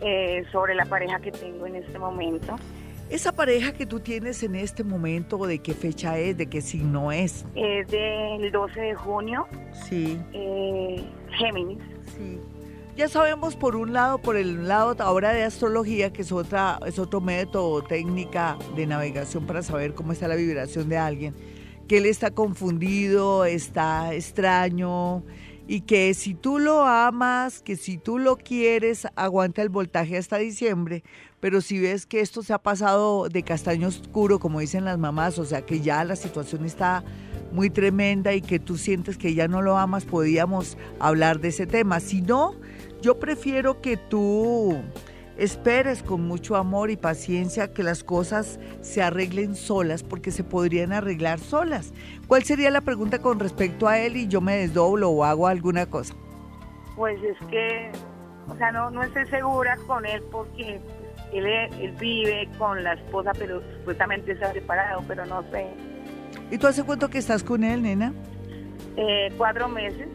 Eh, 0.00 0.44
sobre 0.50 0.74
la 0.74 0.84
pareja 0.84 1.20
que 1.20 1.30
tengo 1.30 1.66
en 1.66 1.76
este 1.76 1.98
momento. 1.98 2.56
Esa 3.08 3.32
pareja 3.32 3.72
que 3.72 3.86
tú 3.86 4.00
tienes 4.00 4.42
en 4.42 4.56
este 4.56 4.82
momento, 4.82 5.38
¿de 5.46 5.60
qué 5.60 5.72
fecha 5.72 6.18
es? 6.18 6.36
¿De 6.36 6.46
qué 6.46 6.60
signo 6.60 7.12
es? 7.12 7.44
Es 7.54 7.86
del 7.88 8.50
12 8.50 8.80
de 8.80 8.94
junio. 8.94 9.46
Sí. 9.88 10.18
Eh, 10.32 11.04
Géminis. 11.38 11.78
Sí. 12.16 12.40
Ya 12.96 13.08
sabemos 13.08 13.56
por 13.56 13.76
un 13.76 13.92
lado, 13.92 14.18
por 14.18 14.36
el 14.36 14.66
lado 14.66 14.96
ahora 15.00 15.32
de 15.32 15.44
astrología, 15.44 16.12
que 16.12 16.22
es 16.22 16.32
otra, 16.32 16.80
es 16.86 16.98
otro 16.98 17.20
método, 17.20 17.82
técnica 17.82 18.56
de 18.74 18.86
navegación 18.86 19.46
para 19.46 19.62
saber 19.62 19.94
cómo 19.94 20.12
está 20.12 20.28
la 20.28 20.36
vibración 20.36 20.88
de 20.88 20.98
alguien 20.98 21.34
que 21.88 21.98
él 21.98 22.06
está 22.06 22.30
confundido, 22.30 23.44
está 23.44 24.14
extraño 24.14 25.22
y 25.66 25.82
que 25.82 26.12
si 26.14 26.34
tú 26.34 26.58
lo 26.58 26.84
amas, 26.84 27.62
que 27.62 27.76
si 27.76 27.96
tú 27.96 28.18
lo 28.18 28.36
quieres, 28.36 29.06
aguanta 29.16 29.62
el 29.62 29.70
voltaje 29.70 30.18
hasta 30.18 30.36
diciembre, 30.36 31.04
pero 31.40 31.60
si 31.60 31.78
ves 31.78 32.06
que 32.06 32.20
esto 32.20 32.42
se 32.42 32.52
ha 32.52 32.58
pasado 32.58 33.28
de 33.28 33.42
castaño 33.42 33.88
oscuro, 33.88 34.38
como 34.38 34.60
dicen 34.60 34.84
las 34.84 34.98
mamás, 34.98 35.38
o 35.38 35.44
sea 35.44 35.62
que 35.62 35.80
ya 35.80 36.04
la 36.04 36.16
situación 36.16 36.64
está 36.64 37.04
muy 37.52 37.70
tremenda 37.70 38.34
y 38.34 38.40
que 38.40 38.58
tú 38.58 38.76
sientes 38.76 39.16
que 39.16 39.34
ya 39.34 39.48
no 39.48 39.62
lo 39.62 39.78
amas, 39.78 40.04
podíamos 40.04 40.76
hablar 40.98 41.40
de 41.40 41.48
ese 41.48 41.66
tema. 41.66 42.00
Si 42.00 42.20
no, 42.20 42.54
yo 43.00 43.18
prefiero 43.18 43.80
que 43.80 43.96
tú 43.96 44.82
Esperes 45.36 46.02
con 46.02 46.26
mucho 46.26 46.54
amor 46.54 46.90
y 46.90 46.96
paciencia 46.96 47.72
que 47.72 47.82
las 47.82 48.04
cosas 48.04 48.60
se 48.82 49.02
arreglen 49.02 49.56
solas 49.56 50.04
porque 50.04 50.30
se 50.30 50.44
podrían 50.44 50.92
arreglar 50.92 51.40
solas. 51.40 51.92
¿Cuál 52.28 52.44
sería 52.44 52.70
la 52.70 52.80
pregunta 52.80 53.18
con 53.18 53.40
respecto 53.40 53.88
a 53.88 53.98
él 53.98 54.16
y 54.16 54.28
yo 54.28 54.40
me 54.40 54.56
desdoblo 54.56 55.10
o 55.10 55.24
hago 55.24 55.48
alguna 55.48 55.86
cosa? 55.86 56.14
Pues 56.94 57.20
es 57.24 57.36
que, 57.48 57.90
o 58.48 58.56
sea, 58.56 58.70
no, 58.70 58.90
no 58.90 59.02
estoy 59.02 59.26
segura 59.26 59.76
con 59.88 60.06
él 60.06 60.22
porque 60.30 60.80
él, 61.32 61.46
él 61.46 61.92
vive 61.98 62.48
con 62.56 62.84
la 62.84 62.92
esposa, 62.92 63.32
pero 63.36 63.60
supuestamente 63.78 64.32
está 64.32 64.52
separado, 64.52 65.02
pero 65.08 65.26
no 65.26 65.42
sé. 65.50 65.66
¿Y 66.50 66.58
tú 66.58 66.68
hace 66.68 66.84
cuánto 66.84 67.10
que 67.10 67.18
estás 67.18 67.42
con 67.42 67.64
él, 67.64 67.82
nena? 67.82 68.12
Eh, 68.96 69.32
cuatro 69.36 69.68
meses. 69.68 70.06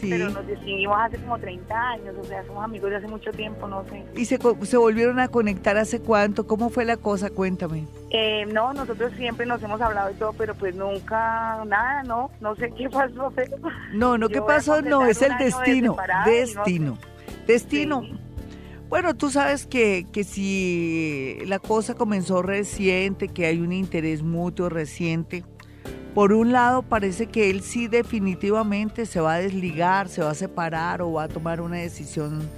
Pero 0.00 0.30
nos 0.30 0.46
distinguimos 0.46 0.96
hace 0.98 1.18
como 1.18 1.38
30 1.38 1.90
años, 1.90 2.14
o 2.20 2.24
sea, 2.24 2.44
somos 2.44 2.64
amigos 2.64 2.90
de 2.90 2.96
hace 2.96 3.08
mucho 3.08 3.30
tiempo, 3.32 3.66
no 3.66 3.84
sé. 3.88 4.04
¿Y 4.14 4.24
se, 4.24 4.38
se 4.62 4.76
volvieron 4.76 5.18
a 5.20 5.28
conectar 5.28 5.76
hace 5.76 6.00
cuánto? 6.00 6.46
¿Cómo 6.46 6.70
fue 6.70 6.84
la 6.84 6.96
cosa? 6.96 7.30
Cuéntame. 7.30 7.86
Eh, 8.10 8.46
no, 8.46 8.72
nosotros 8.72 9.12
siempre 9.16 9.46
nos 9.46 9.62
hemos 9.62 9.80
hablado 9.80 10.10
y 10.10 10.14
todo, 10.14 10.32
pero 10.32 10.54
pues 10.54 10.74
nunca, 10.74 11.64
nada, 11.66 12.02
no, 12.04 12.30
no 12.40 12.54
sé 12.56 12.72
qué 12.76 12.88
pasó. 12.88 13.32
Pero 13.36 13.56
no, 13.92 14.18
no, 14.18 14.28
¿qué 14.28 14.40
pasó? 14.40 14.80
No, 14.82 15.04
es 15.06 15.22
el 15.22 15.36
destino, 15.38 15.96
destino, 16.24 16.98
destino. 17.46 18.02
Bueno, 18.88 19.14
tú 19.16 19.30
sabes 19.30 19.66
que, 19.66 20.06
que 20.12 20.22
si 20.22 21.38
la 21.46 21.58
cosa 21.58 21.94
comenzó 21.94 22.40
reciente, 22.42 23.28
que 23.28 23.46
hay 23.46 23.60
un 23.60 23.72
interés 23.72 24.22
mutuo 24.22 24.68
reciente, 24.68 25.42
por 26.16 26.32
un 26.32 26.50
lado, 26.50 26.80
parece 26.80 27.26
que 27.26 27.50
él 27.50 27.60
sí 27.60 27.88
definitivamente 27.88 29.04
se 29.04 29.20
va 29.20 29.34
a 29.34 29.38
desligar, 29.38 30.08
se 30.08 30.22
va 30.22 30.30
a 30.30 30.34
separar 30.34 31.02
o 31.02 31.12
va 31.12 31.24
a 31.24 31.28
tomar 31.28 31.60
una 31.60 31.76
decisión 31.76 32.48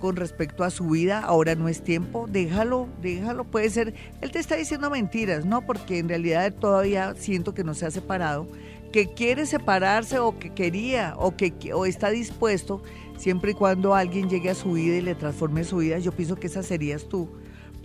con 0.00 0.16
respecto 0.16 0.64
a 0.64 0.70
su 0.70 0.88
vida. 0.88 1.20
Ahora 1.20 1.54
no 1.54 1.68
es 1.68 1.84
tiempo, 1.84 2.26
déjalo, 2.28 2.88
déjalo. 3.00 3.44
Puede 3.44 3.70
ser, 3.70 3.94
él 4.20 4.32
te 4.32 4.40
está 4.40 4.56
diciendo 4.56 4.90
mentiras, 4.90 5.44
¿no? 5.44 5.64
Porque 5.64 6.00
en 6.00 6.08
realidad 6.08 6.52
todavía 6.52 7.14
siento 7.14 7.54
que 7.54 7.62
no 7.62 7.74
se 7.74 7.86
ha 7.86 7.92
separado, 7.92 8.48
que 8.92 9.14
quiere 9.14 9.46
separarse 9.46 10.18
o 10.18 10.36
que 10.40 10.52
quería 10.52 11.14
o 11.16 11.36
que 11.36 11.54
o 11.74 11.86
está 11.86 12.10
dispuesto 12.10 12.82
siempre 13.16 13.52
y 13.52 13.54
cuando 13.54 13.94
alguien 13.94 14.28
llegue 14.28 14.50
a 14.50 14.56
su 14.56 14.72
vida 14.72 14.96
y 14.96 15.02
le 15.02 15.14
transforme 15.14 15.62
su 15.62 15.76
vida. 15.76 16.00
Yo 16.00 16.10
pienso 16.10 16.34
que 16.34 16.48
esa 16.48 16.64
serías 16.64 17.08
tú 17.08 17.28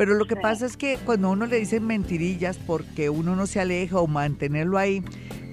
pero 0.02 0.16
lo 0.16 0.26
que 0.26 0.36
pasa 0.36 0.66
es 0.66 0.78
que 0.78 0.98
cuando 1.06 1.30
uno 1.30 1.46
le 1.46 1.60
dicen 1.60 1.86
mentirillas 1.86 2.58
porque 2.58 3.12
uno 3.12 3.36
no 3.36 3.46
se 3.46 3.60
aleja 3.60 4.00
o 4.00 4.08
mantenerlo 4.08 4.80
ahí, 4.80 5.04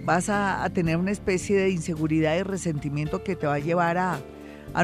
vas 0.06 0.30
a, 0.30 0.66
tener 0.72 0.96
una 0.96 1.10
especie 1.10 1.58
de 1.58 1.68
inseguridad 1.68 2.34
y 2.34 2.42
resentimiento 2.44 3.22
que 3.22 3.36
te 3.36 3.46
va 3.46 3.56
a 3.56 3.58
llevar 3.58 3.98
a, 3.98 4.22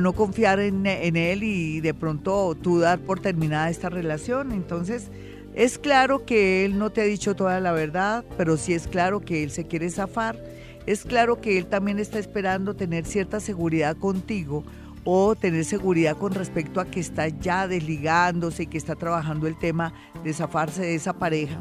no 0.03 0.12
confiar 0.12 0.61
en, 0.61 0.85
en, 0.85 1.17
él 1.17 1.45
y 1.45 1.81
de 1.81 1.95
pronto 1.95 2.55
tú 2.61 2.79
dar 2.79 2.99
por 2.99 3.21
terminada 3.21 3.71
esta 3.71 3.89
relación. 3.89 4.53
Entonces, 4.53 5.11
es 5.55 5.79
claro 5.79 6.27
que 6.27 6.67
él 6.67 6.79
no 6.79 6.91
te 6.91 7.01
ha 7.01 7.05
dicho 7.05 7.35
toda 7.35 7.59
la 7.59 7.73
verdad, 7.73 8.23
pero 8.37 8.59
sí 8.59 8.75
es 8.75 8.87
claro 8.87 9.21
que 9.21 9.43
él 9.45 9.51
se 9.51 9.67
quiere 9.67 9.89
zafar. 9.89 10.45
Es 10.85 11.05
claro 11.05 11.41
que 11.41 11.57
él 11.57 11.69
también 11.69 11.99
está 11.99 12.19
esperando 12.19 12.77
tener 12.77 13.07
cierta 13.07 13.41
seguridad 13.41 13.97
contigo 13.97 14.62
o 15.05 15.35
tener 15.35 15.65
seguridad 15.65 16.17
con 16.17 16.33
respecto 16.33 16.81
a 16.81 16.87
que 16.87 17.01
está 17.01 17.29
ya 17.29 17.69
desligándose 17.69 18.65
y 18.65 18.67
que 18.67 18.79
está 18.79 18.97
trabajando 18.97 19.47
el 19.47 19.59
tema 19.59 19.93
de 20.23 20.33
zafarse 20.33 20.83
de 20.83 20.95
esa 20.95 21.13
pareja. 21.15 21.61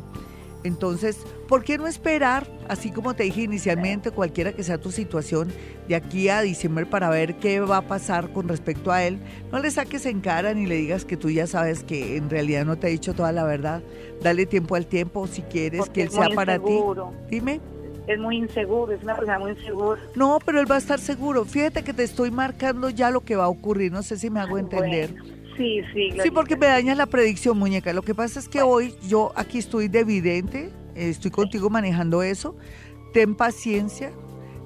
Entonces, 0.64 1.18
¿por 1.50 1.64
qué 1.64 1.78
no 1.78 1.88
esperar, 1.88 2.48
así 2.70 2.90
como 2.90 3.14
te 3.14 3.24
dije 3.24 3.42
inicialmente, 3.42 4.12
cualquiera 4.12 4.54
que 4.54 4.64
sea 4.64 4.78
tu 4.80 4.92
situación, 4.92 5.52
de 5.88 5.96
aquí 5.96 6.30
a 6.30 6.42
diciembre 6.42 6.86
para 6.86 7.10
ver 7.10 7.36
qué 7.36 7.60
va 7.60 7.78
a 7.78 7.88
pasar 7.88 8.32
con 8.32 8.48
respecto 8.48 8.92
a 8.92 9.04
él? 9.04 9.20
No 9.52 9.60
le 9.60 9.70
saques 9.72 10.06
en 10.06 10.22
cara 10.22 10.54
ni 10.54 10.66
le 10.66 10.76
digas 10.76 11.04
que 11.04 11.18
tú 11.18 11.30
ya 11.30 11.48
sabes 11.48 11.84
que 11.84 12.16
en 12.16 12.30
realidad 12.30 12.66
no 12.66 12.78
te 12.78 12.88
ha 12.88 12.90
dicho 12.90 13.14
toda 13.14 13.34
la 13.34 13.44
verdad. 13.44 13.84
Dale 14.22 14.46
tiempo 14.46 14.76
al 14.76 14.88
tiempo 14.88 15.28
si 15.28 15.42
quieres 15.42 15.90
que 15.90 16.04
él 16.04 16.10
sea 16.10 16.30
para 16.30 16.58
ti. 16.60 16.80
Dime. 17.30 17.73
Es 18.08 18.20
muy 18.20 18.38
inseguro, 18.38 18.92
es 18.92 19.02
una 19.02 19.16
persona 19.16 19.40
muy 19.40 19.52
insegura. 19.52 20.00
No, 20.16 20.40
pero 20.46 20.60
él 20.60 20.70
va 20.70 20.76
a 20.76 20.80
estar 20.80 21.00
seguro. 21.00 21.46
Fíjate 21.46 21.84
que 21.84 21.94
te 21.94 22.04
estoy 22.04 22.32
marcando 22.32 22.90
ya 22.90 23.12
lo 23.12 23.22
que 23.22 23.36
va 23.36 23.46
a 23.46 23.50
ocurrir. 23.50 23.92
No 23.92 24.04
sé 24.04 24.18
si 24.18 24.30
me 24.30 24.42
hago 24.42 24.58
entender. 24.58 25.16
Sí, 25.56 25.82
sí. 25.94 26.12
Sí, 26.22 26.32
porque 26.32 26.58
me 26.58 26.66
dañas 26.66 26.98
la 26.98 27.06
predicción, 27.06 27.58
muñeca. 27.58 27.94
Lo 27.94 28.02
que 28.02 28.16
pasa 28.16 28.40
es 28.40 28.50
que 28.50 28.62
hoy 28.62 28.96
yo 29.08 29.32
aquí 29.36 29.60
estoy 29.60 29.88
de 29.88 30.00
evidente, 30.00 30.70
estoy 30.96 31.32
contigo 31.32 31.70
manejando 31.70 32.24
eso. 32.24 32.56
Ten 33.14 33.36
paciencia, 33.36 34.12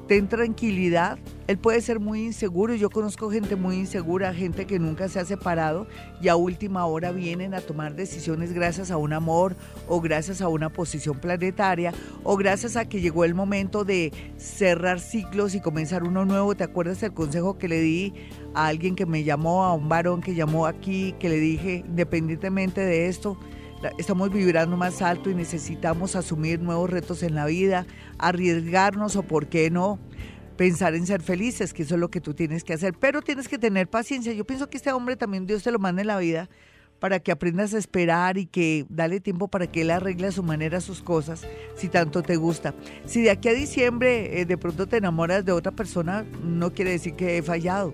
ten 0.07 0.27
tranquilidad. 0.27 1.19
Él 1.47 1.57
puede 1.57 1.81
ser 1.81 1.99
muy 1.99 2.23
inseguro. 2.25 2.75
Yo 2.75 2.89
conozco 2.89 3.29
gente 3.29 3.55
muy 3.55 3.75
insegura, 3.75 4.33
gente 4.33 4.65
que 4.65 4.79
nunca 4.79 5.07
se 5.09 5.19
ha 5.19 5.25
separado 5.25 5.87
y 6.21 6.27
a 6.27 6.35
última 6.35 6.85
hora 6.85 7.11
vienen 7.11 7.53
a 7.53 7.61
tomar 7.61 7.95
decisiones 7.95 8.53
gracias 8.53 8.91
a 8.91 8.97
un 8.97 9.13
amor 9.13 9.55
o 9.87 10.01
gracias 10.01 10.41
a 10.41 10.47
una 10.47 10.69
posición 10.69 11.19
planetaria 11.19 11.93
o 12.23 12.35
gracias 12.37 12.75
a 12.75 12.87
que 12.87 13.01
llegó 13.01 13.23
el 13.23 13.35
momento 13.35 13.83
de 13.83 14.11
cerrar 14.37 14.99
ciclos 14.99 15.55
y 15.55 15.61
comenzar 15.61 16.03
uno 16.03 16.25
nuevo. 16.25 16.55
¿Te 16.55 16.63
acuerdas 16.63 17.01
del 17.01 17.13
consejo 17.13 17.57
que 17.57 17.67
le 17.67 17.79
di 17.79 18.13
a 18.53 18.67
alguien 18.67 18.95
que 18.95 19.05
me 19.05 19.23
llamó, 19.23 19.65
a 19.65 19.73
un 19.73 19.89
varón 19.89 20.21
que 20.21 20.35
llamó 20.35 20.65
aquí, 20.65 21.13
que 21.19 21.29
le 21.29 21.37
dije, 21.37 21.83
independientemente 21.87 22.81
de 22.81 23.07
esto, 23.07 23.37
estamos 23.97 24.31
vibrando 24.31 24.77
más 24.77 25.01
alto 25.01 25.29
y 25.29 25.35
necesitamos 25.35 26.15
asumir 26.15 26.59
nuevos 26.59 26.89
retos 26.89 27.23
en 27.23 27.35
la 27.35 27.45
vida, 27.45 27.85
arriesgarnos 28.17 29.15
o, 29.15 29.23
por 29.23 29.47
qué 29.47 29.69
no, 29.69 29.99
pensar 30.57 30.95
en 30.95 31.05
ser 31.05 31.21
felices, 31.21 31.73
que 31.73 31.83
eso 31.83 31.95
es 31.95 32.01
lo 32.01 32.09
que 32.09 32.21
tú 32.21 32.33
tienes 32.33 32.63
que 32.63 32.73
hacer. 32.73 32.93
Pero 32.99 33.21
tienes 33.21 33.47
que 33.47 33.57
tener 33.57 33.87
paciencia. 33.87 34.33
Yo 34.33 34.45
pienso 34.45 34.69
que 34.69 34.77
este 34.77 34.91
hombre 34.91 35.15
también 35.15 35.45
Dios 35.45 35.63
te 35.63 35.71
lo 35.71 35.79
manda 35.79 36.01
en 36.01 36.07
la 36.07 36.17
vida 36.17 36.49
para 36.99 37.19
que 37.19 37.31
aprendas 37.31 37.75
a 37.75 37.77
esperar 37.77 38.39
y 38.39 38.47
que 38.47 38.85
dale 38.89 39.19
tiempo 39.19 39.47
para 39.47 39.67
que 39.67 39.81
él 39.81 39.91
arregle 39.91 40.27
a 40.27 40.31
su 40.31 40.41
manera 40.41 40.81
sus 40.81 41.01
cosas, 41.01 41.45
si 41.75 41.89
tanto 41.89 42.23
te 42.23 42.37
gusta. 42.37 42.73
Si 43.05 43.21
de 43.21 43.29
aquí 43.29 43.49
a 43.49 43.53
diciembre 43.53 44.41
eh, 44.41 44.45
de 44.45 44.57
pronto 44.57 44.87
te 44.87 44.97
enamoras 44.97 45.45
de 45.45 45.51
otra 45.51 45.71
persona, 45.71 46.25
no 46.43 46.73
quiere 46.73 46.91
decir 46.91 47.13
que 47.13 47.37
he 47.37 47.43
fallado. 47.43 47.93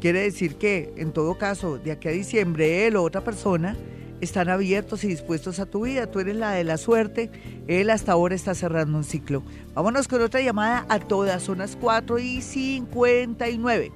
Quiere 0.00 0.22
decir 0.22 0.56
que, 0.56 0.94
en 0.96 1.12
todo 1.12 1.36
caso, 1.36 1.76
de 1.76 1.92
aquí 1.92 2.08
a 2.08 2.12
diciembre, 2.12 2.86
él 2.86 2.96
o 2.96 3.02
otra 3.02 3.22
persona 3.22 3.76
están 4.20 4.48
abiertos 4.48 5.04
y 5.04 5.08
dispuestos 5.08 5.60
a 5.60 5.66
tu 5.66 5.84
vida. 5.84 6.10
Tú 6.10 6.20
eres 6.20 6.36
la 6.36 6.52
de 6.52 6.64
la 6.64 6.76
suerte. 6.76 7.30
Él 7.66 7.90
hasta 7.90 8.12
ahora 8.12 8.34
está 8.34 8.54
cerrando 8.54 8.98
un 8.98 9.04
ciclo. 9.04 9.42
Vámonos 9.74 10.08
con 10.08 10.22
otra 10.22 10.40
llamada 10.40 10.86
a 10.88 10.98
todas. 10.98 11.42
Son 11.42 11.58
las 11.58 11.76
4 11.76 12.18
y 12.18 12.42
59. 12.42 13.92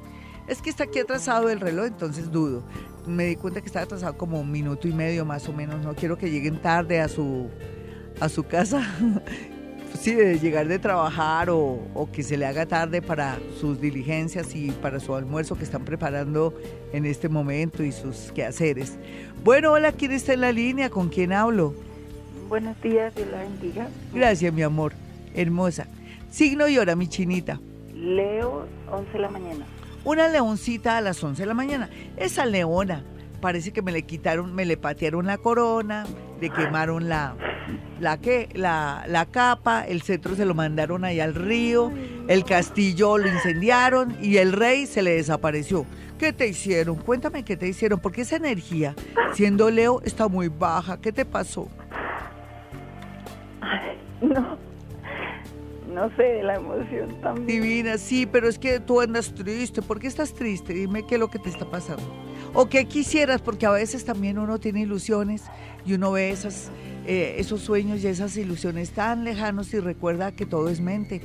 Es 0.48 0.60
que 0.60 0.70
está 0.70 0.84
aquí 0.84 0.98
atrasado 0.98 1.48
el 1.48 1.60
reloj, 1.60 1.86
entonces 1.86 2.30
dudo. 2.30 2.64
Me 3.06 3.26
di 3.26 3.36
cuenta 3.36 3.60
que 3.60 3.66
está 3.66 3.82
atrasado 3.82 4.16
como 4.16 4.40
un 4.40 4.50
minuto 4.50 4.88
y 4.88 4.92
medio 4.92 5.24
más 5.24 5.48
o 5.48 5.52
menos. 5.52 5.84
No 5.84 5.94
quiero 5.94 6.18
que 6.18 6.30
lleguen 6.30 6.60
tarde 6.60 7.00
a 7.00 7.08
su, 7.08 7.48
a 8.20 8.28
su 8.28 8.44
casa. 8.44 8.82
sí, 10.04 10.14
de 10.14 10.38
llegar 10.38 10.68
de 10.68 10.78
trabajar 10.78 11.48
o, 11.48 11.80
o, 11.94 12.10
que 12.12 12.22
se 12.22 12.36
le 12.36 12.44
haga 12.44 12.66
tarde 12.66 13.00
para 13.00 13.38
sus 13.58 13.80
diligencias 13.80 14.54
y 14.54 14.70
para 14.70 15.00
su 15.00 15.14
almuerzo 15.14 15.56
que 15.56 15.64
están 15.64 15.86
preparando 15.86 16.52
en 16.92 17.06
este 17.06 17.30
momento 17.30 17.82
y 17.82 17.90
sus 17.90 18.30
quehaceres. 18.32 18.98
Bueno, 19.42 19.72
hola, 19.72 19.92
¿quién 19.92 20.12
está 20.12 20.34
en 20.34 20.42
la 20.42 20.52
línea? 20.52 20.90
¿Con 20.90 21.08
quién 21.08 21.32
hablo? 21.32 21.74
Buenos 22.50 22.80
días, 22.82 23.14
Dios 23.14 23.28
la 23.32 23.38
bendiga. 23.38 23.88
Gracias, 24.12 24.52
mi 24.52 24.62
amor. 24.62 24.92
Hermosa. 25.34 25.86
Signo 26.30 26.68
y 26.68 26.76
hora, 26.76 26.94
mi 26.96 27.08
chinita. 27.08 27.58
Leo, 27.94 28.66
11 28.90 29.10
de 29.10 29.18
la 29.18 29.30
mañana. 29.30 29.64
Una 30.04 30.28
leoncita 30.28 30.98
a 30.98 31.00
las 31.00 31.24
11 31.24 31.40
de 31.40 31.46
la 31.46 31.54
mañana. 31.54 31.88
Esa 32.18 32.44
leona, 32.44 33.02
parece 33.44 33.72
que 33.72 33.82
me 33.82 33.92
le 33.92 34.04
quitaron, 34.04 34.54
me 34.54 34.64
le 34.64 34.78
patearon 34.78 35.26
la 35.26 35.36
corona, 35.36 36.06
le 36.40 36.48
quemaron 36.48 37.10
la, 37.10 37.36
la, 38.00 38.18
¿qué? 38.18 38.48
la, 38.54 39.04
la 39.06 39.26
capa, 39.26 39.86
el 39.86 40.00
cetro 40.00 40.34
se 40.34 40.46
lo 40.46 40.54
mandaron 40.54 41.04
allá 41.04 41.24
al 41.24 41.34
río, 41.34 41.92
el 42.26 42.42
castillo 42.46 43.18
lo 43.18 43.28
incendiaron 43.28 44.16
y 44.22 44.38
el 44.38 44.54
rey 44.54 44.86
se 44.86 45.02
le 45.02 45.16
desapareció. 45.16 45.84
¿Qué 46.18 46.32
te 46.32 46.48
hicieron? 46.48 46.96
Cuéntame 46.96 47.44
qué 47.44 47.54
te 47.54 47.68
hicieron, 47.68 48.00
porque 48.00 48.22
esa 48.22 48.36
energía, 48.36 48.94
siendo 49.34 49.70
Leo, 49.70 50.00
está 50.06 50.26
muy 50.26 50.48
baja. 50.48 50.98
¿Qué 50.98 51.12
te 51.12 51.26
pasó? 51.26 51.68
no, 54.22 54.56
no 55.92 56.16
sé, 56.16 56.42
la 56.42 56.54
emoción 56.54 57.20
también. 57.20 57.46
Divina, 57.46 57.98
sí, 57.98 58.24
pero 58.24 58.48
es 58.48 58.58
que 58.58 58.80
tú 58.80 59.02
andas 59.02 59.34
triste. 59.34 59.82
¿Por 59.82 60.00
qué 60.00 60.06
estás 60.06 60.32
triste? 60.32 60.72
Dime 60.72 61.06
qué 61.06 61.16
es 61.16 61.20
lo 61.20 61.28
que 61.28 61.38
te 61.38 61.50
está 61.50 61.66
pasando. 61.66 62.24
O 62.54 62.68
qué 62.68 62.86
quisieras, 62.86 63.42
porque 63.42 63.66
a 63.66 63.70
veces 63.70 64.04
también 64.04 64.38
uno 64.38 64.58
tiene 64.58 64.80
ilusiones 64.80 65.42
y 65.84 65.94
uno 65.94 66.12
ve 66.12 66.34
eh, 67.06 67.36
esos 67.38 67.60
sueños 67.60 68.02
y 68.02 68.06
esas 68.06 68.36
ilusiones 68.36 68.90
tan 68.90 69.24
lejanos 69.24 69.74
y 69.74 69.80
recuerda 69.80 70.32
que 70.32 70.46
todo 70.46 70.68
es 70.70 70.80
mente 70.80 71.20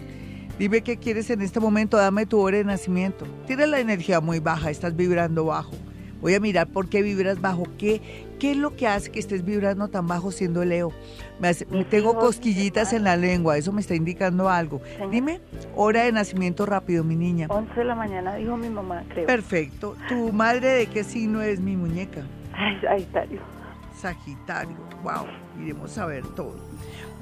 Dime 0.60 0.82
qué 0.82 0.98
quieres 0.98 1.30
en 1.30 1.42
este 1.42 1.62
momento, 1.62 1.96
dame 1.96 2.26
tu 2.26 2.38
hora 2.38 2.58
de 2.58 2.66
nacimiento. 2.66 3.26
Tienes 3.48 3.70
la 3.70 3.80
energía 3.80 4.20
muy 4.20 4.40
baja, 4.40 4.70
estás 4.70 4.94
vibrando 4.94 5.46
bajo. 5.46 5.72
Voy 6.20 6.34
a 6.34 6.42
mirar 6.42 6.68
por 6.68 6.90
qué 6.90 7.02
vibras 7.02 7.40
bajo, 7.40 7.64
qué, 7.78 8.02
qué 8.40 8.52
es 8.52 8.58
lo 8.58 8.76
que 8.76 8.86
hace 8.86 9.10
que 9.10 9.20
estés 9.20 9.46
vibrando 9.46 9.88
tan 9.88 10.06
bajo 10.06 10.34
siendo 10.34 10.66
Leo. 10.66 10.92
Me, 11.40 11.54
tengo 11.86 12.18
cosquillitas 12.18 12.94
en 12.94 13.04
la 13.04 13.16
lengua, 13.16 13.58
eso 13.58 13.72
me 13.72 13.82
está 13.82 13.96
indicando 13.96 14.50
algo. 14.50 14.82
Dime, 15.10 15.40
hora 15.76 16.04
de 16.04 16.12
nacimiento 16.12 16.66
rápido, 16.66 17.04
mi 17.04 17.16
niña. 17.16 17.48
11 17.50 17.74
de 17.74 17.86
la 17.86 17.96
mañana, 17.96 18.36
dijo 18.36 18.58
mi 18.58 18.70
mamá, 18.70 19.04
creo. 19.10 19.26
Perfecto. 19.26 19.96
¿Tu 20.08 20.34
madre 20.34 20.68
de 20.70 20.88
qué 20.88 21.04
signo 21.04 21.42
es 21.42 21.60
mi 21.60 21.78
muñeca? 21.78 22.24
Sagitario. 22.82 23.42
Sagitario, 23.96 24.78
wow, 25.04 25.26
iremos 25.62 25.98
a 25.98 26.06
ver 26.06 26.26
todo. 26.36 26.56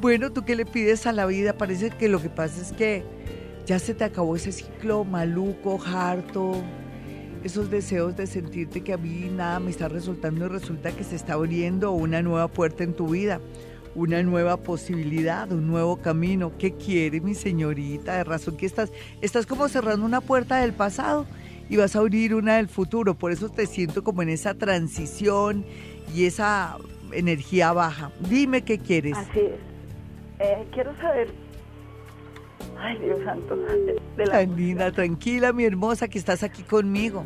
Bueno, 0.02 0.32
¿tú 0.32 0.46
qué 0.46 0.56
le 0.56 0.66
pides 0.66 1.08
a 1.08 1.12
la 1.12 1.26
vida? 1.26 1.54
Parece 1.54 1.90
que 1.90 2.08
lo 2.08 2.22
que 2.22 2.30
pasa 2.30 2.62
es 2.62 2.72
que 2.72 3.04
ya 3.66 3.80
se 3.80 3.94
te 3.94 4.04
acabó 4.04 4.36
ese 4.36 4.52
ciclo 4.52 5.04
maluco, 5.04 5.80
harto, 5.86 6.64
esos 7.44 7.70
deseos 7.70 8.16
de 8.16 8.28
sentirte 8.28 8.82
que 8.82 8.94
a 8.94 8.98
mí 8.98 9.30
nada 9.32 9.60
me 9.60 9.72
está 9.72 9.88
resultando 9.88 10.46
y 10.46 10.50
resulta 10.50 10.92
que 10.92 11.04
se 11.04 11.16
está 11.16 11.34
abriendo 11.34 11.92
una 11.92 12.22
nueva 12.22 12.48
puerta 12.48 12.84
en 12.84 12.94
tu 12.94 13.10
vida, 13.10 13.40
una 13.98 14.22
nueva 14.22 14.58
posibilidad, 14.58 15.52
un 15.52 15.68
nuevo 15.68 15.98
camino. 15.98 16.54
¿Qué 16.60 16.74
quiere 16.74 17.20
mi 17.20 17.34
señorita? 17.34 18.18
De 18.18 18.24
razón 18.24 18.56
que 18.56 18.68
estás, 18.68 18.92
estás 19.22 19.48
como 19.48 19.68
cerrando 19.68 20.06
una 20.06 20.22
puerta 20.22 20.58
del 20.58 20.72
pasado 20.72 21.26
y 21.68 21.78
vas 21.78 21.96
a 21.96 22.00
abrir 22.00 22.36
una 22.36 22.58
del 22.58 22.68
futuro. 22.68 23.16
Por 23.16 23.32
eso 23.32 23.50
te 23.50 23.66
siento 23.66 24.04
como 24.04 24.22
en 24.22 24.30
esa 24.30 24.54
transición 24.54 25.66
y 26.14 26.26
esa 26.26 26.78
energía 27.12 27.74
baja. 27.74 28.12
Dime 28.30 28.62
qué 28.62 28.78
quieres. 28.78 29.18
Así 29.18 29.40
es. 29.40 29.60
Eh, 30.40 30.68
quiero 30.72 30.96
saber 30.98 31.34
Ay, 32.80 33.00
Dios 33.00 33.20
santo. 33.26 33.56
De 34.16 34.26
Tan 34.26 34.56
linda, 34.56 34.92
tranquila, 34.92 35.52
mi 35.52 35.66
hermosa, 35.66 36.08
que 36.08 36.20
estás 36.20 36.44
aquí 36.44 36.62
conmigo. 36.62 37.26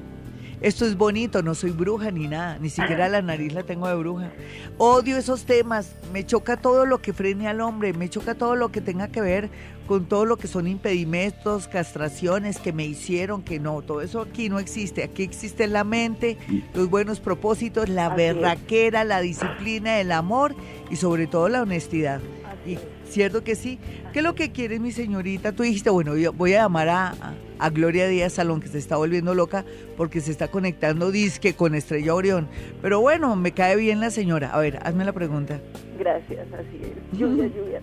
Esto 0.62 0.86
es 0.86 0.96
bonito, 0.96 1.42
no 1.42 1.56
soy 1.56 1.72
bruja 1.72 2.12
ni 2.12 2.28
nada, 2.28 2.60
ni 2.60 2.70
siquiera 2.70 3.10
la 3.10 3.24
nariz 3.24 3.52
la 3.52 3.64
tengo 3.64 3.88
de 3.88 3.96
bruja. 3.96 4.32
Odio 4.78 5.18
esos 5.18 5.46
temas, 5.46 5.96
me 6.14 6.24
choca 6.24 6.56
todo 6.56 6.86
lo 6.86 7.02
que 7.02 7.14
frene 7.14 7.48
al 7.48 7.62
hombre, 7.62 7.94
me 7.94 8.10
choca 8.10 8.36
todo 8.36 8.56
lo 8.56 8.72
que 8.72 8.80
tenga 8.80 9.08
que 9.08 9.22
ver 9.22 9.50
con 9.88 10.06
todo 10.06 10.26
lo 10.26 10.38
que 10.38 10.48
son 10.48 10.68
impedimentos, 10.68 11.68
castraciones 11.68 12.60
que 12.60 12.74
me 12.74 12.86
hicieron, 12.86 13.42
que 13.42 13.60
no, 13.60 13.82
todo 13.82 14.02
eso 14.02 14.22
aquí 14.22 14.50
no 14.50 14.60
existe. 14.60 15.04
Aquí 15.04 15.24
existe 15.24 15.66
la 15.66 15.84
mente, 15.84 16.38
los 16.76 16.90
buenos 16.90 17.20
propósitos, 17.20 17.90
la 17.90 18.10
berraquera, 18.10 19.04
la 19.04 19.20
disciplina, 19.20 20.00
el 20.00 20.12
amor 20.12 20.56
y 20.92 20.96
sobre 20.96 21.26
todo 21.26 21.50
la 21.50 21.64
honestidad. 21.64 22.22
Y 22.68 22.78
¿Cierto 23.12 23.44
que 23.44 23.56
sí? 23.56 23.78
¿Qué 24.14 24.20
es 24.20 24.24
lo 24.24 24.36
que 24.36 24.54
quieres, 24.54 24.80
mi 24.80 24.94
señorita? 24.94 25.52
Tú 25.52 25.64
dijiste, 25.64 25.90
bueno, 25.90 26.16
yo 26.16 26.32
voy 26.32 26.54
a 26.54 26.62
llamar 26.62 26.88
a, 26.88 27.14
a, 27.60 27.70
Gloria 27.70 28.08
Díaz 28.08 28.32
Salón, 28.32 28.62
que 28.62 28.70
se 28.70 28.78
está 28.78 28.96
volviendo 28.96 29.36
loca 29.36 29.66
porque 29.98 30.22
se 30.22 30.32
está 30.32 30.48
conectando 30.48 31.12
disque 31.12 31.54
con 31.54 31.76
Estrella 31.76 32.16
Orión. 32.16 32.48
Pero 32.82 33.02
bueno, 33.02 33.36
me 33.36 33.52
cae 33.52 33.76
bien 33.76 34.00
la 34.00 34.12
señora. 34.12 34.52
A 34.52 34.60
ver, 34.60 34.80
hazme 34.82 35.04
la 35.04 35.12
pregunta. 35.12 35.60
Gracias, 36.00 36.48
así 36.54 36.80
es. 36.84 37.20
Lluvia, 37.20 37.48
lluvia. 37.48 37.82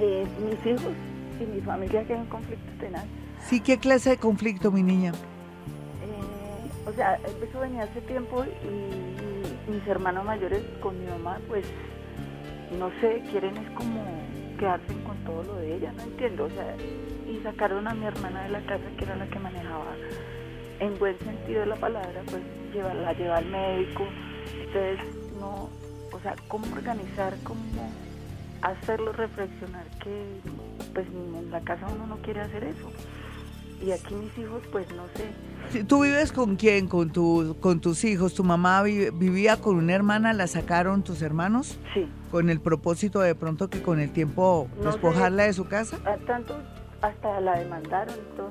Eh, 0.00 0.26
mis 0.44 0.66
hijos 0.66 0.92
y 1.40 1.46
mi 1.46 1.60
familia 1.60 2.02
tienen 2.02 2.26
conflicto 2.26 2.72
tenaz. 2.80 3.04
Sí, 3.48 3.60
¿qué 3.60 3.78
clase 3.78 4.10
de 4.10 4.16
conflicto, 4.16 4.72
mi 4.72 4.82
niña? 4.82 5.12
Eh, 5.12 6.88
o 6.90 6.92
sea, 6.94 7.20
empezó 7.24 7.58
a 7.58 7.60
venir 7.60 7.82
hace 7.82 8.00
tiempo 8.00 8.44
y 8.44 9.70
mis 9.70 9.86
hermanos 9.86 10.24
mayores 10.24 10.62
con 10.80 10.98
mi 10.98 11.06
mamá, 11.06 11.38
pues 11.46 11.64
no 12.76 12.90
sé, 13.00 13.22
quieren 13.30 13.56
es 13.56 13.70
como 13.70 14.04
quedarse 14.58 14.92
con 15.04 15.16
todo 15.24 15.42
lo 15.44 15.56
de 15.56 15.76
ella, 15.76 15.92
no 15.92 16.02
entiendo, 16.02 16.44
o 16.44 16.50
sea, 16.50 16.76
y 17.28 17.40
sacaron 17.42 17.86
a 17.86 17.94
mi 17.94 18.06
hermana 18.06 18.42
de 18.44 18.48
la 18.50 18.60
casa 18.60 18.84
que 18.96 19.04
era 19.04 19.16
la 19.16 19.26
que 19.26 19.38
manejaba 19.38 19.94
en 20.80 20.98
buen 20.98 21.18
sentido 21.18 21.60
de 21.60 21.66
la 21.66 21.76
palabra, 21.76 22.22
pues 22.26 22.42
lleva, 22.72 22.94
la 22.94 23.12
lleva 23.12 23.38
al 23.38 23.46
médico. 23.46 24.04
Entonces, 24.52 24.98
no, 25.40 25.68
o 26.12 26.20
sea, 26.22 26.34
cómo 26.48 26.66
organizar, 26.74 27.34
cómo 27.44 27.60
hacerlo 28.62 29.12
reflexionar 29.12 29.84
que 30.02 30.40
pues 30.94 31.06
en 31.06 31.50
la 31.50 31.60
casa 31.60 31.86
uno 31.94 32.06
no 32.06 32.16
quiere 32.18 32.40
hacer 32.40 32.64
eso. 32.64 32.90
Y 33.80 33.92
aquí 33.92 34.14
mis 34.14 34.36
hijos, 34.38 34.62
pues 34.72 34.86
no 34.92 35.04
sé. 35.14 35.84
¿Tú 35.84 36.02
vives 36.02 36.32
con 36.32 36.56
quién? 36.56 36.88
¿Con, 36.88 37.10
tu, 37.12 37.56
con 37.60 37.80
tus 37.80 38.04
hijos? 38.04 38.34
¿Tu 38.34 38.42
mamá 38.42 38.82
vivía 38.82 39.56
con 39.58 39.76
una 39.76 39.94
hermana? 39.94 40.32
¿La 40.32 40.46
sacaron 40.46 41.02
tus 41.02 41.22
hermanos? 41.22 41.78
Sí. 41.94 42.08
¿Con 42.30 42.50
el 42.50 42.60
propósito 42.60 43.20
de 43.20 43.34
pronto 43.34 43.68
que 43.68 43.82
con 43.82 44.00
el 44.00 44.10
tiempo 44.10 44.68
despojarla 44.82 45.44
de 45.44 45.52
su 45.52 45.66
casa? 45.66 45.98
A 46.04 46.16
tanto, 46.26 46.56
hasta 47.02 47.40
la 47.40 47.58
demandaron 47.58 48.16
todo. 48.36 48.50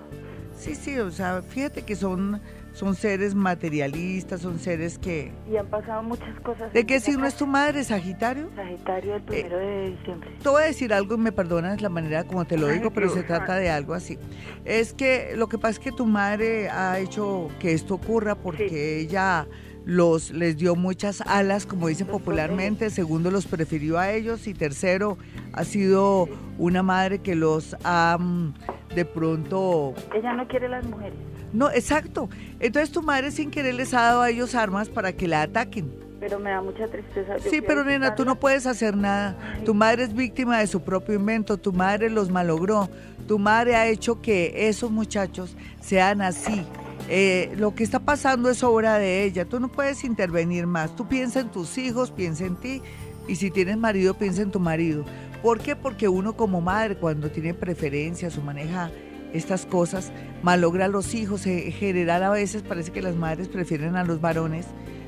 Sí, 0.55 0.75
sí, 0.75 0.97
o 0.99 1.11
sea, 1.11 1.41
fíjate 1.41 1.84
que 1.84 1.95
son 1.95 2.41
son 2.78 2.93
seres 2.93 3.34
materialistas, 3.34 4.41
son 4.41 4.59
seres 4.59 4.99
que... 4.99 5.32
Y 5.51 5.57
han 5.57 5.65
pasado 5.65 6.03
muchas 6.03 6.39
cosas. 6.41 6.71
¿De 6.71 6.86
qué 6.86 6.99
signo 6.99 7.25
es 7.25 7.36
tu 7.36 7.47
madre, 7.47 7.84
Sagitario? 7.84 8.51
Sagitario, 8.55 9.15
el 9.15 9.23
primero 9.23 9.57
de 9.57 9.89
diciembre. 9.97 10.30
Te 10.43 10.47
voy 10.47 10.61
a 10.61 10.65
decir 10.65 10.93
algo 10.93 11.15
y 11.15 11.17
me 11.17 11.32
perdonas 11.32 11.82
la 11.82 11.89
manera 11.89 12.23
como 12.25 12.45
te 12.45 12.55
lo 12.55 12.67
digo, 12.67 12.91
pero 12.91 13.09
se 13.09 13.23
trata 13.23 13.55
de 13.55 13.71
algo 13.71 13.95
así. 13.95 14.19
Es 14.63 14.93
que 14.93 15.34
lo 15.36 15.49
que 15.49 15.57
pasa 15.57 15.71
es 15.71 15.80
que 15.80 15.91
tu 15.91 16.05
madre 16.05 16.69
ha 16.69 16.99
hecho 16.99 17.49
que 17.59 17.73
esto 17.73 17.95
ocurra 17.95 18.36
porque 18.36 18.99
ella 18.99 19.47
los 19.84 20.30
les 20.30 20.57
dio 20.57 20.75
muchas 20.75 21.21
alas, 21.21 21.65
como 21.65 21.88
dicen 21.88 22.05
popularmente, 22.05 22.91
segundo 22.91 23.32
los 23.32 23.47
prefirió 23.47 23.97
a 23.97 24.11
ellos 24.11 24.45
y 24.45 24.53
tercero 24.53 25.17
ha 25.53 25.63
sido 25.63 26.30
una 26.59 26.84
madre 26.84 27.19
que 27.19 27.34
los 27.34 27.75
ha 27.84 28.17
mm, 28.19 28.53
de 28.93 29.05
pronto... 29.05 29.95
Ella 30.13 30.34
no 30.34 30.47
quiere 30.47 30.69
las 30.69 30.86
mujeres. 30.86 31.17
No, 31.57 31.71
exacto. 31.71 32.29
Entonces 32.59 32.91
tu 32.91 33.01
madre 33.01 33.31
sin 33.31 33.49
querer 33.49 33.73
les 33.73 33.91
ha 33.95 34.01
dado 34.01 34.21
a 34.21 34.29
ellos 34.29 34.53
armas 34.53 34.89
para 34.89 35.11
que 35.13 35.27
la 35.27 35.41
ataquen. 35.41 35.91
Pero 36.19 36.39
me 36.39 36.51
da 36.51 36.61
mucha 36.61 36.87
tristeza. 36.87 37.39
sí, 37.39 37.61
pero 37.61 37.83
nena, 37.83 38.13
tú 38.13 38.25
no 38.25 38.39
puedes 38.39 38.67
hacer 38.67 38.95
nada. 38.95 39.35
Tu 39.65 39.73
madre 39.73 40.03
es 40.03 40.13
víctima 40.13 40.59
de 40.59 40.67
su 40.67 40.83
propio 40.83 41.15
invento, 41.15 41.57
tu 41.57 41.73
madre 41.73 42.11
los 42.11 42.29
malogró, 42.29 42.89
tu 43.27 43.39
madre 43.39 43.75
ha 43.75 43.87
hecho 43.87 44.21
que 44.21 44.67
esos 44.69 44.91
muchachos 44.91 45.57
sean 45.81 46.21
así. 46.21 46.63
Eh, 47.09 47.51
lo 47.57 47.73
que 47.73 47.83
está 47.83 47.99
pasando 47.99 48.51
es 48.51 48.63
obra 48.63 48.99
de 48.99 49.23
ella, 49.23 49.45
tú 49.45 49.59
no 49.59 49.69
puedes 49.69 50.03
intervenir 50.03 50.67
más. 50.67 50.95
Tú 50.95 51.07
piensa 51.07 51.39
en 51.39 51.49
tus 51.49 51.79
hijos, 51.79 52.11
piensa 52.11 52.45
en 52.45 52.55
ti 52.55 52.83
y 53.27 53.35
si 53.35 53.49
tienes 53.49 53.77
marido, 53.77 54.13
piensa 54.13 54.43
en 54.43 54.51
tu 54.51 54.59
marido. 54.59 55.05
¿Por 55.41 55.59
qué? 55.59 55.75
Porque 55.75 56.07
uno 56.07 56.37
como 56.37 56.61
madre 56.61 56.97
cuando 56.97 57.31
tiene 57.31 57.55
preferencias 57.55 58.37
o 58.37 58.41
maneja 58.41 58.91
estas 59.34 59.65
cosas, 59.65 60.11
malogra 60.43 60.86
a 60.86 60.89
los 60.89 61.13
hijos. 61.13 61.45
En 61.45 61.71
general 61.71 62.23
a 62.23 62.30
veces 62.30 62.63
parece 62.63 62.91
que 62.91 63.01
las 63.01 63.15
madres 63.15 63.47
prefieren 63.47 63.95
a 63.95 64.03
los 64.03 64.21
varones, 64.21 64.65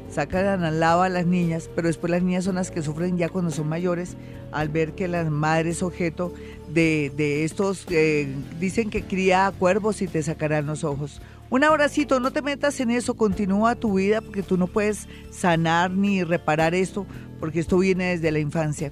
sacan 0.10 0.64
al 0.64 0.80
lado 0.80 1.04
a 1.04 1.10
las 1.10 1.26
niñas, 1.26 1.70
pero 1.76 1.88
después 1.88 2.12
las 2.12 2.24
niñas 2.24 2.46
son 2.46 2.56
las 2.56 2.72
que 2.72 2.82
sufren 2.82 3.18
ya 3.18 3.30
cuando 3.30 3.52
son 3.52 3.68
mayores 3.68 4.18
al 4.52 4.70
ver 4.70 4.94
que 4.94 5.08
la 5.08 5.24
madre 5.30 5.70
es 5.70 5.84
objeto 5.84 6.34
de, 6.70 7.44
estos, 7.44 7.86
eh, 7.90 8.28
dicen 8.60 8.90
que 8.90 9.04
cría 9.04 9.54
cuervos 9.58 10.02
y 10.02 10.08
te 10.08 10.24
sacarán 10.24 10.66
los 10.66 10.84
ojos. 10.84 11.22
Un 11.52 11.64
abracito, 11.64 12.20
no 12.20 12.32
te 12.32 12.44
metas 12.44 12.80
en 12.80 12.92
eso, 12.92 13.16
continúa 13.16 13.76
tu 13.76 13.96
vida 13.96 14.22
porque 14.22 14.44
tú 14.44 14.58
no 14.58 14.68
puedes 14.68 15.08
sanar 15.32 15.90
ni 15.90 16.24
reparar 16.24 16.76
esto 16.76 17.08
porque 17.40 17.60
esto 17.60 17.80
viene 17.80 18.12
desde 18.12 18.32
la 18.32 18.40
infancia. 18.40 18.92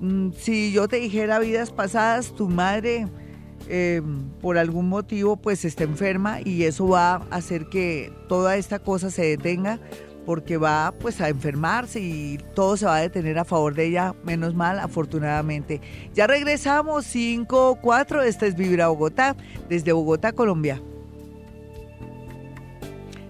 Mm, 0.00 0.30
si 0.36 0.72
yo 0.72 0.88
te 0.88 0.96
dijera 0.96 1.38
vidas 1.38 1.70
pasadas, 1.70 2.34
tu 2.34 2.48
madre 2.48 3.08
eh, 3.68 4.02
por 4.40 4.58
algún 4.58 4.88
motivo 4.88 5.36
pues 5.36 5.64
está 5.64 5.84
enferma 5.84 6.40
y 6.44 6.64
eso 6.64 6.88
va 6.88 7.14
a 7.14 7.36
hacer 7.36 7.66
que 7.66 8.12
toda 8.28 8.56
esta 8.56 8.78
cosa 8.78 9.10
se 9.10 9.22
detenga 9.22 9.80
porque 10.26 10.56
va 10.56 10.92
pues 10.98 11.20
a 11.20 11.28
enfermarse 11.28 12.00
y 12.00 12.38
todo 12.54 12.76
se 12.76 12.84
va 12.84 12.96
a 12.96 13.00
detener 13.00 13.38
a 13.38 13.44
favor 13.44 13.74
de 13.74 13.86
ella, 13.86 14.14
menos 14.24 14.54
mal, 14.54 14.80
afortunadamente. 14.80 15.80
Ya 16.14 16.26
regresamos, 16.26 17.06
5, 17.06 17.78
4, 17.80 18.22
esta 18.22 18.46
es 18.46 18.56
Vibra 18.56 18.88
Bogotá, 18.88 19.36
desde 19.68 19.92
Bogotá, 19.92 20.32
Colombia. 20.32 20.82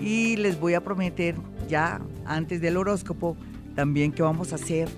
y 0.00 0.36
les 0.36 0.58
voy 0.60 0.74
a 0.74 0.82
prometer 0.82 1.36
ya 1.68 2.00
antes 2.24 2.60
del 2.60 2.76
horóscopo 2.76 3.36
también 3.74 4.12
que 4.12 4.22
vamos 4.22 4.52
a 4.52 4.56
hacer 4.56 4.88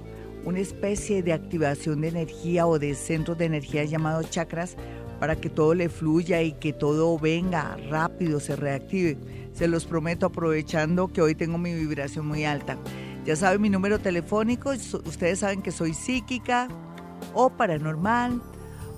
una 0.45 0.59
especie 0.59 1.22
de 1.22 1.32
activación 1.32 2.01
de 2.01 2.09
energía 2.09 2.66
o 2.66 2.78
de 2.78 2.95
centros 2.95 3.38
de 3.38 3.47
energía 3.47 3.84
llamados 3.84 4.30
chakras 4.30 4.76
para 5.18 5.36
que 5.36 5.49
todo 5.49 5.74
le 5.74 5.88
fluya 5.88 6.42
y 6.42 6.53
que 6.53 6.72
todo 6.72 7.18
venga 7.18 7.76
rápido, 7.88 8.40
se 8.40 8.57
reactive. 8.57 9.16
Se 9.55 9.68
los 9.68 9.84
prometo 9.86 10.26
aprovechando 10.26 11.07
que 11.07 11.22
hoy 11.22 11.36
tengo 11.36 11.59
mi 11.59 11.72
vibración 11.72 12.26
muy 12.26 12.44
alta. 12.44 12.76
Ya 13.24 13.36
saben 13.36 13.62
mi 13.62 13.70
número 13.70 14.00
telefónico, 14.00 14.70
ustedes 14.70 15.38
saben 15.38 15.62
que 15.62 15.70
soy 15.70 15.94
psíquica 15.94 16.66
o 17.34 17.50
paranormal 17.50 18.42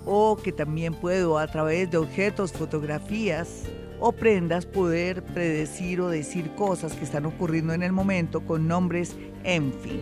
o 0.07 0.39
que 0.43 0.53
también 0.53 0.95
puedo 0.95 1.39
a 1.39 1.47
través 1.47 1.91
de 1.91 1.99
objetos, 1.99 2.53
fotografías 2.53 3.65
o 4.01 4.13
prendas 4.13 4.65
poder 4.65 5.23
predecir 5.23 6.01
o 6.01 6.09
decir 6.09 6.51
cosas 6.55 6.95
que 6.95 7.05
están 7.05 7.27
ocurriendo 7.27 7.75
en 7.75 7.83
el 7.83 7.93
momento 7.93 8.41
con 8.41 8.67
nombres, 8.67 9.15
en 9.45 9.75
fin. 9.75 10.01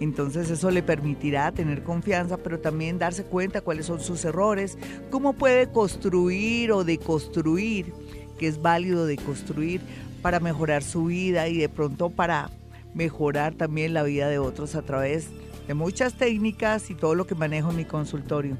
Entonces 0.00 0.50
eso 0.50 0.70
le 0.70 0.82
permitirá 0.82 1.52
tener 1.52 1.82
confianza, 1.82 2.38
pero 2.38 2.58
también 2.58 2.98
darse 2.98 3.24
cuenta 3.24 3.60
cuáles 3.60 3.84
son 3.84 4.00
sus 4.00 4.24
errores, 4.24 4.78
cómo 5.10 5.34
puede 5.34 5.70
construir 5.70 6.72
o 6.72 6.84
deconstruir 6.84 7.92
que 8.40 8.48
es 8.48 8.62
válido 8.62 9.04
de 9.04 9.18
construir 9.18 9.82
para 10.22 10.40
mejorar 10.40 10.82
su 10.82 11.04
vida 11.04 11.46
y 11.48 11.58
de 11.58 11.68
pronto 11.68 12.08
para 12.08 12.48
mejorar 12.94 13.52
también 13.52 13.92
la 13.92 14.02
vida 14.02 14.30
de 14.30 14.38
otros 14.38 14.74
a 14.76 14.82
través 14.82 15.28
de 15.68 15.74
muchas 15.74 16.14
técnicas 16.14 16.88
y 16.88 16.94
todo 16.94 17.14
lo 17.14 17.26
que 17.26 17.34
manejo 17.34 17.68
en 17.70 17.76
mi 17.76 17.84
consultorio. 17.84 18.56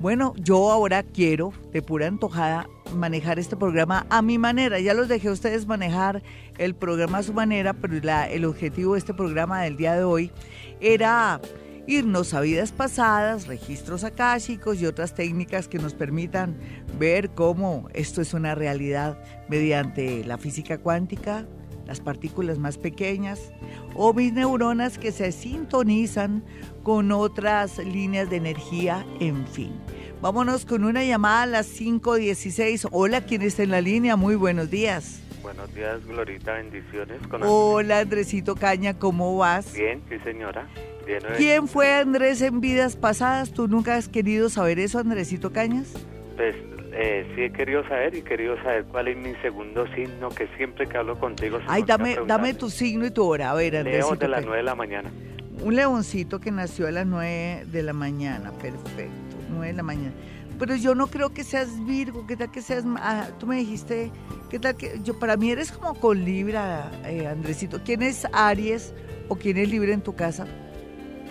Bueno, 0.00 0.32
yo 0.38 0.70
ahora 0.70 1.02
quiero, 1.02 1.52
de 1.70 1.82
pura 1.82 2.06
antojada, 2.06 2.66
manejar 2.96 3.38
este 3.38 3.56
programa 3.56 4.06
a 4.08 4.22
mi 4.22 4.38
manera. 4.38 4.80
Ya 4.80 4.94
los 4.94 5.08
dejé 5.08 5.28
a 5.28 5.32
ustedes 5.32 5.66
manejar 5.66 6.22
el 6.56 6.74
programa 6.74 7.18
a 7.18 7.22
su 7.22 7.34
manera, 7.34 7.74
pero 7.74 7.94
el 7.94 8.44
objetivo 8.46 8.94
de 8.94 9.00
este 9.00 9.12
programa 9.12 9.60
del 9.60 9.76
día 9.76 9.94
de 9.96 10.04
hoy 10.04 10.32
era 10.80 11.42
irnos 11.90 12.34
a 12.34 12.40
vidas 12.40 12.70
pasadas, 12.70 13.48
registros 13.48 14.04
akáshicos 14.04 14.80
y 14.80 14.86
otras 14.86 15.14
técnicas 15.14 15.66
que 15.66 15.78
nos 15.78 15.92
permitan 15.92 16.56
ver 17.00 17.30
cómo 17.30 17.88
esto 17.94 18.22
es 18.22 18.32
una 18.32 18.54
realidad 18.54 19.18
mediante 19.48 20.24
la 20.24 20.38
física 20.38 20.78
cuántica, 20.78 21.46
las 21.86 22.00
partículas 22.00 22.58
más 22.58 22.78
pequeñas 22.78 23.52
o 23.96 24.14
mis 24.14 24.32
neuronas 24.32 24.98
que 24.98 25.10
se 25.10 25.32
sintonizan 25.32 26.44
con 26.84 27.10
otras 27.10 27.78
líneas 27.78 28.30
de 28.30 28.36
energía, 28.36 29.04
en 29.18 29.44
fin. 29.48 29.72
Vámonos 30.22 30.64
con 30.64 30.84
una 30.84 31.02
llamada 31.02 31.42
a 31.42 31.46
las 31.46 31.80
5.16. 31.80 32.88
Hola, 32.92 33.22
¿quién 33.22 33.42
está 33.42 33.64
en 33.64 33.70
la 33.70 33.80
línea? 33.80 34.14
Muy 34.14 34.36
buenos 34.36 34.70
días. 34.70 35.22
Buenos 35.42 35.74
días, 35.74 36.04
Glorita, 36.06 36.52
bendiciones. 36.54 37.18
Hola, 37.42 38.00
Andresito 38.00 38.54
Caña, 38.56 38.98
¿cómo 38.98 39.36
vas? 39.38 39.72
Bien, 39.72 40.02
sí, 40.08 40.18
señora. 40.22 40.68
¿Quién 41.36 41.66
fue 41.66 41.94
Andrés 41.94 42.42
en 42.42 42.60
vidas 42.60 42.96
pasadas? 42.96 43.52
¿Tú 43.52 43.66
nunca 43.66 43.96
has 43.96 44.08
querido 44.08 44.48
saber 44.50 44.78
eso, 44.78 44.98
Andresito 44.98 45.50
Cañas? 45.50 45.94
Pues 46.36 46.54
eh, 46.92 47.26
sí 47.34 47.42
he 47.42 47.52
querido 47.52 47.82
saber 47.88 48.14
y 48.14 48.22
querido 48.22 48.56
saber 48.62 48.84
cuál 48.84 49.08
es 49.08 49.16
mi 49.16 49.34
segundo 49.36 49.86
signo, 49.94 50.28
que 50.28 50.46
siempre 50.56 50.86
que 50.86 50.98
hablo 50.98 51.18
contigo... 51.18 51.58
Ay, 51.66 51.84
dame, 51.84 52.18
dame 52.26 52.54
tu 52.54 52.68
signo 52.68 53.06
y 53.06 53.10
tu 53.10 53.24
hora, 53.24 53.50
a 53.50 53.54
ver, 53.54 53.78
Andresito. 53.78 54.06
León 54.06 54.18
de 54.18 54.28
las 54.28 54.42
9 54.42 54.56
de 54.58 54.62
la 54.62 54.74
mañana. 54.74 55.10
Un 55.62 55.74
leoncito 55.74 56.40
que 56.40 56.50
nació 56.50 56.86
a 56.86 56.90
las 56.90 57.06
9 57.06 57.64
de 57.66 57.82
la 57.82 57.92
mañana, 57.92 58.52
perfecto, 58.52 59.36
9 59.50 59.66
de 59.68 59.72
la 59.72 59.82
mañana. 59.82 60.12
Pero 60.60 60.76
yo 60.76 60.94
no 60.94 61.06
creo 61.06 61.30
que 61.30 61.42
seas 61.42 61.84
Virgo, 61.86 62.26
¿qué 62.26 62.36
tal 62.36 62.50
que 62.50 62.60
seas... 62.60 62.84
Ah, 62.98 63.28
tú 63.38 63.46
me 63.46 63.56
dijiste, 63.56 64.12
¿qué 64.50 64.58
tal 64.58 64.76
que... 64.76 65.00
Yo, 65.02 65.18
para 65.18 65.38
mí 65.38 65.50
eres 65.50 65.72
como 65.72 65.94
con 65.94 66.22
Libra, 66.22 66.90
eh, 67.06 67.26
Andresito. 67.26 67.80
¿Quién 67.82 68.02
es 68.02 68.26
Aries 68.30 68.92
o 69.28 69.36
quién 69.36 69.56
es 69.56 69.70
Libra 69.70 69.94
en 69.94 70.02
tu 70.02 70.14
casa? 70.14 70.46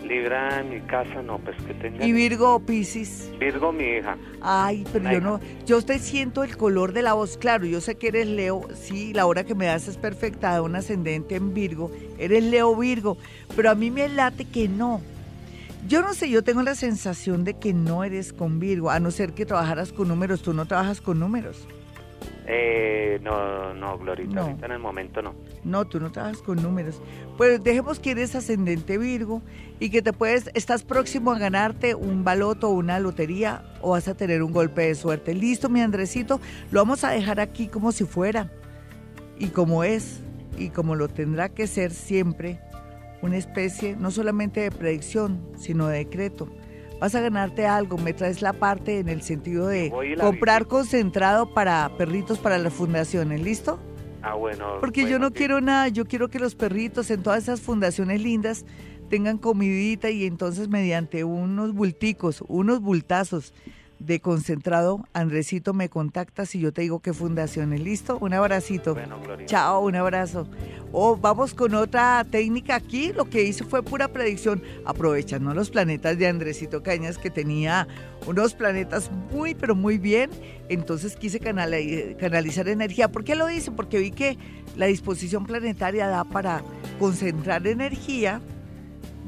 Libra 0.03 0.61
en 0.61 0.69
mi 0.71 0.81
casa, 0.81 1.21
no, 1.21 1.37
pues 1.37 1.55
que 1.61 1.75
tenía. 1.75 2.03
¿Y 2.03 2.11
Virgo 2.11 2.55
o 2.55 2.59
Piscis? 2.59 3.29
Virgo, 3.39 3.71
mi 3.71 3.83
hija. 3.83 4.17
Ay, 4.41 4.83
pero 4.91 5.11
yo 5.11 5.21
no, 5.21 5.39
yo 5.67 5.83
te 5.83 5.99
siento 5.99 6.43
el 6.43 6.57
color 6.57 6.93
de 6.93 7.03
la 7.03 7.13
voz, 7.13 7.37
claro, 7.37 7.65
yo 7.65 7.81
sé 7.81 7.95
que 7.95 8.07
eres 8.07 8.25
Leo, 8.25 8.67
sí, 8.73 9.13
la 9.13 9.27
hora 9.27 9.43
que 9.43 9.53
me 9.53 9.67
das 9.67 9.87
es 9.87 9.97
perfecta, 9.97 10.55
de 10.55 10.61
un 10.61 10.75
ascendente 10.75 11.35
en 11.35 11.53
Virgo, 11.53 11.91
eres 12.17 12.43
Leo 12.43 12.75
Virgo, 12.75 13.17
pero 13.55 13.69
a 13.69 13.75
mí 13.75 13.91
me 13.91 14.09
late 14.09 14.45
que 14.45 14.67
no, 14.67 15.01
Yo 15.87 16.01
no 16.01 16.13
sé, 16.13 16.29
yo 16.29 16.43
tengo 16.43 16.61
la 16.61 16.75
sensación 16.75 17.43
de 17.43 17.55
que 17.55 17.73
no 17.73 18.03
eres 18.03 18.33
con 18.33 18.59
Virgo, 18.59 18.89
a 18.89 18.99
no 18.99 19.11
ser 19.11 19.33
que 19.33 19.45
trabajaras 19.45 19.91
con 19.91 20.07
números. 20.07 20.41
Tú 20.41 20.53
no 20.53 20.65
trabajas 20.65 21.01
con 21.01 21.19
números. 21.19 21.67
Eh, 22.51 23.19
no, 23.21 23.73
no, 23.75 23.97
Glorita, 23.99 24.33
No. 24.33 24.41
ahorita 24.41 24.65
en 24.65 24.71
el 24.71 24.79
momento 24.79 25.21
no. 25.21 25.35
No, 25.63 25.85
tú 25.85 25.99
no 25.99 26.11
trabajas 26.11 26.41
con 26.41 26.61
números. 26.61 26.99
Pues 27.37 27.63
dejemos 27.63 27.99
que 27.99 28.11
eres 28.11 28.35
ascendente 28.35 28.97
Virgo 28.97 29.41
y 29.79 29.89
que 29.91 30.01
te 30.01 30.13
puedes, 30.13 30.49
estás 30.55 30.83
próximo 30.83 31.31
a 31.31 31.37
ganarte 31.39 31.93
un 31.95 32.23
baloto 32.23 32.69
o 32.69 32.73
una 32.73 32.99
lotería 32.99 33.63
o 33.81 33.91
vas 33.91 34.07
a 34.07 34.15
tener 34.15 34.41
un 34.41 34.51
golpe 34.51 34.81
de 34.81 34.95
suerte. 34.95 35.33
Listo, 35.35 35.69
mi 35.69 35.81
Andresito, 35.81 36.41
lo 36.71 36.81
vamos 36.81 37.03
a 37.03 37.11
dejar 37.11 37.39
aquí 37.39 37.67
como 37.67 37.91
si 37.91 38.03
fuera 38.05 38.51
y 39.37 39.47
como 39.49 39.83
es 39.83 40.19
y 40.57 40.69
como 40.69 40.95
lo 40.95 41.07
tendrá 41.07 41.49
que 41.49 41.67
ser 41.67 41.91
siempre, 41.91 42.59
una 43.21 43.37
especie 43.37 43.95
no 43.95 44.11
solamente 44.11 44.61
de 44.61 44.71
predicción, 44.71 45.41
sino 45.57 45.87
de 45.87 45.99
decreto. 45.99 46.47
Vas 46.99 47.15
a 47.15 47.21
ganarte 47.21 47.65
algo, 47.65 47.97
me 47.97 48.13
traes 48.13 48.41
la 48.41 48.53
parte 48.53 48.99
en 48.99 49.07
el 49.07 49.21
sentido 49.21 49.67
de 49.67 49.91
comprar 50.19 50.67
concentrado 50.67 51.53
para 51.53 51.89
perritos 51.97 52.39
para 52.39 52.57
las 52.57 52.73
fundaciones, 52.73 53.41
¿listo? 53.41 53.79
Ah, 54.21 54.35
bueno. 54.35 54.79
Porque 54.81 55.09
yo 55.09 55.17
no 55.17 55.29
sí. 55.29 55.35
quiero 55.35 55.61
nada, 55.61 55.87
yo 55.87 56.05
quiero 56.05 56.27
que 56.27 56.39
los 56.39 56.55
perritos 56.55 57.09
en 57.09 57.23
todas 57.23 57.43
esas 57.43 57.61
fundaciones 57.61 58.21
lindas 58.21 58.65
tengan 59.09 59.37
comidita 59.37 60.09
y 60.09 60.25
entonces 60.25 60.67
mediante 60.67 61.23
unos 61.23 61.73
bulticos, 61.73 62.43
unos 62.47 62.81
bultazos 62.81 63.53
de 63.99 64.21
concentrado, 64.21 65.05
Andresito 65.13 65.73
me 65.73 65.89
contactas 65.89 66.55
y 66.55 66.59
yo 66.59 66.71
te 66.71 66.81
digo 66.81 66.99
qué 67.01 67.13
fundación 67.13 67.73
es. 67.73 67.81
¿Listo? 67.81 68.17
Un 68.19 68.33
abracito. 68.33 68.93
Bueno, 68.93 69.19
Glorita. 69.21 69.45
Chao, 69.49 69.81
un 69.81 69.95
abrazo. 69.95 70.47
Oh, 70.91 71.17
vamos 71.17 71.53
con 71.53 71.75
otra 71.75 72.25
técnica 72.31 72.75
aquí. 72.75 73.11
Lo 73.13 73.25
que 73.29 73.43
hice 73.43 73.63
fue 73.65 73.83
pura 73.83 74.07
predicción, 74.07 74.63
aprovechando 74.85 75.53
los 75.53 75.69
planetas 75.69 76.17
de 76.17 76.27
Andresito 76.27 76.81
Cañas, 76.81 77.17
que 77.17 77.29
tenía 77.29 77.87
unos 78.25 78.53
planetas 78.53 79.11
muy, 79.31 79.53
pero 79.53 79.75
muy 79.75 79.97
bien. 79.97 80.29
Entonces 80.69 81.15
quise 81.17 81.39
canali- 81.41 82.15
canalizar 82.17 82.67
energía. 82.69 83.11
¿Por 83.11 83.23
qué 83.25 83.35
lo 83.35 83.49
hice? 83.49 83.71
Porque 83.71 83.99
vi 83.99 84.11
que 84.11 84.37
la 84.77 84.85
disposición 84.85 85.45
planetaria 85.45 86.07
da 86.07 86.23
para 86.23 86.63
concentrar 86.99 87.67
energía, 87.67 88.41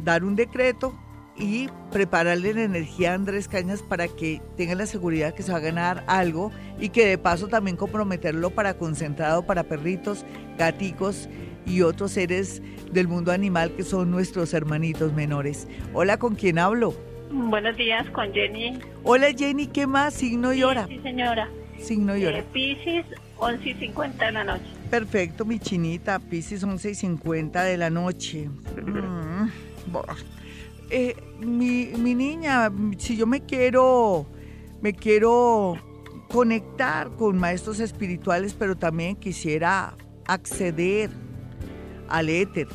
dar 0.04 0.24
un 0.24 0.36
decreto 0.36 0.96
y 1.42 1.70
prepararle 1.92 2.54
la 2.54 2.64
energía 2.64 3.12
a 3.12 3.16
Andrés 3.16 3.48
Cañas 3.48 3.82
para 3.82 4.08
que 4.08 4.40
tenga 4.56 4.76
la 4.76 4.86
seguridad 4.86 5.34
que 5.34 5.42
se 5.42 5.52
va 5.52 5.58
a 5.58 5.62
ganar 5.62 6.04
algo 6.06 6.52
y 6.80 6.90
que 6.90 7.08
de 7.08 7.18
paso 7.18 7.48
también 7.48 7.76
comprometerlo 7.76 8.52
para 8.52 8.76
concentrado 8.76 9.44
para 9.44 9.64
perritos, 9.64 10.24
gaticos 10.60 11.28
y 11.66 11.82
otros 11.82 12.12
seres 12.12 12.62
del 12.92 13.08
mundo 13.08 13.32
animal 13.32 13.72
que 13.76 13.84
son 13.84 14.12
nuestros 14.12 14.54
hermanitos 14.54 15.14
menores. 15.14 15.68
Hola, 15.94 16.18
¿con 16.18 16.36
quién 16.36 16.60
hablo? 16.60 16.94
Buenos 17.32 17.76
días 17.76 18.08
con 18.12 18.32
Jenny. 18.32 18.78
Hola 19.04 19.32
Jenny, 19.36 19.66
¿qué 19.66 19.88
más? 19.88 20.14
Signo 20.14 20.54
y 20.54 20.62
hora. 20.64 20.86
Sí, 20.88 21.00
señora. 21.02 21.50
Signo 21.80 22.16
y 22.16 22.26
hora. 22.26 22.40
Eh, 22.40 22.46
Piscis, 22.54 23.06
11 23.38 23.68
y 23.68 23.74
50 23.74 24.26
de 24.28 24.32
la 24.32 24.44
noche. 24.44 24.66
Perfecto, 24.92 25.44
mi 25.46 25.58
chinita. 25.58 26.20
Piscis 26.20 26.64
11 26.64 26.92
y 26.92 26.96
50 26.96 27.64
de 27.64 27.78
la 27.78 27.90
noche. 27.90 28.50
Mm, 28.86 29.48
eh, 30.92 31.16
mi, 31.40 31.86
niña, 32.16 32.70
si 32.98 33.16
yo 33.16 33.26
me 33.26 33.42
quiero, 33.42 34.26
me 34.82 34.94
quiero 34.94 35.76
conectar 36.30 37.10
con 37.12 37.38
maestros 37.38 37.80
espirituales, 37.80 38.54
pero 38.54 38.76
también 38.76 39.16
quisiera 39.16 39.96
acceder 40.26 41.10
al 42.10 42.28
éter 42.28 42.68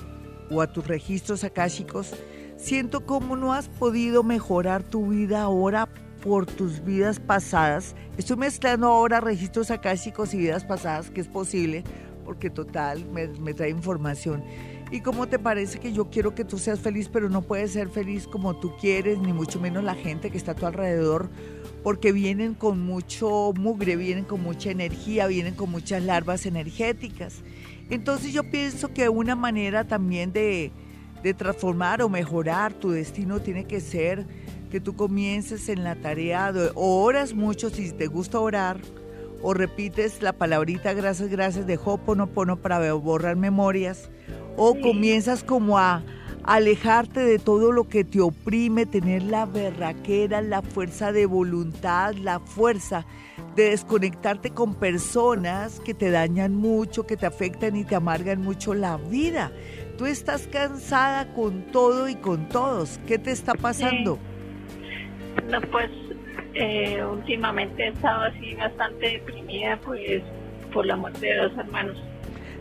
o 0.51 0.63
a 0.63 0.73
tus 0.73 0.87
registros 0.87 1.45
akáshicos, 1.45 2.15
siento 2.57 3.05
como 3.05 3.37
no 3.37 3.53
has 3.53 3.69
podido 3.69 4.23
mejorar 4.23 4.83
tu 4.83 5.09
vida 5.09 5.43
ahora 5.43 5.87
por 6.23 6.47
tus 6.47 6.83
vidas 6.83 7.21
pasadas. 7.21 7.95
Estoy 8.17 8.37
mezclando 8.37 8.87
ahora 8.87 9.21
registros 9.21 9.71
akáshicos 9.71 10.33
y 10.33 10.39
vidas 10.39 10.65
pasadas, 10.65 11.11
que 11.11 11.21
es 11.21 11.29
posible, 11.29 11.85
porque 12.25 12.49
total 12.49 13.05
me, 13.11 13.29
me 13.29 13.53
trae 13.53 13.69
información. 13.69 14.43
¿Y 14.91 15.01
cómo 15.01 15.27
te 15.27 15.41
parece 15.41 15.81
que 15.81 15.93
yo 15.93 16.11
quiero 16.11 16.35
que 16.35 16.45
tú 16.45 16.59
seas 16.59 16.79
feliz, 16.79 17.09
pero 17.13 17.29
no 17.29 17.43
puedes 17.43 17.73
ser 17.73 17.89
feliz 17.89 18.29
como 18.29 18.55
tú 18.57 18.77
quieres, 18.81 19.19
ni 19.19 19.33
mucho 19.33 19.59
menos 19.59 19.83
la 19.83 19.97
gente 19.97 20.31
que 20.31 20.39
está 20.39 20.53
a 20.53 20.55
tu 20.55 20.65
alrededor? 20.65 21.29
Porque 21.83 22.13
vienen 22.13 22.55
con 22.55 22.81
mucho 22.85 23.53
mugre, 23.57 23.97
vienen 23.97 24.25
con 24.25 24.43
mucha 24.43 24.71
energía, 24.71 25.27
vienen 25.27 25.55
con 25.55 25.71
muchas 25.71 26.05
larvas 26.05 26.47
energéticas. 26.47 27.43
Entonces 27.91 28.33
yo 28.33 28.49
pienso 28.49 28.93
que 28.93 29.09
una 29.09 29.35
manera 29.35 29.85
también 29.85 30.33
de, 30.33 30.73
transformar 31.37 32.03
o 32.03 32.09
mejorar 32.09 32.73
tu 32.73 32.91
destino 32.93 33.41
tiene 33.41 33.65
que 33.65 33.81
ser 33.81 34.25
que 34.71 34.81
tú 34.81 34.95
comiences 34.95 35.69
en 35.69 35.83
la 35.83 35.97
tarea 35.97 36.53
de 36.53 36.71
o 36.77 37.03
oras 37.03 37.35
mucho 37.35 37.69
si 37.69 37.91
te 37.91 38.07
gusta 38.07 38.39
orar 38.39 38.79
o 39.43 39.53
repites 39.53 40.23
la 40.23 40.33
palabrita 40.33 40.93
gracias, 40.93 41.29
gracias 41.29 41.67
de 41.67 41.81
Hoponopono 41.85 42.59
para 42.59 42.93
borrar 42.93 43.35
memorias 43.35 44.09
o 44.57 44.79
comienzas 44.81 45.45
como 45.45 45.79
a 45.79 46.03
alejarte 46.45 47.21
de 47.21 47.39
todo 47.39 47.73
lo 47.73 47.89
que 47.89 48.05
te 48.05 48.21
oprime, 48.21 48.87
tener 48.87 49.25
la 49.25 49.47
berraquera, 49.47 50.41
la 50.41 50.63
fuerza 50.63 51.13
de 51.13 51.27
voluntad, 51.27 52.15
la 52.15 52.39
fuerza 52.39 53.05
de 53.57 53.71
desconectarte 53.71 54.51
con 54.51 54.75
personas 54.75 55.81
que 55.81 55.93
te 55.93 56.11
dañan 56.11 56.55
mucho, 56.55 57.07
que 57.07 57.17
te 57.17 57.27
afectan 57.27 57.75
y 57.75 57.85
te 57.85 57.97
amargan 57.97 58.43
mucho 58.43 58.75
la 58.75 58.97
vida. 58.97 59.51
Tú 59.99 60.07
estás 60.07 60.47
cansada 60.47 61.33
con 61.33 61.63
todo 61.73 62.09
y 62.09 62.15
con 62.15 62.49
todos. 62.49 63.01
¿Qué 63.07 63.19
te 63.19 63.33
está 63.33 63.55
pasando? 63.55 64.19
No, 65.51 65.61
pues 65.73 65.91
eh, 66.55 67.03
últimamente 67.05 67.85
he 67.85 67.89
estado 67.89 68.25
así 68.25 68.55
bastante 68.55 69.11
deprimida, 69.11 69.79
pues 69.79 70.23
por 70.73 70.87
la 70.87 70.97
muerte 70.97 71.27
de 71.27 71.37
dos 71.37 71.53
hermanos. 71.59 71.97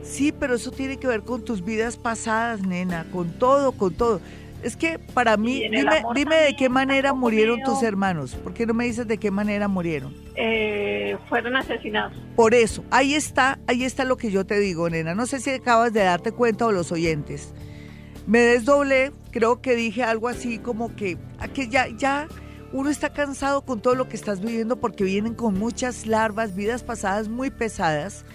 Sí, 0.06 0.32
pero 0.32 0.56
eso 0.56 0.72
tiene 0.72 0.98
que 0.98 1.08
ver 1.08 1.24
con 1.24 1.44
tus 1.44 1.66
vidas 1.66 1.98
pasadas, 1.98 2.62
nena, 2.62 3.06
con 3.12 3.32
todo, 3.34 3.72
con 3.72 3.94
todo. 3.94 4.22
Es 4.64 4.76
que 4.76 4.98
para 4.98 5.36
mí, 5.38 5.68
dime, 5.70 6.04
dime 6.16 6.36
de 6.38 6.56
qué 6.56 6.70
manera 6.70 7.14
murieron 7.14 7.62
tus 7.64 7.84
hermanos. 7.84 8.36
¿Por 8.36 8.54
qué 8.54 8.66
no 8.66 8.74
me 8.74 8.86
dices 8.86 9.08
de 9.08 9.18
qué 9.18 9.30
manera 9.30 9.68
murieron? 9.68 10.16
Eh, 10.36 11.18
fueron 11.28 11.56
asesinados. 11.56 12.18
Por 12.36 12.54
eso, 12.54 12.84
ahí 12.90 13.14
está, 13.14 13.60
ahí 13.68 13.84
está 13.84 14.06
lo 14.06 14.18
que 14.18 14.32
yo 14.32 14.46
te 14.46 14.60
digo, 14.60 14.90
nena. 14.90 15.14
No 15.14 15.26
sé 15.26 15.40
si 15.40 15.52
acabas 15.52 15.94
de 15.94 16.02
darte 16.02 16.32
cuenta 16.32 16.66
o 16.66 16.72
los 16.72 16.92
oyentes. 16.92 17.54
Me 18.26 18.40
desdoblé, 18.40 19.12
creo 19.32 19.62
que 19.62 19.76
dije 19.76 20.04
algo 20.04 20.30
así 20.30 20.58
como 20.58 20.96
que, 20.96 21.18
que 21.54 21.68
ya, 21.68 21.88
ya 21.90 22.28
uno 22.74 22.90
está 22.90 23.14
cansado 23.14 23.62
con 23.62 23.82
todo 23.82 23.94
lo 23.94 24.10
que 24.10 24.16
estás 24.16 24.42
viviendo 24.42 24.78
porque 24.78 25.04
vienen 25.04 25.36
con 25.36 25.60
muchas 25.60 26.08
larvas, 26.08 26.56
vidas 26.56 26.84
pasadas 26.84 27.30
muy 27.30 27.52
pesadas, 27.52 28.26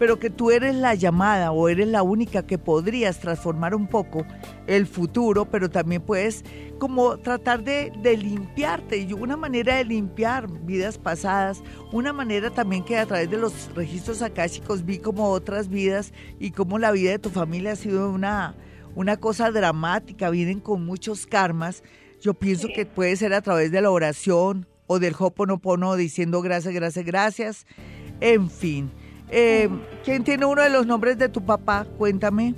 pero 0.00 0.18
que 0.18 0.30
tú 0.30 0.50
eres 0.50 0.74
la 0.74 0.94
llamada 0.94 1.52
o 1.52 1.68
eres 1.68 1.86
la 1.86 2.02
única 2.02 2.46
que 2.46 2.56
podrías 2.56 3.20
transformar 3.20 3.74
un 3.74 3.86
poco 3.86 4.24
el 4.66 4.86
futuro, 4.86 5.44
pero 5.44 5.68
también 5.68 6.00
puedes 6.00 6.42
como 6.78 7.18
tratar 7.18 7.62
de, 7.62 7.92
de 8.02 8.16
limpiarte. 8.16 8.96
Y 8.96 9.12
una 9.12 9.36
manera 9.36 9.76
de 9.76 9.84
limpiar 9.84 10.48
vidas 10.64 10.96
pasadas, 10.96 11.62
una 11.92 12.14
manera 12.14 12.48
también 12.48 12.82
que 12.82 12.96
a 12.96 13.04
través 13.04 13.30
de 13.30 13.36
los 13.36 13.70
registros 13.74 14.22
akáshicos 14.22 14.86
vi 14.86 15.00
como 15.00 15.28
otras 15.28 15.68
vidas 15.68 16.14
y 16.38 16.52
como 16.52 16.78
la 16.78 16.92
vida 16.92 17.10
de 17.10 17.18
tu 17.18 17.28
familia 17.28 17.72
ha 17.72 17.76
sido 17.76 18.10
una, 18.10 18.56
una 18.94 19.18
cosa 19.18 19.50
dramática, 19.50 20.30
vienen 20.30 20.60
con 20.60 20.82
muchos 20.82 21.26
karmas. 21.26 21.82
Yo 22.22 22.32
pienso 22.32 22.68
que 22.74 22.86
puede 22.86 23.16
ser 23.16 23.34
a 23.34 23.42
través 23.42 23.70
de 23.70 23.82
la 23.82 23.90
oración 23.90 24.66
o 24.86 24.98
del 24.98 25.14
hoponopono 25.18 25.94
diciendo 25.96 26.40
gracias, 26.40 26.72
gracias, 26.72 27.04
gracias. 27.04 27.66
En 28.22 28.48
fin. 28.48 28.90
Eh, 29.30 29.68
¿Quién 30.04 30.24
tiene 30.24 30.44
uno 30.46 30.62
de 30.62 30.70
los 30.70 30.86
nombres 30.86 31.18
de 31.18 31.28
tu 31.28 31.40
papá? 31.44 31.86
Cuéntame. 31.98 32.54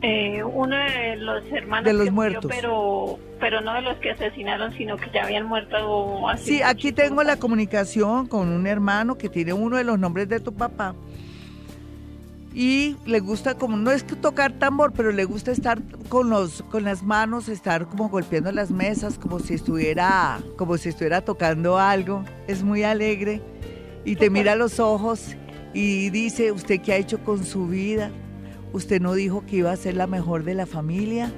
Eh, 0.00 0.44
uno 0.44 0.76
de 0.76 1.16
los 1.16 1.44
hermanos 1.50 1.84
De 1.86 1.92
los 1.92 2.04
que 2.04 2.10
murió, 2.12 2.40
muertos. 2.40 2.52
pero 2.54 3.18
pero 3.40 3.60
no 3.60 3.72
de 3.74 3.82
los 3.82 3.96
que 3.98 4.10
asesinaron, 4.10 4.72
sino 4.72 4.96
que 4.96 5.10
ya 5.10 5.24
habían 5.24 5.46
muerto 5.46 6.28
así. 6.28 6.56
Sí, 6.56 6.62
aquí 6.62 6.92
tengo 6.92 7.22
la 7.22 7.36
comunicación 7.36 8.26
con 8.26 8.48
un 8.48 8.66
hermano 8.66 9.16
que 9.16 9.28
tiene 9.28 9.52
uno 9.52 9.76
de 9.76 9.84
los 9.84 9.98
nombres 9.98 10.28
de 10.28 10.40
tu 10.40 10.52
papá. 10.54 10.94
Y 12.54 12.96
le 13.06 13.20
gusta 13.20 13.54
como, 13.54 13.76
no 13.76 13.90
es 13.90 14.02
que 14.02 14.16
tocar 14.16 14.52
tambor, 14.52 14.92
pero 14.92 15.12
le 15.12 15.24
gusta 15.24 15.52
estar 15.52 15.78
con 16.08 16.30
los, 16.30 16.62
con 16.62 16.82
las 16.82 17.02
manos, 17.04 17.48
estar 17.48 17.86
como 17.86 18.08
golpeando 18.08 18.50
las 18.50 18.70
mesas, 18.70 19.18
como 19.18 19.38
si 19.38 19.54
estuviera, 19.54 20.40
como 20.56 20.76
si 20.78 20.88
estuviera 20.88 21.20
tocando 21.20 21.78
algo. 21.78 22.24
Es 22.48 22.62
muy 22.64 22.82
alegre. 22.82 23.40
Y 24.04 24.16
te 24.16 24.30
mira 24.30 24.52
a 24.52 24.56
los 24.56 24.80
ojos 24.80 25.36
y 25.74 26.10
dice, 26.10 26.52
¿usted 26.52 26.80
qué 26.80 26.92
ha 26.92 26.96
hecho 26.96 27.18
con 27.22 27.44
su 27.44 27.66
vida? 27.66 28.10
Usted 28.72 29.00
no 29.00 29.14
dijo 29.14 29.44
que 29.46 29.56
iba 29.56 29.72
a 29.72 29.76
ser 29.76 29.96
la 29.96 30.06
mejor 30.06 30.44
de 30.44 30.54
la 30.54 30.66
familia. 30.66 31.32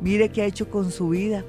Mire 0.00 0.28
qué 0.28 0.42
ha 0.42 0.46
hecho 0.46 0.70
con 0.70 0.90
su 0.90 1.10
vida. 1.10 1.44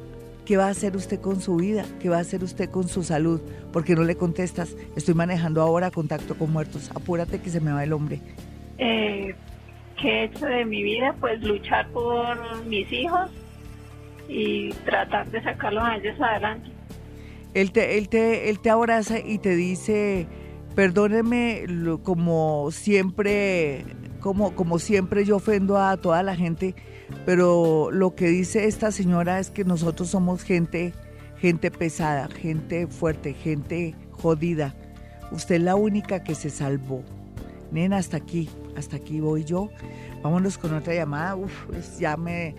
¿Qué 0.45 0.57
va 0.57 0.67
a 0.67 0.69
hacer 0.69 0.95
usted 0.95 1.19
con 1.19 1.41
su 1.41 1.55
vida? 1.55 1.85
¿Qué 1.99 2.09
va 2.09 2.17
a 2.17 2.21
hacer 2.21 2.43
usted 2.43 2.69
con 2.69 2.87
su 2.87 3.03
salud? 3.03 3.41
Porque 3.73 3.95
no 3.95 4.03
le 4.03 4.15
contestas. 4.15 4.75
Estoy 4.95 5.15
manejando 5.15 5.61
ahora 5.61 5.89
contacto 5.89 6.35
con 6.35 6.51
muertos. 6.53 6.91
Apúrate 6.93 7.41
que 7.41 7.49
se 7.49 7.59
me 7.59 7.71
va 7.71 7.83
el 7.83 7.93
hombre. 7.93 8.21
Eh, 8.77 9.33
¿Qué 9.99 10.09
he 10.09 10.23
hecho 10.25 10.45
de 10.45 10.65
mi 10.65 10.83
vida? 10.83 11.15
Pues 11.19 11.41
luchar 11.41 11.87
por 11.89 12.63
mis 12.65 12.91
hijos 12.91 13.31
y 14.27 14.71
tratar 14.85 15.31
de 15.31 15.41
sacarlos 15.41 15.83
a 15.83 15.95
ellos 15.97 16.21
adelante. 16.21 16.74
Él 17.55 17.71
te, 17.71 17.97
él 17.97 18.09
te, 18.09 18.49
él 18.49 18.59
te 18.59 18.69
abraza 18.69 19.17
y 19.19 19.37
te 19.39 19.55
dice, 19.55 20.27
perdóneme 20.75 21.65
como 22.03 22.69
siempre, 22.69 23.85
como, 24.19 24.53
como 24.55 24.77
siempre 24.77 25.23
yo 25.23 25.37
ofendo 25.37 25.77
a 25.77 25.95
toda 25.95 26.21
la 26.21 26.35
gente, 26.35 26.75
pero 27.25 27.91
lo 27.91 28.13
que 28.13 28.27
dice 28.27 28.65
esta 28.65 28.91
señora 28.91 29.39
es 29.39 29.51
que 29.51 29.63
nosotros 29.63 30.09
somos 30.09 30.43
gente, 30.43 30.93
gente 31.37 31.71
pesada, 31.71 32.27
gente 32.27 32.87
fuerte, 32.87 33.33
gente 33.33 33.95
jodida. 34.11 34.75
Usted 35.31 35.55
es 35.55 35.61
la 35.61 35.75
única 35.75 36.23
que 36.23 36.35
se 36.35 36.49
salvó. 36.49 37.03
Nena, 37.71 37.97
hasta 37.97 38.17
aquí, 38.17 38.49
hasta 38.75 38.97
aquí 38.97 39.21
voy 39.21 39.45
yo. 39.45 39.69
Vámonos 40.21 40.57
con 40.57 40.73
otra 40.73 40.93
llamada. 40.93 41.37
Uf, 41.37 41.51
ya 41.99 42.17
me 42.17 42.53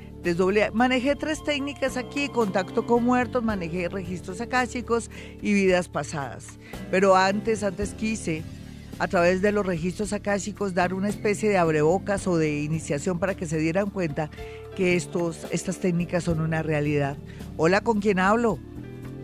Manejé 0.72 1.14
tres 1.14 1.44
técnicas 1.44 1.96
aquí, 1.96 2.28
contacto 2.28 2.84
con 2.84 3.04
muertos, 3.04 3.44
manejé 3.44 3.88
registros 3.88 4.40
akáshicos 4.40 5.08
y 5.40 5.52
vidas 5.52 5.88
pasadas. 5.88 6.58
Pero 6.90 7.14
antes, 7.14 7.62
antes 7.62 7.94
quise, 7.94 8.42
a 8.98 9.06
través 9.06 9.40
de 9.40 9.52
los 9.52 9.64
registros 9.64 10.12
akáshicos, 10.12 10.74
dar 10.74 10.94
una 10.94 11.08
especie 11.08 11.48
de 11.48 11.58
abrebocas 11.58 12.26
o 12.26 12.38
de 12.38 12.60
iniciación 12.62 13.20
para 13.20 13.36
que 13.36 13.46
se 13.46 13.58
dieran 13.58 13.90
cuenta 13.90 14.28
que 14.74 14.96
estos, 14.96 15.46
estas 15.52 15.78
técnicas 15.78 16.24
son 16.24 16.40
una 16.40 16.60
realidad. 16.60 17.16
Hola, 17.56 17.82
¿con 17.82 18.00
quién 18.00 18.18
hablo? 18.18 18.58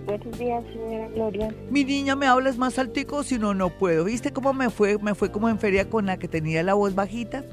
Buenos 0.06 0.38
días, 0.38 0.64
señora 0.72 1.08
Gloria. 1.08 1.54
Mi 1.68 1.84
niña, 1.84 2.14
¿me 2.14 2.26
hablas 2.26 2.58
más 2.58 2.78
altico? 2.78 3.24
Si 3.24 3.38
no, 3.38 3.54
no 3.54 3.70
puedo. 3.70 4.04
¿Viste 4.04 4.32
cómo 4.32 4.52
me 4.52 4.70
fue? 4.70 4.98
Me 4.98 5.16
fue 5.16 5.32
como 5.32 5.48
en 5.48 5.58
feria 5.58 5.90
con 5.90 6.06
la 6.06 6.16
que 6.16 6.28
tenía 6.28 6.62
la 6.62 6.74
voz 6.74 6.94
bajita. 6.94 7.44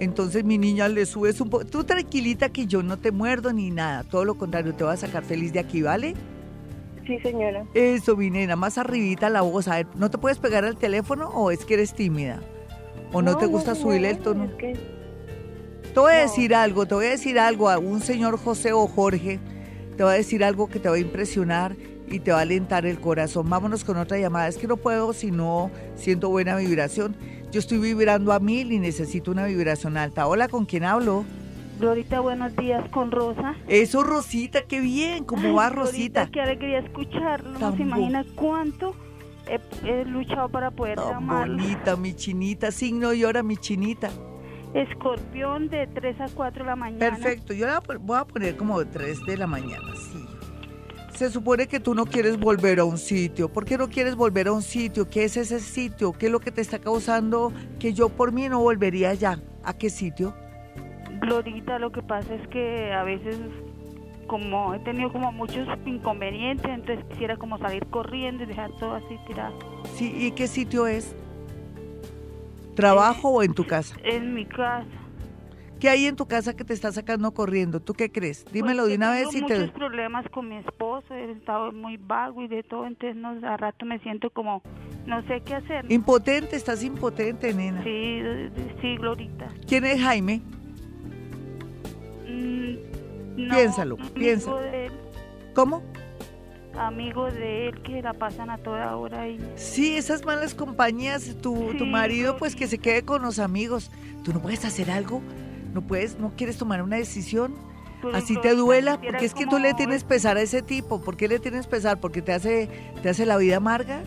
Entonces 0.00 0.44
mi 0.44 0.58
niña 0.58 0.88
le 0.88 1.06
subes 1.06 1.40
un 1.40 1.50
poco. 1.50 1.64
Tú 1.64 1.84
tranquilita 1.84 2.48
que 2.48 2.66
yo 2.66 2.82
no 2.82 2.98
te 2.98 3.12
muerdo 3.12 3.52
ni 3.52 3.70
nada. 3.70 4.02
Todo 4.04 4.24
lo 4.24 4.36
contrario, 4.36 4.74
te 4.74 4.84
voy 4.84 4.92
a 4.92 4.96
sacar 4.96 5.24
feliz 5.24 5.52
de 5.52 5.60
aquí, 5.60 5.82
¿vale? 5.82 6.14
Sí, 7.06 7.18
señora. 7.20 7.64
Eso, 7.74 8.16
mi 8.16 8.30
nena, 8.30 8.56
más 8.56 8.78
arribita 8.78 9.28
la 9.30 9.42
voz. 9.42 9.68
A 9.68 9.76
ver, 9.76 9.86
¿no 9.94 10.10
te 10.10 10.18
puedes 10.18 10.38
pegar 10.38 10.64
al 10.64 10.76
teléfono 10.76 11.28
o 11.28 11.50
es 11.50 11.64
que 11.64 11.74
eres 11.74 11.94
tímida? 11.94 12.40
¿O 13.12 13.22
no, 13.22 13.36
te 13.36 13.46
gusta 13.46 13.74
señora, 13.74 13.82
subirle 13.90 14.10
el 14.10 14.18
tono? 14.18 14.44
es 14.44 14.54
que- 14.54 14.72
Te 15.92 16.00
voy 16.00 16.12
a 16.12 16.16
No. 16.16 16.22
decir 16.22 16.54
algo, 16.56 16.86
te 16.86 16.94
voy 16.96 17.06
a 17.06 17.10
decir 17.10 17.38
algo 17.38 17.68
a 17.70 17.78
un 17.78 18.00
señor 18.00 18.36
José 18.38 18.72
o 18.72 18.86
Jorge, 18.88 19.38
te 19.96 20.02
va 20.02 20.10
a 20.10 20.14
decir 20.14 20.42
algo 20.42 20.66
que 20.68 20.80
te 20.80 20.88
va 20.88 20.96
a 20.96 20.98
impresionar 20.98 21.76
y 22.08 22.18
te 22.18 22.32
va 22.32 22.38
a 22.38 22.42
alentar 22.42 22.84
el 22.84 22.98
corazón. 22.98 23.48
Vámonos 23.48 23.84
con 23.84 23.96
otra 23.98 24.18
llamada. 24.18 24.48
Es 24.48 24.56
que 24.58 24.66
no 24.66 24.76
puedo 24.76 25.12
si 25.12 25.30
no 25.30 25.70
siento 25.94 26.30
buena 26.30 26.56
vibración. 26.56 27.14
Yo 27.54 27.60
estoy 27.60 27.78
vibrando 27.78 28.32
a 28.32 28.40
mil 28.40 28.72
y 28.72 28.80
necesito 28.80 29.30
una 29.30 29.46
vibración 29.46 29.96
alta. 29.96 30.26
Hola, 30.26 30.48
¿con 30.48 30.64
quién 30.66 30.82
hablo? 30.82 31.24
Glorita, 31.78 32.18
buenos 32.18 32.56
días 32.56 32.82
con 32.90 33.12
Rosa. 33.12 33.54
Eso, 33.68 34.02
Rosita, 34.02 34.62
qué 34.62 34.80
bien. 34.80 35.22
¿Cómo 35.22 35.46
Ay, 35.46 35.54
va, 35.54 35.70
Glorita, 35.70 35.92
Rosita? 35.92 36.30
qué 36.32 36.40
alegría 36.40 36.80
escucharlo. 36.80 37.56
No 37.60 37.76
se 37.76 37.82
imagina 37.82 38.24
cuánto 38.34 38.96
he, 39.46 39.60
he 39.88 40.04
luchado 40.04 40.48
para 40.48 40.72
poder 40.72 40.98
llamarlo. 40.98 41.56
bonita, 41.56 41.94
mi 41.94 42.14
chinita. 42.14 42.72
Signo 42.72 43.12
y 43.12 43.22
hora, 43.22 43.44
mi 43.44 43.56
chinita. 43.56 44.10
Escorpión 44.74 45.68
de 45.68 45.86
3 45.86 46.22
a 46.22 46.28
4 46.34 46.64
de 46.64 46.70
la 46.70 46.74
mañana. 46.74 46.98
Perfecto, 46.98 47.54
yo 47.54 47.68
la 47.68 47.80
voy 48.00 48.18
a 48.18 48.24
poner 48.24 48.56
como 48.56 48.80
de 48.80 48.86
3 48.86 49.26
de 49.26 49.36
la 49.36 49.46
mañana, 49.46 49.92
sí. 49.94 50.26
Se 51.14 51.30
supone 51.30 51.68
que 51.68 51.78
tú 51.78 51.94
no 51.94 52.06
quieres 52.06 52.38
volver 52.38 52.80
a 52.80 52.84
un 52.84 52.98
sitio. 52.98 53.48
¿Por 53.48 53.64
qué 53.64 53.78
no 53.78 53.88
quieres 53.88 54.16
volver 54.16 54.48
a 54.48 54.52
un 54.52 54.62
sitio? 54.62 55.08
¿Qué 55.08 55.24
es 55.24 55.36
ese 55.36 55.60
sitio? 55.60 56.12
¿Qué 56.12 56.26
es 56.26 56.32
lo 56.32 56.40
que 56.40 56.50
te 56.50 56.60
está 56.60 56.80
causando 56.80 57.52
que 57.78 57.92
yo 57.92 58.08
por 58.08 58.32
mí 58.32 58.48
no 58.48 58.60
volvería 58.60 59.10
allá? 59.10 59.38
¿A 59.62 59.74
qué 59.74 59.90
sitio? 59.90 60.34
Glorita, 61.20 61.78
lo 61.78 61.92
que 61.92 62.02
pasa 62.02 62.34
es 62.34 62.46
que 62.48 62.92
a 62.92 63.04
veces 63.04 63.38
como 64.26 64.74
he 64.74 64.80
tenido 64.80 65.12
como 65.12 65.30
muchos 65.30 65.68
inconvenientes, 65.86 66.68
entonces 66.68 67.04
quisiera 67.10 67.36
como 67.36 67.58
salir 67.58 67.86
corriendo 67.86 68.42
y 68.42 68.46
dejar 68.46 68.72
todo 68.80 68.94
así 68.94 69.16
tirado. 69.28 69.56
Sí, 69.94 70.12
¿y 70.16 70.32
qué 70.32 70.48
sitio 70.48 70.88
es? 70.88 71.14
¿Trabajo 72.74 73.28
o 73.28 73.42
en 73.44 73.54
tu 73.54 73.64
casa? 73.64 73.94
En 74.02 74.34
mi 74.34 74.46
casa. 74.46 75.03
¿Qué 75.84 75.90
hay 75.90 76.06
en 76.06 76.16
tu 76.16 76.24
casa 76.26 76.56
que 76.56 76.64
te 76.64 76.72
está 76.72 76.90
sacando 76.92 77.34
corriendo? 77.34 77.78
¿Tú 77.78 77.92
qué 77.92 78.10
crees? 78.10 78.46
Dímelo 78.50 78.84
Pues, 78.84 78.92
de 78.92 78.96
una 78.96 79.12
tengo 79.12 79.26
vez 79.28 79.36
y 79.36 79.42
muchos 79.42 79.58
te... 79.66 79.68
problemas 79.78 80.26
con 80.30 80.48
mi 80.48 80.56
esposo, 80.56 81.12
él 81.12 81.28
estaba 81.28 81.72
muy 81.72 81.98
vago 81.98 82.40
y 82.40 82.48
de 82.48 82.62
todo, 82.62 82.86
entonces 82.86 83.16
no, 83.16 83.36
a 83.46 83.58
rato 83.58 83.84
me 83.84 83.98
siento 83.98 84.30
como, 84.30 84.62
no 85.04 85.22
sé 85.26 85.42
qué 85.44 85.56
hacer. 85.56 85.84
Impotente, 85.92 86.56
estás 86.56 86.82
impotente, 86.82 87.52
nena. 87.52 87.84
Sí, 87.84 88.18
sí, 88.80 88.96
Glorita. 88.96 89.48
¿Quién 89.68 89.84
es 89.84 90.00
Jaime? 90.00 90.40
Mm, 92.28 92.76
no, 93.46 93.54
Piénsalo, 93.54 93.96
amigo 93.96 94.14
piénsalo. 94.14 94.56
de 94.60 94.86
él, 94.86 94.92
¿Cómo? 95.54 95.82
amigo 96.78 97.26
de 97.30 97.68
él 97.68 97.82
que 97.82 98.00
la 98.00 98.14
pasan 98.14 98.48
a 98.48 98.56
toda 98.56 98.96
hora 98.96 99.28
y 99.28 99.38
Sí, 99.56 99.98
esas 99.98 100.24
malas 100.24 100.54
compañías, 100.54 101.36
tu, 101.42 101.72
tu 101.76 101.84
Sí, 101.84 101.90
marido 101.90 102.38
pues 102.38 102.56
que 102.56 102.68
se 102.68 102.78
quede 102.78 103.02
con 103.04 103.20
los 103.20 103.38
amigos. 103.38 103.90
¿Tú 104.24 104.32
no 104.32 104.40
puedes 104.40 104.64
hacer 104.64 104.90
algo? 104.90 105.20
¿No 105.74 105.82
puedes, 105.82 106.18
no 106.18 106.32
quieres 106.36 106.56
tomar 106.56 106.82
una 106.82 106.96
decisión? 106.96 107.54
Pero, 108.00 108.16
Así 108.16 108.38
te 108.40 108.54
duela, 108.54 109.00
porque 109.00 109.24
es 109.24 109.34
que 109.34 109.46
tú 109.46 109.58
le 109.58 109.74
tienes 109.74 110.04
pesar 110.04 110.36
a 110.36 110.40
ese 110.42 110.62
tipo. 110.62 111.00
¿Por 111.02 111.16
qué 111.16 111.26
le 111.26 111.38
tienes 111.38 111.66
pesar? 111.66 112.00
¿Porque 112.00 112.22
te 112.22 112.32
hace, 112.32 112.68
te 113.02 113.08
hace 113.08 113.24
la 113.26 113.36
vida 113.38 113.56
amarga? 113.56 114.02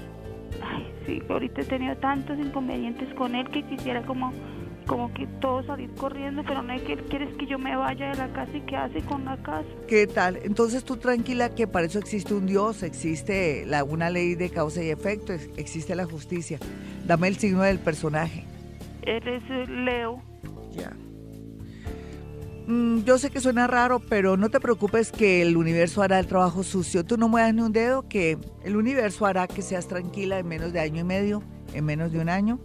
Ay, 0.63 0.88
sí, 1.05 1.22
ahorita 1.30 1.61
he 1.61 1.65
tenido 1.65 1.95
tantos 1.97 2.38
inconvenientes 2.39 3.11
con 3.15 3.34
él 3.36 3.49
que 3.49 3.63
quisiera 3.65 4.05
como, 4.05 4.32
como 4.86 5.11
que 5.15 5.26
todo 5.41 5.63
salir 5.63 5.89
corriendo, 5.95 6.43
pero 6.47 6.61
no 6.61 6.74
es 6.74 6.82
que 6.84 6.93
él 6.93 7.03
quiere 7.09 7.28
que 7.38 7.47
yo 7.47 7.57
me 7.57 7.76
vaya 7.76 8.11
de 8.11 8.18
la 8.18 8.28
casa 8.34 8.55
y 8.55 8.61
qué 8.61 8.76
hace 8.78 9.01
con 9.01 9.26
la 9.26 9.36
casa. 9.38 9.68
¿Qué 9.88 10.05
tal? 10.05 10.38
Entonces 10.43 10.84
tú 10.84 10.97
tranquila 10.97 11.49
que 11.55 11.65
para 11.68 11.88
eso 11.88 11.97
existe 11.97 12.36
un 12.36 12.45
Dios, 12.45 12.84
existe 12.84 13.65
la, 13.65 13.84
una 13.84 14.11
ley 14.11 14.36
de 14.36 14.51
causa 14.51 14.84
y 14.84 14.89
efecto, 14.91 15.34
ex- 15.34 15.49
existe 15.57 15.95
la 15.95 16.05
justicia. 16.05 16.59
Dame 17.07 17.30
el 17.30 17.38
signo 17.38 17.63
del 17.63 17.80
personaje. 17.80 18.45
Él 19.01 19.28
es 19.28 19.70
Leo. 19.70 20.22
Ya. 20.76 20.91
Mm, 22.68 23.03
yo 23.05 23.18
sé 23.18 23.30
que 23.30 23.39
suena 23.39 23.65
raro, 23.65 23.99
pero 23.99 24.36
no 24.36 24.49
te 24.49 24.59
preocupes 24.59 25.13
que 25.13 25.41
el 25.41 25.55
universo 25.55 26.01
hará 26.01 26.20
el 26.20 26.28
trabajo 26.28 26.63
sucio. 26.63 27.05
Tú 27.05 27.18
no 27.18 27.30
muevas 27.30 27.53
ni 27.53 27.61
un 27.61 27.72
dedo, 27.72 28.09
que 28.09 28.38
el 28.61 28.76
universo 28.76 29.26
hará 29.26 29.47
que 29.47 29.61
seas 29.61 29.88
tranquila 29.88 30.38
en 30.38 30.49
menos 30.49 30.74
de 30.74 30.82
año 30.82 30.99
y 30.99 31.05
medio, 31.05 31.41
en 31.74 31.86
menos 31.86 32.11
de 32.11 32.20
un 32.20 32.28
año, 32.28 32.59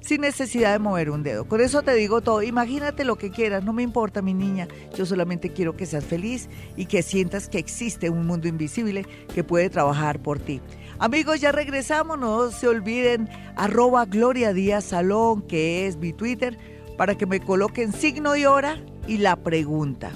sin 0.00 0.22
necesidad 0.22 0.72
de 0.72 0.80
mover 0.80 1.08
un 1.08 1.22
dedo. 1.22 1.46
Con 1.46 1.60
eso 1.60 1.82
te 1.82 1.94
digo 1.94 2.20
todo. 2.20 2.42
Imagínate 2.42 3.04
lo 3.04 3.14
que 3.14 3.30
quieras, 3.30 3.62
no 3.62 3.72
me 3.72 3.84
importa, 3.84 4.22
mi 4.22 4.34
niña. 4.34 4.66
Yo 4.96 5.06
solamente 5.06 5.52
quiero 5.52 5.76
que 5.76 5.86
seas 5.86 6.04
feliz 6.04 6.48
y 6.76 6.86
que 6.86 7.02
sientas 7.02 7.48
que 7.48 7.58
existe 7.58 8.10
un 8.10 8.26
mundo 8.26 8.48
invisible 8.48 9.06
que 9.32 9.44
puede 9.44 9.70
trabajar 9.70 10.20
por 10.20 10.40
ti. 10.40 10.62
Amigos, 10.98 11.40
ya 11.40 11.52
regresamos. 11.52 12.18
No 12.18 12.50
se 12.50 12.66
olviden, 12.66 13.28
arroba 13.54 14.04
Gloria 14.04 14.52
Díaz 14.52 14.86
Salón, 14.86 15.42
que 15.42 15.86
es 15.86 15.96
mi 15.96 16.12
Twitter, 16.12 16.58
para 16.98 17.14
que 17.14 17.26
me 17.26 17.38
coloquen 17.38 17.92
signo 17.92 18.34
y 18.34 18.46
hora 18.46 18.84
y 19.06 19.18
la 19.18 19.36
pregunta. 19.36 20.10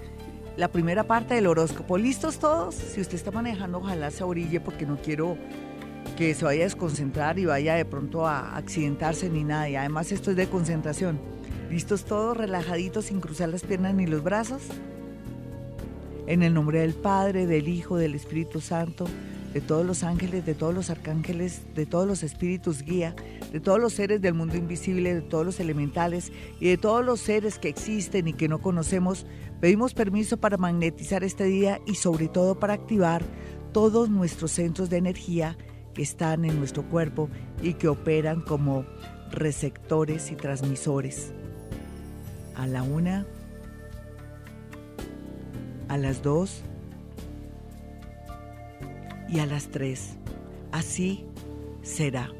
la 0.57 0.69
primera 0.69 1.05
parte 1.05 1.35
del 1.35 1.47
horóscopo. 1.47 1.99
¿Listos 1.99 2.39
todos? 2.39 2.75
Si 2.75 3.01
usted 3.01 3.15
está 3.15 3.31
manejando, 3.31 3.79
ojalá 3.79 4.11
se 4.11 4.25
orille 4.25 4.61
porque 4.61 4.87
no 4.87 4.97
quiero 4.97 5.37
que 6.17 6.35
se 6.35 6.45
vaya 6.45 6.63
a 6.63 6.65
desconcentrar 6.65 7.39
y 7.39 7.45
vaya 7.45 7.75
de 7.75 7.85
pronto 7.85 8.27
a 8.27 8.57
accidentarse 8.57 9.31
ni 9.31 9.45
nada. 9.45 9.69
Y 9.69 9.77
además 9.77 10.11
esto 10.11 10.31
es 10.31 10.37
de 10.37 10.49
concentración. 10.49 11.21
¿Listos 11.71 12.05
todos? 12.05 12.37
Relajaditos, 12.37 13.07
sin 13.07 13.21
cruzar 13.21 13.51
las 13.51 13.63
piernas 13.63 13.95
ni 13.95 14.07
los 14.07 14.23
brazos. 14.23 14.63
En 16.27 16.43
el 16.43 16.55
nombre 16.55 16.81
del 16.81 16.95
Padre, 16.95 17.47
del 17.47 17.69
Hijo, 17.69 17.97
del 17.97 18.15
Espíritu 18.15 18.61
Santo, 18.61 19.07
de 19.53 19.61
todos 19.61 19.85
los 19.85 20.03
ángeles, 20.03 20.47
de 20.47 20.55
todos 20.55 20.75
los 20.75 20.89
arcángeles, 20.89 21.63
de 21.75 21.85
todos 21.85 22.07
los 22.07 22.23
espíritus 22.23 22.83
guía, 22.83 23.15
de 23.53 23.61
todos 23.61 23.81
los 23.81 23.95
seres 23.95 24.21
del 24.21 24.35
mundo 24.35 24.57
invisible, 24.57 25.15
de 25.15 25.23
todos 25.23 25.45
los 25.45 25.61
elementales 25.61 26.33
y 26.61 26.69
de 26.69 26.79
todos 26.79 27.05
los 27.05 27.21
seres 27.21 27.59
que 27.59 27.69
existen 27.69 28.29
y 28.29 28.33
que 28.35 28.49
no 28.49 28.61
conocemos, 28.61 29.27
pedimos 29.61 29.95
permiso 29.95 30.37
para 30.39 30.57
magnetizar 30.57 31.25
este 31.25 31.45
día 31.45 31.81
y 31.87 31.95
sobre 31.95 32.29
todo 32.29 32.59
para 32.59 32.75
activar 32.75 33.23
todos 33.73 34.11
nuestros 34.11 34.53
centros 34.53 34.91
de 34.91 34.99
energía 34.99 35.57
que 35.95 36.03
están 36.03 36.45
en 36.45 36.59
nuestro 36.59 36.83
cuerpo 36.89 37.29
y 37.63 37.75
que 37.75 37.89
operan 37.89 38.41
como 38.43 38.85
receptores 39.31 40.31
y 40.31 40.37
transmisores. 40.37 41.33
A 42.59 42.67
la 42.67 42.83
una, 42.83 43.25
a 45.89 45.97
las 45.97 46.23
dos 46.23 46.63
y 49.29 49.39
a 49.39 49.47
las 49.47 49.69
tres. 49.69 50.17
Así 50.73 51.25
será. 51.83 52.31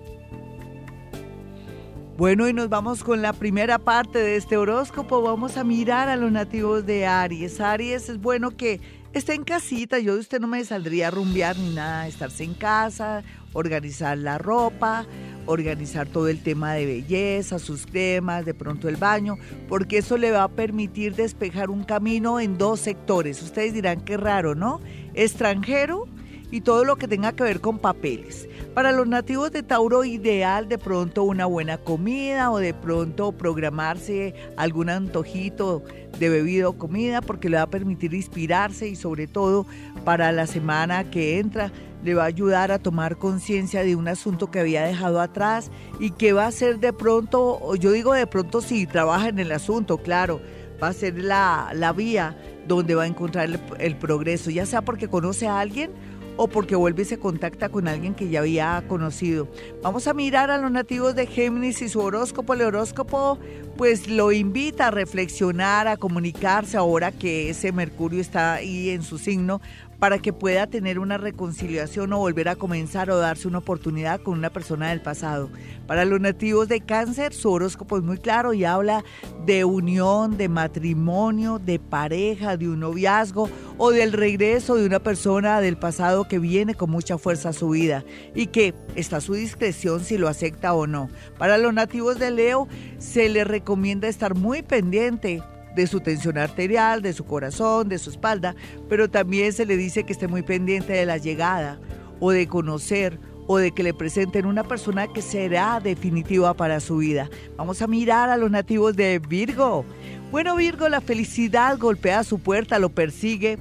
Bueno, 2.19 2.49
y 2.49 2.53
nos 2.53 2.69
vamos 2.69 3.05
con 3.05 3.23
la 3.23 3.33
primera 3.33 3.79
parte 3.79 4.19
de 4.19 4.35
este 4.35 4.57
horóscopo. 4.57 5.23
Vamos 5.23 5.57
a 5.57 5.63
mirar 5.63 6.09
a 6.09 6.17
los 6.17 6.33
nativos 6.33 6.85
de 6.85 7.07
Aries. 7.07 7.61
Aries 7.61 8.09
es 8.09 8.21
bueno 8.21 8.51
que 8.57 8.81
esté 9.13 9.35
en 9.35 9.45
casita. 9.45 10.01
Yo 10.01 10.15
de 10.15 10.21
usted 10.21 10.41
no 10.41 10.49
me 10.49 10.65
saldría 10.65 11.09
a 11.09 11.11
rumbear 11.13 11.57
ni 11.57 11.77
nada, 11.77 12.09
estarse 12.09 12.43
en 12.43 12.55
casa, 12.55 13.23
organizar 13.53 14.19
la 14.19 14.37
ropa, 14.37 15.07
organizar 15.49 16.07
todo 16.07 16.29
el 16.29 16.43
tema 16.43 16.75
de 16.75 16.87
belleza, 16.87 17.59
sus 17.59 17.87
cremas, 17.87 18.45
de 18.45 18.55
pronto 18.55 18.89
el 18.89 18.97
baño, 18.97 19.37
porque 19.69 19.99
eso 19.99 20.19
le 20.19 20.31
va 20.31 20.45
a 20.45 20.49
permitir 20.49 21.15
despejar 21.15 21.71
un 21.71 21.85
camino 21.85 22.39
en 22.39 22.59
dos 22.59 22.81
sectores. 22.81 23.43
Ustedes 23.43 23.73
dirán 23.73 24.03
qué 24.03 24.17
raro, 24.17 24.55
¿no? 24.55 24.81
Extranjero 25.15 26.07
y 26.51 26.61
todo 26.63 26.85
lo 26.85 26.97
que 26.97 27.09
tenga 27.09 27.33
que 27.33 27.45
ver 27.45 27.61
con 27.61 27.79
papeles. 27.79 28.49
Para 28.75 28.93
los 28.93 29.07
nativos 29.09 29.51
de 29.51 29.63
Tauro, 29.63 30.05
ideal 30.05 30.69
de 30.69 30.79
pronto 30.79 31.25
una 31.25 31.47
buena 31.47 31.79
comida 31.79 32.51
o 32.51 32.59
de 32.59 32.75
pronto 32.75 33.33
programarse 33.33 34.35
algún 34.57 34.89
antojito 34.89 35.83
de 36.19 36.29
bebida 36.29 36.69
o 36.69 36.79
comida 36.79 37.21
porque 37.21 37.49
le 37.49 37.57
va 37.57 37.65
a 37.65 37.71
permitir 37.71 38.15
inspirarse 38.15 38.89
y 38.89 38.97
sobre 38.97 39.27
todo 39.27 39.67
para 40.05 40.33
la 40.33 40.47
semana 40.47 41.11
que 41.11 41.39
entra 41.39 41.73
le 42.03 42.15
va 42.15 42.25
a 42.25 42.27
ayudar 42.27 42.73
a 42.73 42.79
tomar 42.79 43.17
conciencia 43.17 43.83
de 43.83 43.97
un 43.97 44.09
asunto 44.09 44.51
que 44.51 44.61
había 44.61 44.83
dejado 44.85 45.21
atrás 45.21 45.71
y 45.99 46.11
que 46.13 46.33
va 46.33 46.47
a 46.47 46.53
ser 46.53 46.79
de 46.79 46.93
pronto, 46.93 47.75
yo 47.77 47.93
digo 47.93 48.13
de 48.13 48.27
pronto 48.27 48.61
si 48.61 48.87
trabaja 48.87 49.29
en 49.29 49.39
el 49.39 49.53
asunto, 49.53 49.99
claro, 49.99 50.41
va 50.83 50.89
a 50.89 50.93
ser 50.93 51.19
la, 51.23 51.71
la 51.75 51.93
vía 51.93 52.37
donde 52.67 52.95
va 52.95 53.05
a 53.05 53.07
encontrar 53.07 53.49
el, 53.79 53.97
progreso, 53.97 54.51
ya 54.51 54.67
sea 54.67 54.83
porque 54.83 55.09
conoce 55.09 55.49
a 55.49 55.59
alguien 55.59 55.91
o 56.37 56.47
porque 56.47 56.77
vuelve 56.77 57.03
y 57.03 57.05
se 57.05 57.19
contacta 57.19 57.69
con 57.69 57.89
alguien 57.89 58.15
que 58.15 58.29
ya 58.29 58.41
había 58.41 58.85
conocido. 58.87 59.49
Vamos 59.83 60.07
a 60.07 60.15
mirar 60.15 60.53
a 60.53 60.59
los 60.59 60.71
nativos 60.71 61.17
de 61.17 61.27
Géminis 61.27 61.83
y 61.83 61.89
su 61.89 61.99
horóscopo. 61.99 62.55
El 62.55 62.63
horóscopo 62.63 63.41
pues 63.77 64.07
lo 64.07 64.31
invita 64.31 64.89
a 64.89 64.91
reflexionar, 64.93 65.89
a 65.89 65.97
comunicarse 65.97 66.77
ahora 66.77 67.11
que 67.11 67.51
ese 67.51 67.73
Mercurio 67.73 68.21
está 68.21 68.55
ahí 68.55 68.91
en 68.91 69.03
su 69.03 69.19
signo 69.19 69.61
para 69.99 70.19
que 70.19 70.33
pueda 70.33 70.67
tener 70.67 70.99
una 70.99 71.19
reconciliación 71.19 72.13
o 72.13 72.19
volver 72.19 72.49
a 72.49 72.57
comenzar 72.57 73.11
o 73.11 73.19
darse 73.19 73.49
una 73.49 73.59
oportunidad 73.59 74.21
con 74.21 74.39
una 74.39 74.51
persona 74.51 74.91
del 74.91 75.01
pasado. 75.01 75.51
Para 75.87 76.05
los 76.05 76.21
nativos 76.21 76.69
de 76.69 76.81
cáncer, 76.81 77.35
su 77.35 77.51
horóscopo 77.51 77.99
es 77.99 78.05
muy 78.05 78.19
claro 78.19 78.53
y 78.53 78.65
habla 78.65 79.05
de 79.45 79.65
unión, 79.65 80.37
de 80.37 80.49
matrimonio, 80.49 81.59
de 81.59 81.79
pareja, 81.79 82.57
de 82.57 82.69
un 82.69 82.81
noviazgo 82.81 83.49
o 83.77 83.91
del 83.91 84.13
regreso 84.13 84.77
de 84.77 84.87
una 84.87 85.01
persona 85.01 85.61
del 85.61 85.77
pasado 85.77 86.29
que 86.29 86.39
viene 86.39 86.75
con 86.75 86.91
mucha 86.91 87.19
fuerza 87.19 87.49
a 87.49 87.53
su 87.53 87.71
vida 87.71 88.05
y 88.35 88.47
que 88.47 88.75
está 88.95 89.17
a 89.17 89.21
su 89.21 89.35
discreción 89.35 90.05
si 90.05 90.19
lo 90.19 90.29
acepta 90.29 90.75
o 90.75 90.87
no. 90.87 91.09
Para 91.39 91.59
los 91.59 91.75
nativos 91.75 92.19
de 92.19 92.31
Leo, 92.31 92.69
se 92.99 93.29
le 93.29 93.45
recomienda 93.45 94.09
estar 94.09 94.35
muy 94.35 94.63
pendiente 94.63 95.43
de 95.75 95.87
su 95.87 96.01
tensión 96.01 96.39
arterial, 96.39 97.03
de 97.03 97.13
su 97.13 97.25
corazón, 97.25 97.89
de 97.89 97.99
su 97.99 98.11
espalda, 98.11 98.55
pero 98.89 99.09
también 99.09 99.53
se 99.53 99.67
le 99.67 99.77
dice 99.77 100.05
que 100.05 100.13
esté 100.13 100.29
muy 100.29 100.43
pendiente 100.43 100.93
de 100.93 101.07
la 101.07 101.19
llegada 101.19 101.79
o 102.21 102.31
de 102.31 102.47
conocer 102.47 103.19
o 103.47 103.57
de 103.57 103.73
que 103.73 103.83
le 103.83 103.95
presenten 103.95 104.45
una 104.45 104.63
persona 104.63 105.07
que 105.07 105.23
será 105.23 105.81
definitiva 105.81 106.55
para 106.55 106.81
su 106.81 106.99
vida. 106.99 107.31
Vamos 107.57 107.81
a 107.81 107.87
mirar 107.87 108.29
a 108.29 108.37
los 108.37 108.51
nativos 108.51 108.95
de 108.95 109.19
Virgo. 109.19 109.87
Bueno, 110.31 110.55
Virgo, 110.57 110.89
la 110.89 111.01
felicidad 111.01 111.79
golpea 111.79 112.25
su 112.25 112.41
puerta, 112.41 112.79
lo 112.79 112.91
persigue, 112.91 113.57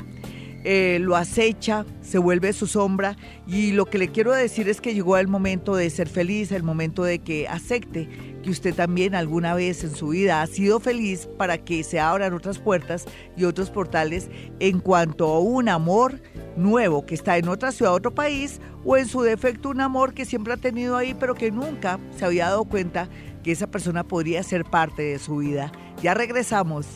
eh, 0.65 0.97
lo 0.99 1.15
acecha, 1.15 1.85
se 2.01 2.17
vuelve 2.17 2.51
su 2.51 2.67
sombra 2.67 3.15
y 3.47 3.71
lo 3.71 3.85
que 3.85 3.97
le 3.97 4.09
quiero 4.09 4.33
decir 4.33 4.67
es 4.67 4.81
que 4.81 4.93
llegó 4.93 5.17
el 5.17 5.29
momento 5.29 5.77
de 5.77 5.89
ser 5.89 6.09
feliz, 6.09 6.51
el 6.51 6.63
momento 6.63 7.05
de 7.05 7.19
que 7.19 7.47
acepte 7.47 8.09
que 8.47 8.51
usted 8.51 8.73
también 8.73 9.13
alguna 9.13 9.55
vez 9.55 9.83
en 9.83 9.93
su 9.93 10.07
vida 10.07 10.41
ha 10.41 10.47
sido 10.47 10.79
feliz 10.79 11.27
para 11.37 11.57
que 11.57 11.83
se 11.83 11.99
abran 11.99 12.33
otras 12.33 12.59
puertas 12.59 13.03
y 13.35 13.43
otros 13.43 13.69
portales 13.69 14.29
en 14.61 14.79
cuanto 14.79 15.27
a 15.27 15.39
un 15.41 15.67
amor 15.67 16.21
nuevo 16.55 17.05
que 17.05 17.13
está 17.13 17.37
en 17.37 17.49
otra 17.49 17.73
ciudad, 17.73 17.93
otro 17.93 18.15
país 18.15 18.61
o 18.85 18.95
en 18.95 19.05
su 19.05 19.21
defecto 19.21 19.67
un 19.67 19.81
amor 19.81 20.13
que 20.13 20.23
siempre 20.23 20.53
ha 20.53 20.57
tenido 20.57 20.95
ahí 20.95 21.13
pero 21.13 21.35
que 21.35 21.51
nunca 21.51 21.99
se 22.17 22.23
había 22.23 22.45
dado 22.45 22.63
cuenta 22.63 23.09
que 23.43 23.51
esa 23.51 23.67
persona 23.67 24.05
podría 24.05 24.41
ser 24.43 24.63
parte 24.63 25.01
de 25.01 25.19
su 25.19 25.39
vida. 25.39 25.69
Ya 26.01 26.13
regresamos. 26.13 26.87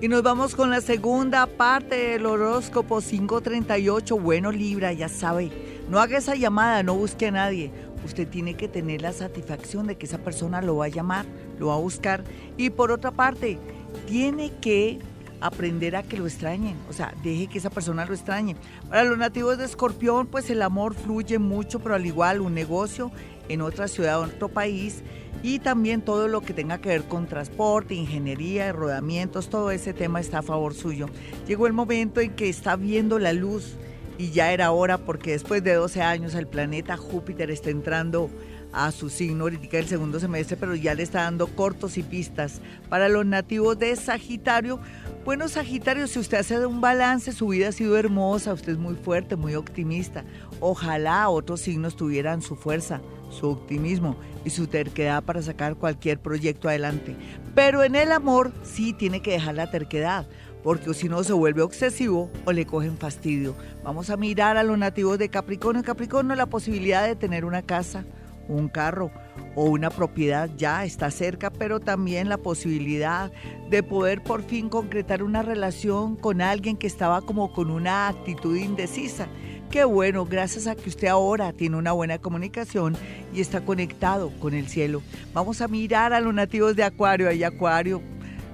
Y 0.00 0.08
nos 0.08 0.24
vamos 0.24 0.56
con 0.56 0.70
la 0.70 0.80
segunda 0.80 1.46
parte 1.46 1.94
del 1.94 2.26
horóscopo 2.26 3.00
538. 3.00 4.18
Bueno, 4.18 4.50
Libra, 4.50 4.92
ya 4.92 5.08
sabe, 5.08 5.52
no 5.92 6.00
haga 6.00 6.16
esa 6.16 6.34
llamada, 6.36 6.82
no 6.82 6.94
busque 6.94 7.26
a 7.26 7.30
nadie. 7.30 7.70
Usted 8.02 8.26
tiene 8.26 8.54
que 8.54 8.66
tener 8.66 9.02
la 9.02 9.12
satisfacción 9.12 9.86
de 9.86 9.98
que 9.98 10.06
esa 10.06 10.16
persona 10.16 10.62
lo 10.62 10.76
va 10.76 10.86
a 10.86 10.88
llamar, 10.88 11.26
lo 11.58 11.66
va 11.66 11.74
a 11.74 11.80
buscar. 11.80 12.24
Y 12.56 12.70
por 12.70 12.90
otra 12.90 13.10
parte, 13.10 13.58
tiene 14.06 14.50
que 14.62 15.00
aprender 15.42 15.94
a 15.94 16.02
que 16.02 16.16
lo 16.16 16.26
extrañen, 16.26 16.78
o 16.88 16.94
sea, 16.94 17.12
deje 17.22 17.46
que 17.46 17.58
esa 17.58 17.68
persona 17.68 18.06
lo 18.06 18.14
extrañe. 18.14 18.56
Para 18.88 19.04
los 19.04 19.18
nativos 19.18 19.58
de 19.58 19.66
Escorpión, 19.66 20.28
pues 20.28 20.48
el 20.48 20.62
amor 20.62 20.94
fluye 20.94 21.38
mucho, 21.38 21.78
pero 21.80 21.94
al 21.94 22.06
igual 22.06 22.40
un 22.40 22.54
negocio 22.54 23.10
en 23.50 23.60
otra 23.60 23.86
ciudad 23.86 24.18
o 24.18 24.24
en 24.24 24.30
otro 24.30 24.48
país 24.48 25.02
y 25.42 25.58
también 25.58 26.00
todo 26.00 26.26
lo 26.26 26.40
que 26.40 26.54
tenga 26.54 26.78
que 26.78 26.88
ver 26.88 27.04
con 27.04 27.26
transporte, 27.26 27.92
ingeniería, 27.92 28.72
rodamientos, 28.72 29.50
todo 29.50 29.70
ese 29.70 29.92
tema 29.92 30.20
está 30.20 30.38
a 30.38 30.42
favor 30.42 30.72
suyo. 30.72 31.10
Llegó 31.46 31.66
el 31.66 31.74
momento 31.74 32.22
en 32.22 32.34
que 32.34 32.48
está 32.48 32.76
viendo 32.76 33.18
la 33.18 33.34
luz 33.34 33.76
y 34.18 34.30
ya 34.30 34.52
era 34.52 34.72
hora 34.72 34.98
porque 34.98 35.32
después 35.32 35.62
de 35.62 35.74
12 35.74 36.02
años 36.02 36.34
el 36.34 36.46
planeta 36.46 36.96
Júpiter 36.96 37.50
está 37.50 37.70
entrando 37.70 38.30
a 38.72 38.90
su 38.90 39.10
signo 39.10 39.44
ahorita 39.44 39.78
el 39.78 39.86
segundo 39.86 40.18
semestre, 40.18 40.56
pero 40.56 40.74
ya 40.74 40.94
le 40.94 41.02
está 41.02 41.22
dando 41.22 41.46
cortos 41.46 41.98
y 41.98 42.02
pistas. 42.02 42.60
Para 42.88 43.08
los 43.08 43.26
nativos 43.26 43.78
de 43.78 43.94
Sagitario, 43.96 44.80
bueno, 45.24 45.48
Sagitario, 45.48 46.06
si 46.06 46.18
usted 46.18 46.38
hace 46.38 46.66
un 46.66 46.80
balance, 46.80 47.32
su 47.32 47.48
vida 47.48 47.68
ha 47.68 47.72
sido 47.72 47.96
hermosa, 47.96 48.52
usted 48.52 48.72
es 48.72 48.78
muy 48.78 48.94
fuerte, 48.94 49.36
muy 49.36 49.54
optimista. 49.54 50.24
Ojalá 50.60 51.28
otros 51.28 51.60
signos 51.60 51.96
tuvieran 51.96 52.42
su 52.42 52.56
fuerza, 52.56 53.00
su 53.30 53.48
optimismo 53.48 54.16
y 54.44 54.50
su 54.50 54.66
terquedad 54.66 55.22
para 55.22 55.42
sacar 55.42 55.76
cualquier 55.76 56.18
proyecto 56.18 56.68
adelante. 56.68 57.14
Pero 57.54 57.84
en 57.84 57.94
el 57.94 58.10
amor 58.10 58.52
sí 58.64 58.94
tiene 58.94 59.20
que 59.20 59.32
dejar 59.32 59.54
la 59.54 59.70
terquedad, 59.70 60.26
porque 60.62 60.94
si 60.94 61.08
no 61.08 61.24
se 61.24 61.32
vuelve 61.32 61.62
obsesivo 61.62 62.30
o 62.44 62.52
le 62.52 62.66
cogen 62.66 62.96
fastidio. 62.96 63.54
Vamos 63.82 64.10
a 64.10 64.16
mirar 64.16 64.56
a 64.56 64.62
los 64.62 64.78
nativos 64.78 65.18
de 65.18 65.28
Capricornio. 65.28 65.82
Capricornio 65.82 66.36
la 66.36 66.46
posibilidad 66.46 67.06
de 67.06 67.16
tener 67.16 67.44
una 67.44 67.62
casa, 67.62 68.04
un 68.48 68.68
carro 68.68 69.10
o 69.54 69.64
una 69.64 69.90
propiedad 69.90 70.50
ya 70.56 70.84
está 70.84 71.10
cerca, 71.10 71.50
pero 71.50 71.80
también 71.80 72.28
la 72.28 72.38
posibilidad 72.38 73.30
de 73.70 73.82
poder 73.82 74.22
por 74.22 74.42
fin 74.42 74.68
concretar 74.68 75.22
una 75.22 75.42
relación 75.42 76.16
con 76.16 76.40
alguien 76.40 76.76
que 76.76 76.86
estaba 76.86 77.22
como 77.22 77.52
con 77.52 77.70
una 77.70 78.08
actitud 78.08 78.56
indecisa. 78.56 79.28
Qué 79.70 79.84
bueno, 79.84 80.26
gracias 80.26 80.66
a 80.66 80.74
que 80.74 80.90
usted 80.90 81.08
ahora 81.08 81.54
tiene 81.54 81.78
una 81.78 81.92
buena 81.92 82.18
comunicación 82.18 82.94
y 83.32 83.40
está 83.40 83.64
conectado 83.64 84.30
con 84.38 84.52
el 84.52 84.68
cielo. 84.68 85.02
Vamos 85.32 85.62
a 85.62 85.68
mirar 85.68 86.12
a 86.12 86.20
los 86.20 86.34
nativos 86.34 86.76
de 86.76 86.84
Acuario. 86.84 87.26
Ahí 87.26 87.42
Acuario, 87.42 88.02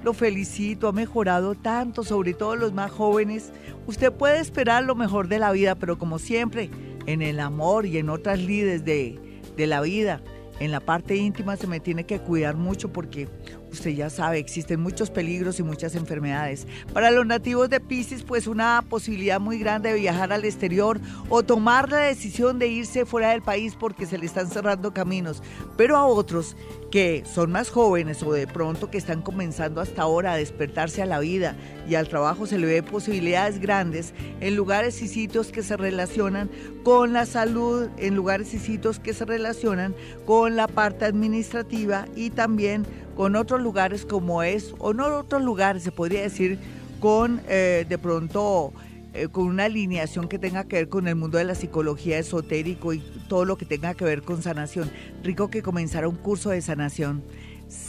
lo 0.03 0.13
felicito, 0.13 0.87
ha 0.87 0.91
mejorado 0.91 1.55
tanto, 1.55 2.03
sobre 2.03 2.33
todo 2.33 2.55
los 2.55 2.73
más 2.73 2.91
jóvenes. 2.91 3.51
Usted 3.87 4.11
puede 4.11 4.39
esperar 4.39 4.83
lo 4.83 4.95
mejor 4.95 5.27
de 5.27 5.39
la 5.39 5.51
vida, 5.51 5.75
pero 5.75 5.97
como 5.97 6.19
siempre, 6.19 6.69
en 7.05 7.21
el 7.21 7.39
amor 7.39 7.85
y 7.85 7.97
en 7.97 8.09
otras 8.09 8.39
lides 8.39 8.85
de, 8.85 9.19
de 9.55 9.67
la 9.67 9.81
vida, 9.81 10.21
en 10.59 10.71
la 10.71 10.81
parte 10.81 11.15
íntima 11.15 11.55
se 11.55 11.67
me 11.67 11.79
tiene 11.79 12.05
que 12.05 12.19
cuidar 12.19 12.57
mucho 12.57 12.91
porque 12.91 13.29
usted 13.71 13.91
ya 13.91 14.09
sabe, 14.09 14.39
existen 14.39 14.81
muchos 14.81 15.09
peligros 15.09 15.59
y 15.59 15.63
muchas 15.63 15.95
enfermedades. 15.95 16.67
Para 16.93 17.11
los 17.11 17.25
nativos 17.25 17.69
de 17.69 17.79
Pisces, 17.79 18.23
pues 18.23 18.45
una 18.45 18.83
posibilidad 18.89 19.39
muy 19.39 19.57
grande 19.57 19.93
de 19.93 19.99
viajar 19.99 20.33
al 20.33 20.43
exterior 20.43 20.99
o 21.29 21.43
tomar 21.43 21.89
la 21.89 21.99
decisión 21.99 22.59
de 22.59 22.67
irse 22.67 23.05
fuera 23.05 23.31
del 23.31 23.41
país 23.41 23.75
porque 23.79 24.05
se 24.05 24.17
le 24.17 24.25
están 24.25 24.49
cerrando 24.49 24.93
caminos. 24.93 25.41
Pero 25.77 25.95
a 25.95 26.05
otros 26.05 26.57
que 26.91 27.23
son 27.25 27.51
más 27.51 27.69
jóvenes 27.69 28.23
o 28.23 28.33
de 28.33 28.47
pronto 28.47 28.89
que 28.89 28.97
están 28.97 29.21
comenzando 29.21 29.81
hasta 29.81 30.01
ahora 30.01 30.33
a 30.33 30.37
despertarse 30.37 31.01
a 31.01 31.05
la 31.05 31.19
vida 31.19 31.55
y 31.87 31.95
al 31.95 32.07
trabajo 32.07 32.47
se 32.47 32.57
le 32.57 32.65
ve 32.65 32.83
posibilidades 32.83 33.59
grandes 33.59 34.13
en 34.39 34.55
lugares 34.55 35.01
y 35.01 35.07
sitios 35.07 35.51
que 35.51 35.63
se 35.63 35.77
relacionan 35.77 36.49
con 36.83 37.13
la 37.13 37.25
salud, 37.25 37.89
en 37.97 38.15
lugares 38.15 38.53
y 38.53 38.59
sitios 38.59 38.99
que 38.99 39.13
se 39.13 39.25
relacionan 39.25 39.95
con 40.25 40.55
la 40.55 40.67
parte 40.67 41.05
administrativa 41.05 42.07
y 42.15 42.31
también 42.31 42.85
con 43.15 43.35
otros 43.35 43.61
lugares 43.61 44.05
como 44.05 44.43
es, 44.43 44.73
o 44.79 44.93
no 44.93 45.05
otros 45.17 45.41
lugares, 45.41 45.83
se 45.83 45.91
podría 45.91 46.21
decir, 46.21 46.57
con 46.99 47.41
eh, 47.47 47.85
de 47.87 47.97
pronto 47.97 48.73
eh, 49.13 49.27
con 49.27 49.47
una 49.47 49.65
alineación 49.65 50.27
que 50.27 50.37
tenga 50.37 50.65
que 50.65 50.75
ver 50.75 50.89
con 50.89 51.07
el 51.07 51.15
mundo 51.15 51.39
de 51.39 51.43
la 51.43 51.55
psicología 51.55 52.19
esotérico 52.19 52.93
y 52.93 52.99
todo 53.27 53.45
lo 53.45 53.57
que 53.57 53.65
tenga 53.65 53.95
que 53.95 54.05
ver 54.05 54.21
con 54.21 54.41
sanación. 54.41 54.89
Rico 55.23 55.49
que 55.49 55.61
comenzara 55.61 56.07
un 56.07 56.15
curso 56.15 56.51
de 56.51 56.61
sanación. 56.61 57.23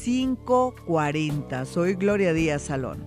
540. 0.05 1.65
Soy 1.67 1.95
Gloria 1.95 2.33
Díaz 2.33 2.63
Salón. 2.63 3.05